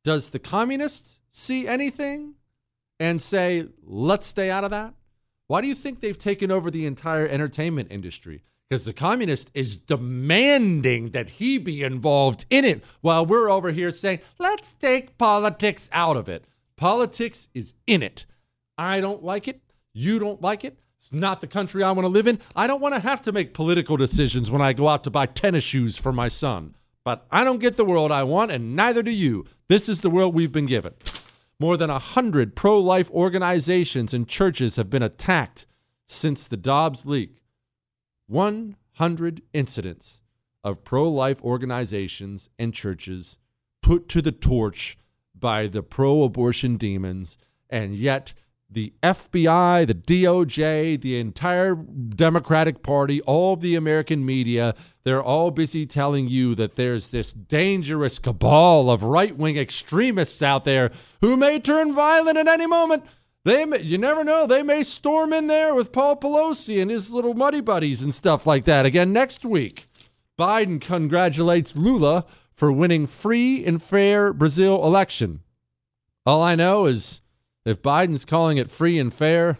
does 0.03 0.31
the 0.31 0.39
communist 0.39 1.19
see 1.31 1.67
anything 1.67 2.33
and 2.99 3.21
say, 3.21 3.67
let's 3.83 4.27
stay 4.27 4.49
out 4.49 4.63
of 4.63 4.71
that? 4.71 4.93
Why 5.47 5.61
do 5.61 5.67
you 5.67 5.75
think 5.75 6.01
they've 6.01 6.17
taken 6.17 6.51
over 6.51 6.69
the 6.69 6.85
entire 6.85 7.27
entertainment 7.27 7.91
industry? 7.91 8.43
Because 8.69 8.83
the 8.83 8.93
communist 8.93 9.49
is 9.53 9.77
demanding 9.77 11.11
that 11.11 11.31
he 11.31 11.57
be 11.57 11.83
involved 11.83 12.45
in 12.49 12.65
it 12.65 12.83
while 12.99 13.25
we're 13.25 13.49
over 13.49 13.71
here 13.71 13.91
saying, 13.91 14.19
let's 14.39 14.73
take 14.73 15.17
politics 15.17 15.89
out 15.93 16.17
of 16.17 16.27
it. 16.27 16.43
Politics 16.75 17.47
is 17.53 17.73
in 17.87 18.03
it. 18.03 18.25
I 18.77 18.99
don't 18.99 19.23
like 19.23 19.47
it. 19.47 19.61
You 19.93 20.19
don't 20.19 20.41
like 20.41 20.65
it. 20.65 20.77
It's 20.99 21.13
not 21.13 21.39
the 21.39 21.47
country 21.47 21.81
I 21.81 21.91
want 21.91 22.03
to 22.03 22.09
live 22.09 22.27
in. 22.27 22.39
I 22.55 22.67
don't 22.67 22.81
want 22.81 22.93
to 22.93 22.99
have 22.99 23.21
to 23.21 23.31
make 23.31 23.53
political 23.53 23.95
decisions 23.95 24.51
when 24.51 24.61
I 24.61 24.73
go 24.73 24.89
out 24.89 25.05
to 25.05 25.09
buy 25.09 25.27
tennis 25.27 25.63
shoes 25.63 25.95
for 25.95 26.11
my 26.11 26.27
son. 26.27 26.75
But 27.05 27.25
I 27.31 27.45
don't 27.45 27.59
get 27.59 27.77
the 27.77 27.85
world 27.85 28.11
I 28.11 28.23
want, 28.23 28.51
and 28.51 28.75
neither 28.75 29.01
do 29.01 29.11
you. 29.11 29.45
This 29.69 29.87
is 29.87 30.01
the 30.01 30.09
world 30.09 30.33
we've 30.33 30.51
been 30.51 30.65
given. 30.65 30.93
More 31.59 31.77
than 31.77 31.89
a 31.89 31.99
hundred 31.99 32.55
pro 32.55 32.79
life 32.79 33.09
organizations 33.11 34.13
and 34.13 34.27
churches 34.27 34.75
have 34.75 34.89
been 34.89 35.01
attacked 35.01 35.65
since 36.05 36.45
the 36.45 36.57
Dobbs 36.57 37.05
leak. 37.05 37.41
100 38.27 39.41
incidents 39.53 40.21
of 40.63 40.83
pro 40.83 41.09
life 41.09 41.41
organizations 41.43 42.49
and 42.59 42.73
churches 42.73 43.39
put 43.81 44.07
to 44.09 44.21
the 44.21 44.31
torch 44.31 44.97
by 45.33 45.67
the 45.67 45.81
pro 45.81 46.23
abortion 46.23 46.77
demons, 46.77 47.37
and 47.69 47.95
yet 47.95 48.33
the 48.69 48.93
FBI, 49.01 49.87
the 49.87 49.93
DOJ, 49.93 50.99
the 50.99 51.19
entire 51.19 51.75
Democratic 51.75 52.83
Party, 52.83 53.21
all 53.21 53.55
the 53.55 53.75
American 53.75 54.25
media, 54.25 54.75
they're 55.03 55.23
all 55.23 55.51
busy 55.51 55.85
telling 55.85 56.27
you 56.27 56.53
that 56.55 56.75
there's 56.75 57.09
this 57.09 57.31
dangerous 57.31 58.19
cabal 58.19 58.91
of 58.91 59.03
right 59.03 59.37
wing 59.37 59.57
extremists 59.57 60.41
out 60.41 60.65
there 60.65 60.91
who 61.21 61.37
may 61.37 61.59
turn 61.59 61.93
violent 61.93 62.37
at 62.37 62.47
any 62.47 62.67
moment. 62.67 63.05
They 63.45 63.63
may, 63.63 63.79
you 63.79 63.97
never 63.97 64.25
know. 64.25 64.45
They 64.45 64.63
may 64.63 64.83
storm 64.83 65.31
in 65.31 65.47
there 65.47 65.73
with 65.73 65.93
Paul 65.93 66.17
Pelosi 66.17 66.81
and 66.81 66.91
his 66.91 67.13
little 67.13 67.33
muddy 67.33 67.61
buddies 67.61 68.01
and 68.01 68.13
stuff 68.13 68.45
like 68.45 68.65
that 68.65 68.85
again 68.85 69.13
next 69.13 69.45
week. 69.45 69.87
Biden 70.37 70.81
congratulates 70.81 71.73
Lula 71.73 72.25
for 72.53 72.71
winning 72.71 73.07
free 73.07 73.63
and 73.63 73.81
fair 73.81 74.33
Brazil 74.33 74.83
election. 74.83 75.39
All 76.25 76.41
I 76.41 76.55
know 76.55 76.85
is 76.85 77.21
if 77.67 77.81
Biden's 77.81 78.25
calling 78.25 78.57
it 78.57 78.71
free 78.71 78.97
and 78.97 79.13
fair, 79.13 79.57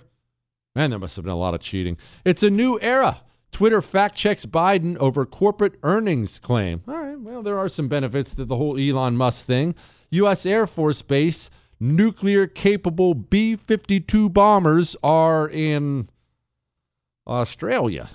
man, 0.75 0.89
there 0.89 0.99
must 0.99 1.15
have 1.15 1.25
been 1.25 1.33
a 1.33 1.37
lot 1.37 1.53
of 1.53 1.61
cheating. 1.61 1.97
It's 2.25 2.43
a 2.43 2.49
new 2.49 2.79
era. 2.81 3.21
Twitter 3.51 3.81
fact 3.81 4.15
checks 4.15 4.45
Biden 4.45 4.97
over 4.97 5.25
corporate 5.25 5.79
earnings 5.83 6.39
claim. 6.39 6.83
All 6.87 6.95
right, 6.95 7.19
well, 7.19 7.41
there 7.41 7.57
are 7.57 7.69
some 7.69 7.87
benefits 7.87 8.35
to 8.35 8.45
the 8.45 8.57
whole 8.57 8.77
Elon 8.77 9.17
Musk 9.17 9.45
thing. 9.45 9.73
U.S. 10.11 10.45
Air 10.45 10.67
Force 10.67 11.01
Base 11.01 11.49
nuclear 11.79 12.47
capable 12.47 13.13
B 13.13 13.55
52 13.55 14.29
bombers 14.29 14.95
are 15.03 15.47
in 15.47 16.09
Australia. 17.25 18.09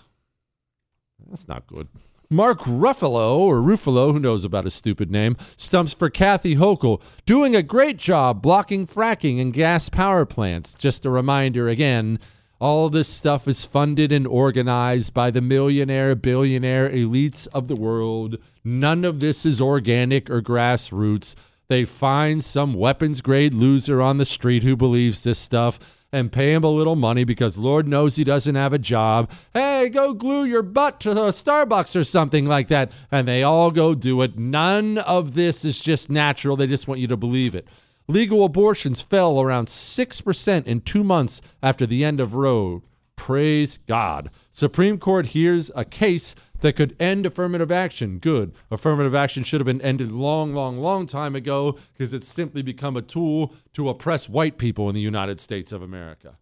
That's 1.28 1.48
not 1.48 1.66
good. 1.66 1.88
Mark 2.32 2.60
Ruffalo, 2.60 3.36
or 3.36 3.58
Ruffalo, 3.58 4.12
who 4.12 4.18
knows 4.18 4.42
about 4.42 4.64
his 4.64 4.72
stupid 4.72 5.10
name, 5.10 5.36
stumps 5.58 5.92
for 5.92 6.08
Kathy 6.08 6.56
Hochul, 6.56 7.02
doing 7.26 7.54
a 7.54 7.62
great 7.62 7.98
job 7.98 8.40
blocking 8.40 8.86
fracking 8.86 9.38
and 9.38 9.52
gas 9.52 9.90
power 9.90 10.24
plants. 10.24 10.72
Just 10.72 11.04
a 11.04 11.10
reminder 11.10 11.68
again, 11.68 12.18
all 12.58 12.88
this 12.88 13.08
stuff 13.08 13.46
is 13.46 13.66
funded 13.66 14.12
and 14.12 14.26
organized 14.26 15.12
by 15.12 15.30
the 15.30 15.42
millionaire, 15.42 16.14
billionaire 16.14 16.88
elites 16.88 17.46
of 17.52 17.68
the 17.68 17.76
world. 17.76 18.38
None 18.64 19.04
of 19.04 19.20
this 19.20 19.44
is 19.44 19.60
organic 19.60 20.30
or 20.30 20.40
grassroots. 20.40 21.34
They 21.68 21.84
find 21.84 22.42
some 22.42 22.72
weapons 22.72 23.20
grade 23.20 23.52
loser 23.52 24.00
on 24.00 24.16
the 24.16 24.24
street 24.24 24.62
who 24.62 24.74
believes 24.74 25.22
this 25.22 25.38
stuff 25.38 26.01
and 26.12 26.30
pay 26.30 26.52
him 26.52 26.62
a 26.62 26.68
little 26.68 26.94
money 26.94 27.24
because 27.24 27.56
Lord 27.56 27.88
knows 27.88 28.16
he 28.16 28.24
doesn't 28.24 28.54
have 28.54 28.72
a 28.72 28.78
job. 28.78 29.30
Hey, 29.54 29.88
go 29.88 30.12
glue 30.12 30.44
your 30.44 30.62
butt 30.62 31.00
to 31.00 31.10
a 31.10 31.30
Starbucks 31.30 31.96
or 31.96 32.04
something 32.04 32.44
like 32.44 32.68
that. 32.68 32.92
And 33.10 33.26
they 33.26 33.42
all 33.42 33.70
go 33.70 33.94
do 33.94 34.20
it. 34.22 34.38
None 34.38 34.98
of 34.98 35.34
this 35.34 35.64
is 35.64 35.80
just 35.80 36.10
natural. 36.10 36.56
They 36.56 36.66
just 36.66 36.86
want 36.86 37.00
you 37.00 37.06
to 37.08 37.16
believe 37.16 37.54
it. 37.54 37.66
Legal 38.08 38.44
abortions 38.44 39.00
fell 39.00 39.40
around 39.40 39.68
6% 39.68 40.66
in 40.66 40.80
two 40.82 41.02
months 41.02 41.40
after 41.62 41.86
the 41.86 42.04
end 42.04 42.20
of 42.20 42.34
Roe. 42.34 42.82
Praise 43.16 43.78
God. 43.88 44.30
Supreme 44.50 44.98
Court 44.98 45.26
hears 45.26 45.70
a 45.74 45.84
case 45.84 46.34
that 46.62 46.76
could 46.76 46.96
end 46.98 47.26
affirmative 47.26 47.70
action. 47.70 48.18
Good. 48.18 48.52
Affirmative 48.70 49.14
action 49.14 49.42
should 49.44 49.60
have 49.60 49.66
been 49.66 49.82
ended 49.82 50.10
long, 50.10 50.54
long, 50.54 50.78
long 50.78 51.06
time 51.06 51.36
ago 51.36 51.76
because 51.92 52.14
it's 52.14 52.28
simply 52.28 52.62
become 52.62 52.96
a 52.96 53.02
tool 53.02 53.52
to 53.74 53.88
oppress 53.88 54.28
white 54.28 54.58
people 54.58 54.88
in 54.88 54.94
the 54.94 55.00
United 55.00 55.40
States 55.40 55.70
of 55.72 55.82
America. 55.82 56.38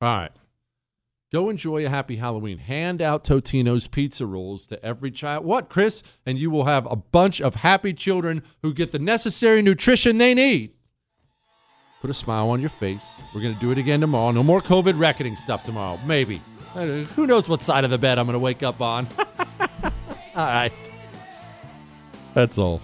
All 0.00 0.16
right. 0.16 0.32
Go 1.32 1.50
enjoy 1.50 1.84
a 1.84 1.88
happy 1.88 2.16
Halloween. 2.16 2.58
Hand 2.58 3.02
out 3.02 3.24
Totino's 3.24 3.88
pizza 3.88 4.26
rolls 4.26 4.66
to 4.68 4.82
every 4.84 5.10
child. 5.10 5.44
What, 5.44 5.68
Chris? 5.68 6.02
And 6.24 6.38
you 6.38 6.50
will 6.50 6.66
have 6.66 6.86
a 6.90 6.94
bunch 6.94 7.40
of 7.40 7.56
happy 7.56 7.92
children 7.92 8.42
who 8.62 8.72
get 8.72 8.92
the 8.92 8.98
necessary 8.98 9.60
nutrition 9.60 10.18
they 10.18 10.34
need. 10.34 10.72
Put 12.00 12.10
a 12.10 12.14
smile 12.14 12.50
on 12.50 12.60
your 12.60 12.70
face. 12.70 13.20
We're 13.34 13.40
going 13.40 13.54
to 13.54 13.60
do 13.60 13.72
it 13.72 13.78
again 13.78 14.00
tomorrow. 14.00 14.30
No 14.30 14.42
more 14.42 14.60
COVID 14.60 14.98
reckoning 14.98 15.34
stuff 15.34 15.64
tomorrow. 15.64 15.98
Maybe. 16.06 16.40
Uh, 16.74 17.04
who 17.16 17.26
knows 17.26 17.48
what 17.48 17.62
side 17.62 17.84
of 17.84 17.90
the 17.90 17.98
bed 17.98 18.18
I'm 18.18 18.26
going 18.26 18.34
to 18.34 18.38
wake 18.38 18.62
up 18.62 18.80
on? 18.80 19.08
all 20.36 20.46
right. 20.46 20.72
That's 22.34 22.58
all. 22.58 22.82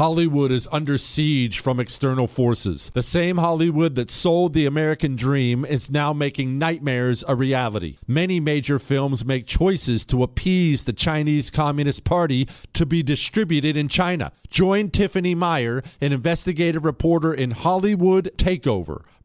Hollywood 0.00 0.50
is 0.50 0.66
under 0.72 0.96
siege 0.96 1.58
from 1.58 1.78
external 1.78 2.26
forces. 2.26 2.90
The 2.94 3.02
same 3.02 3.36
Hollywood 3.36 3.96
that 3.96 4.10
sold 4.10 4.54
the 4.54 4.64
American 4.64 5.14
dream 5.14 5.66
is 5.66 5.90
now 5.90 6.14
making 6.14 6.56
nightmares 6.58 7.22
a 7.28 7.34
reality. 7.34 7.98
Many 8.06 8.40
major 8.40 8.78
films 8.78 9.26
make 9.26 9.46
choices 9.46 10.06
to 10.06 10.22
appease 10.22 10.84
the 10.84 10.94
Chinese 10.94 11.50
Communist 11.50 12.04
Party 12.04 12.48
to 12.72 12.86
be 12.86 13.02
distributed 13.02 13.76
in 13.76 13.88
China. 13.88 14.32
Join 14.48 14.88
Tiffany 14.88 15.34
Meyer, 15.34 15.82
an 16.00 16.12
investigative 16.14 16.86
reporter 16.86 17.34
in 17.34 17.50
Hollywood 17.50 18.32
Takeover 18.38 19.02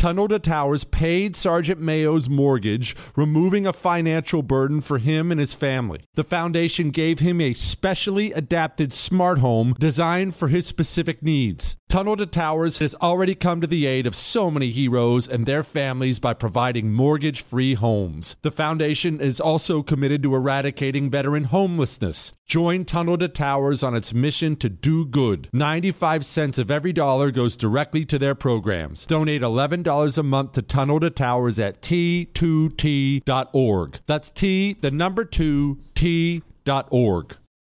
Tunnel 0.00 0.28
to 0.28 0.38
Towers 0.38 0.84
paid 0.84 1.36
Sergeant 1.36 1.78
Mayo's 1.78 2.26
mortgage, 2.26 2.96
removing 3.16 3.66
a 3.66 3.72
financial 3.74 4.42
burden 4.42 4.80
for 4.80 4.96
him 4.96 5.30
and 5.30 5.38
his 5.38 5.52
family. 5.52 6.00
The 6.14 6.24
foundation 6.24 6.88
gave 6.88 7.18
him 7.18 7.38
a 7.38 7.52
specially 7.52 8.32
adapted 8.32 8.94
smart 8.94 9.40
home 9.40 9.74
designed 9.78 10.34
for 10.34 10.48
his 10.48 10.66
specific 10.66 11.22
needs. 11.22 11.76
Tunnel 11.90 12.16
to 12.16 12.24
Towers 12.24 12.78
has 12.78 12.94
already 13.02 13.34
come 13.34 13.60
to 13.60 13.66
the 13.66 13.84
aid 13.84 14.06
of 14.06 14.14
so 14.14 14.50
many 14.50 14.70
heroes 14.70 15.28
and 15.28 15.44
their 15.44 15.62
families 15.62 16.18
by 16.18 16.32
providing 16.32 16.92
mortgage 16.92 17.42
free 17.42 17.74
homes. 17.74 18.36
The 18.40 18.50
foundation 18.50 19.20
is 19.20 19.38
also 19.38 19.82
committed 19.82 20.22
to 20.22 20.34
eradicating 20.34 21.10
veteran 21.10 21.44
homelessness. 21.44 22.32
Join 22.50 22.84
Tunnel 22.84 23.16
to 23.18 23.28
Towers 23.28 23.84
on 23.84 23.94
its 23.94 24.12
mission 24.12 24.56
to 24.56 24.68
do 24.68 25.06
good. 25.06 25.48
95 25.52 26.26
cents 26.26 26.58
of 26.58 26.68
every 26.68 26.92
dollar 26.92 27.30
goes 27.30 27.54
directly 27.54 28.04
to 28.06 28.18
their 28.18 28.34
programs. 28.34 29.06
Donate 29.06 29.42
$11 29.42 30.18
a 30.18 30.22
month 30.24 30.52
to 30.54 30.62
Tunnel 30.62 30.98
to 30.98 31.10
Towers 31.10 31.60
at 31.60 31.80
t2t.org. 31.80 34.00
That's 34.06 34.30
T, 34.30 34.76
the 34.80 34.90
number 34.90 35.24
2, 35.24 35.78
T.org. 35.94 37.36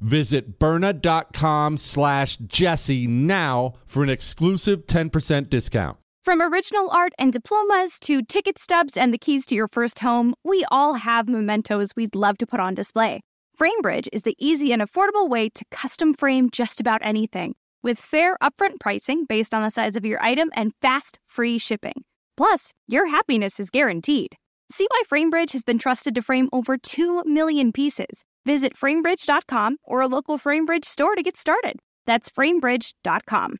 Visit 0.00 0.58
Byrna.com 0.58 1.76
slash 1.76 2.36
Jesse 2.38 3.06
now 3.06 3.74
for 3.86 4.02
an 4.02 4.10
exclusive 4.10 4.86
10% 4.86 5.48
discount. 5.50 5.98
From 6.24 6.42
original 6.42 6.90
art 6.90 7.12
and 7.18 7.32
diplomas 7.32 7.98
to 8.00 8.22
ticket 8.22 8.58
stubs 8.58 8.96
and 8.96 9.14
the 9.14 9.18
keys 9.18 9.46
to 9.46 9.54
your 9.54 9.68
first 9.68 10.00
home, 10.00 10.34
we 10.44 10.64
all 10.70 10.94
have 10.94 11.28
mementos 11.28 11.96
we'd 11.96 12.14
love 12.14 12.38
to 12.38 12.46
put 12.46 12.60
on 12.60 12.74
display. 12.74 13.20
FrameBridge 13.58 14.08
is 14.12 14.22
the 14.22 14.36
easy 14.38 14.72
and 14.72 14.82
affordable 14.82 15.28
way 15.28 15.48
to 15.48 15.64
custom 15.70 16.14
frame 16.14 16.50
just 16.50 16.80
about 16.80 17.00
anything 17.02 17.54
with 17.82 17.98
fair 17.98 18.36
upfront 18.42 18.80
pricing 18.80 19.24
based 19.24 19.54
on 19.54 19.62
the 19.62 19.70
size 19.70 19.96
of 19.96 20.04
your 20.04 20.22
item 20.22 20.50
and 20.54 20.72
fast, 20.82 21.18
free 21.26 21.58
shipping. 21.58 22.04
Plus, 22.36 22.72
your 22.86 23.08
happiness 23.08 23.58
is 23.58 23.70
guaranteed. 23.70 24.36
See 24.70 24.86
why 24.90 25.02
FrameBridge 25.10 25.52
has 25.52 25.64
been 25.64 25.78
trusted 25.78 26.14
to 26.14 26.22
frame 26.22 26.48
over 26.52 26.76
2 26.76 27.24
million 27.24 27.72
pieces. 27.72 28.24
Visit 28.46 28.74
framebridge.com 28.74 29.76
or 29.84 30.00
a 30.00 30.08
local 30.08 30.38
FrameBridge 30.38 30.84
store 30.84 31.14
to 31.14 31.22
get 31.22 31.36
started. 31.36 31.76
That's 32.06 32.30
framebridge.com. 32.30 33.56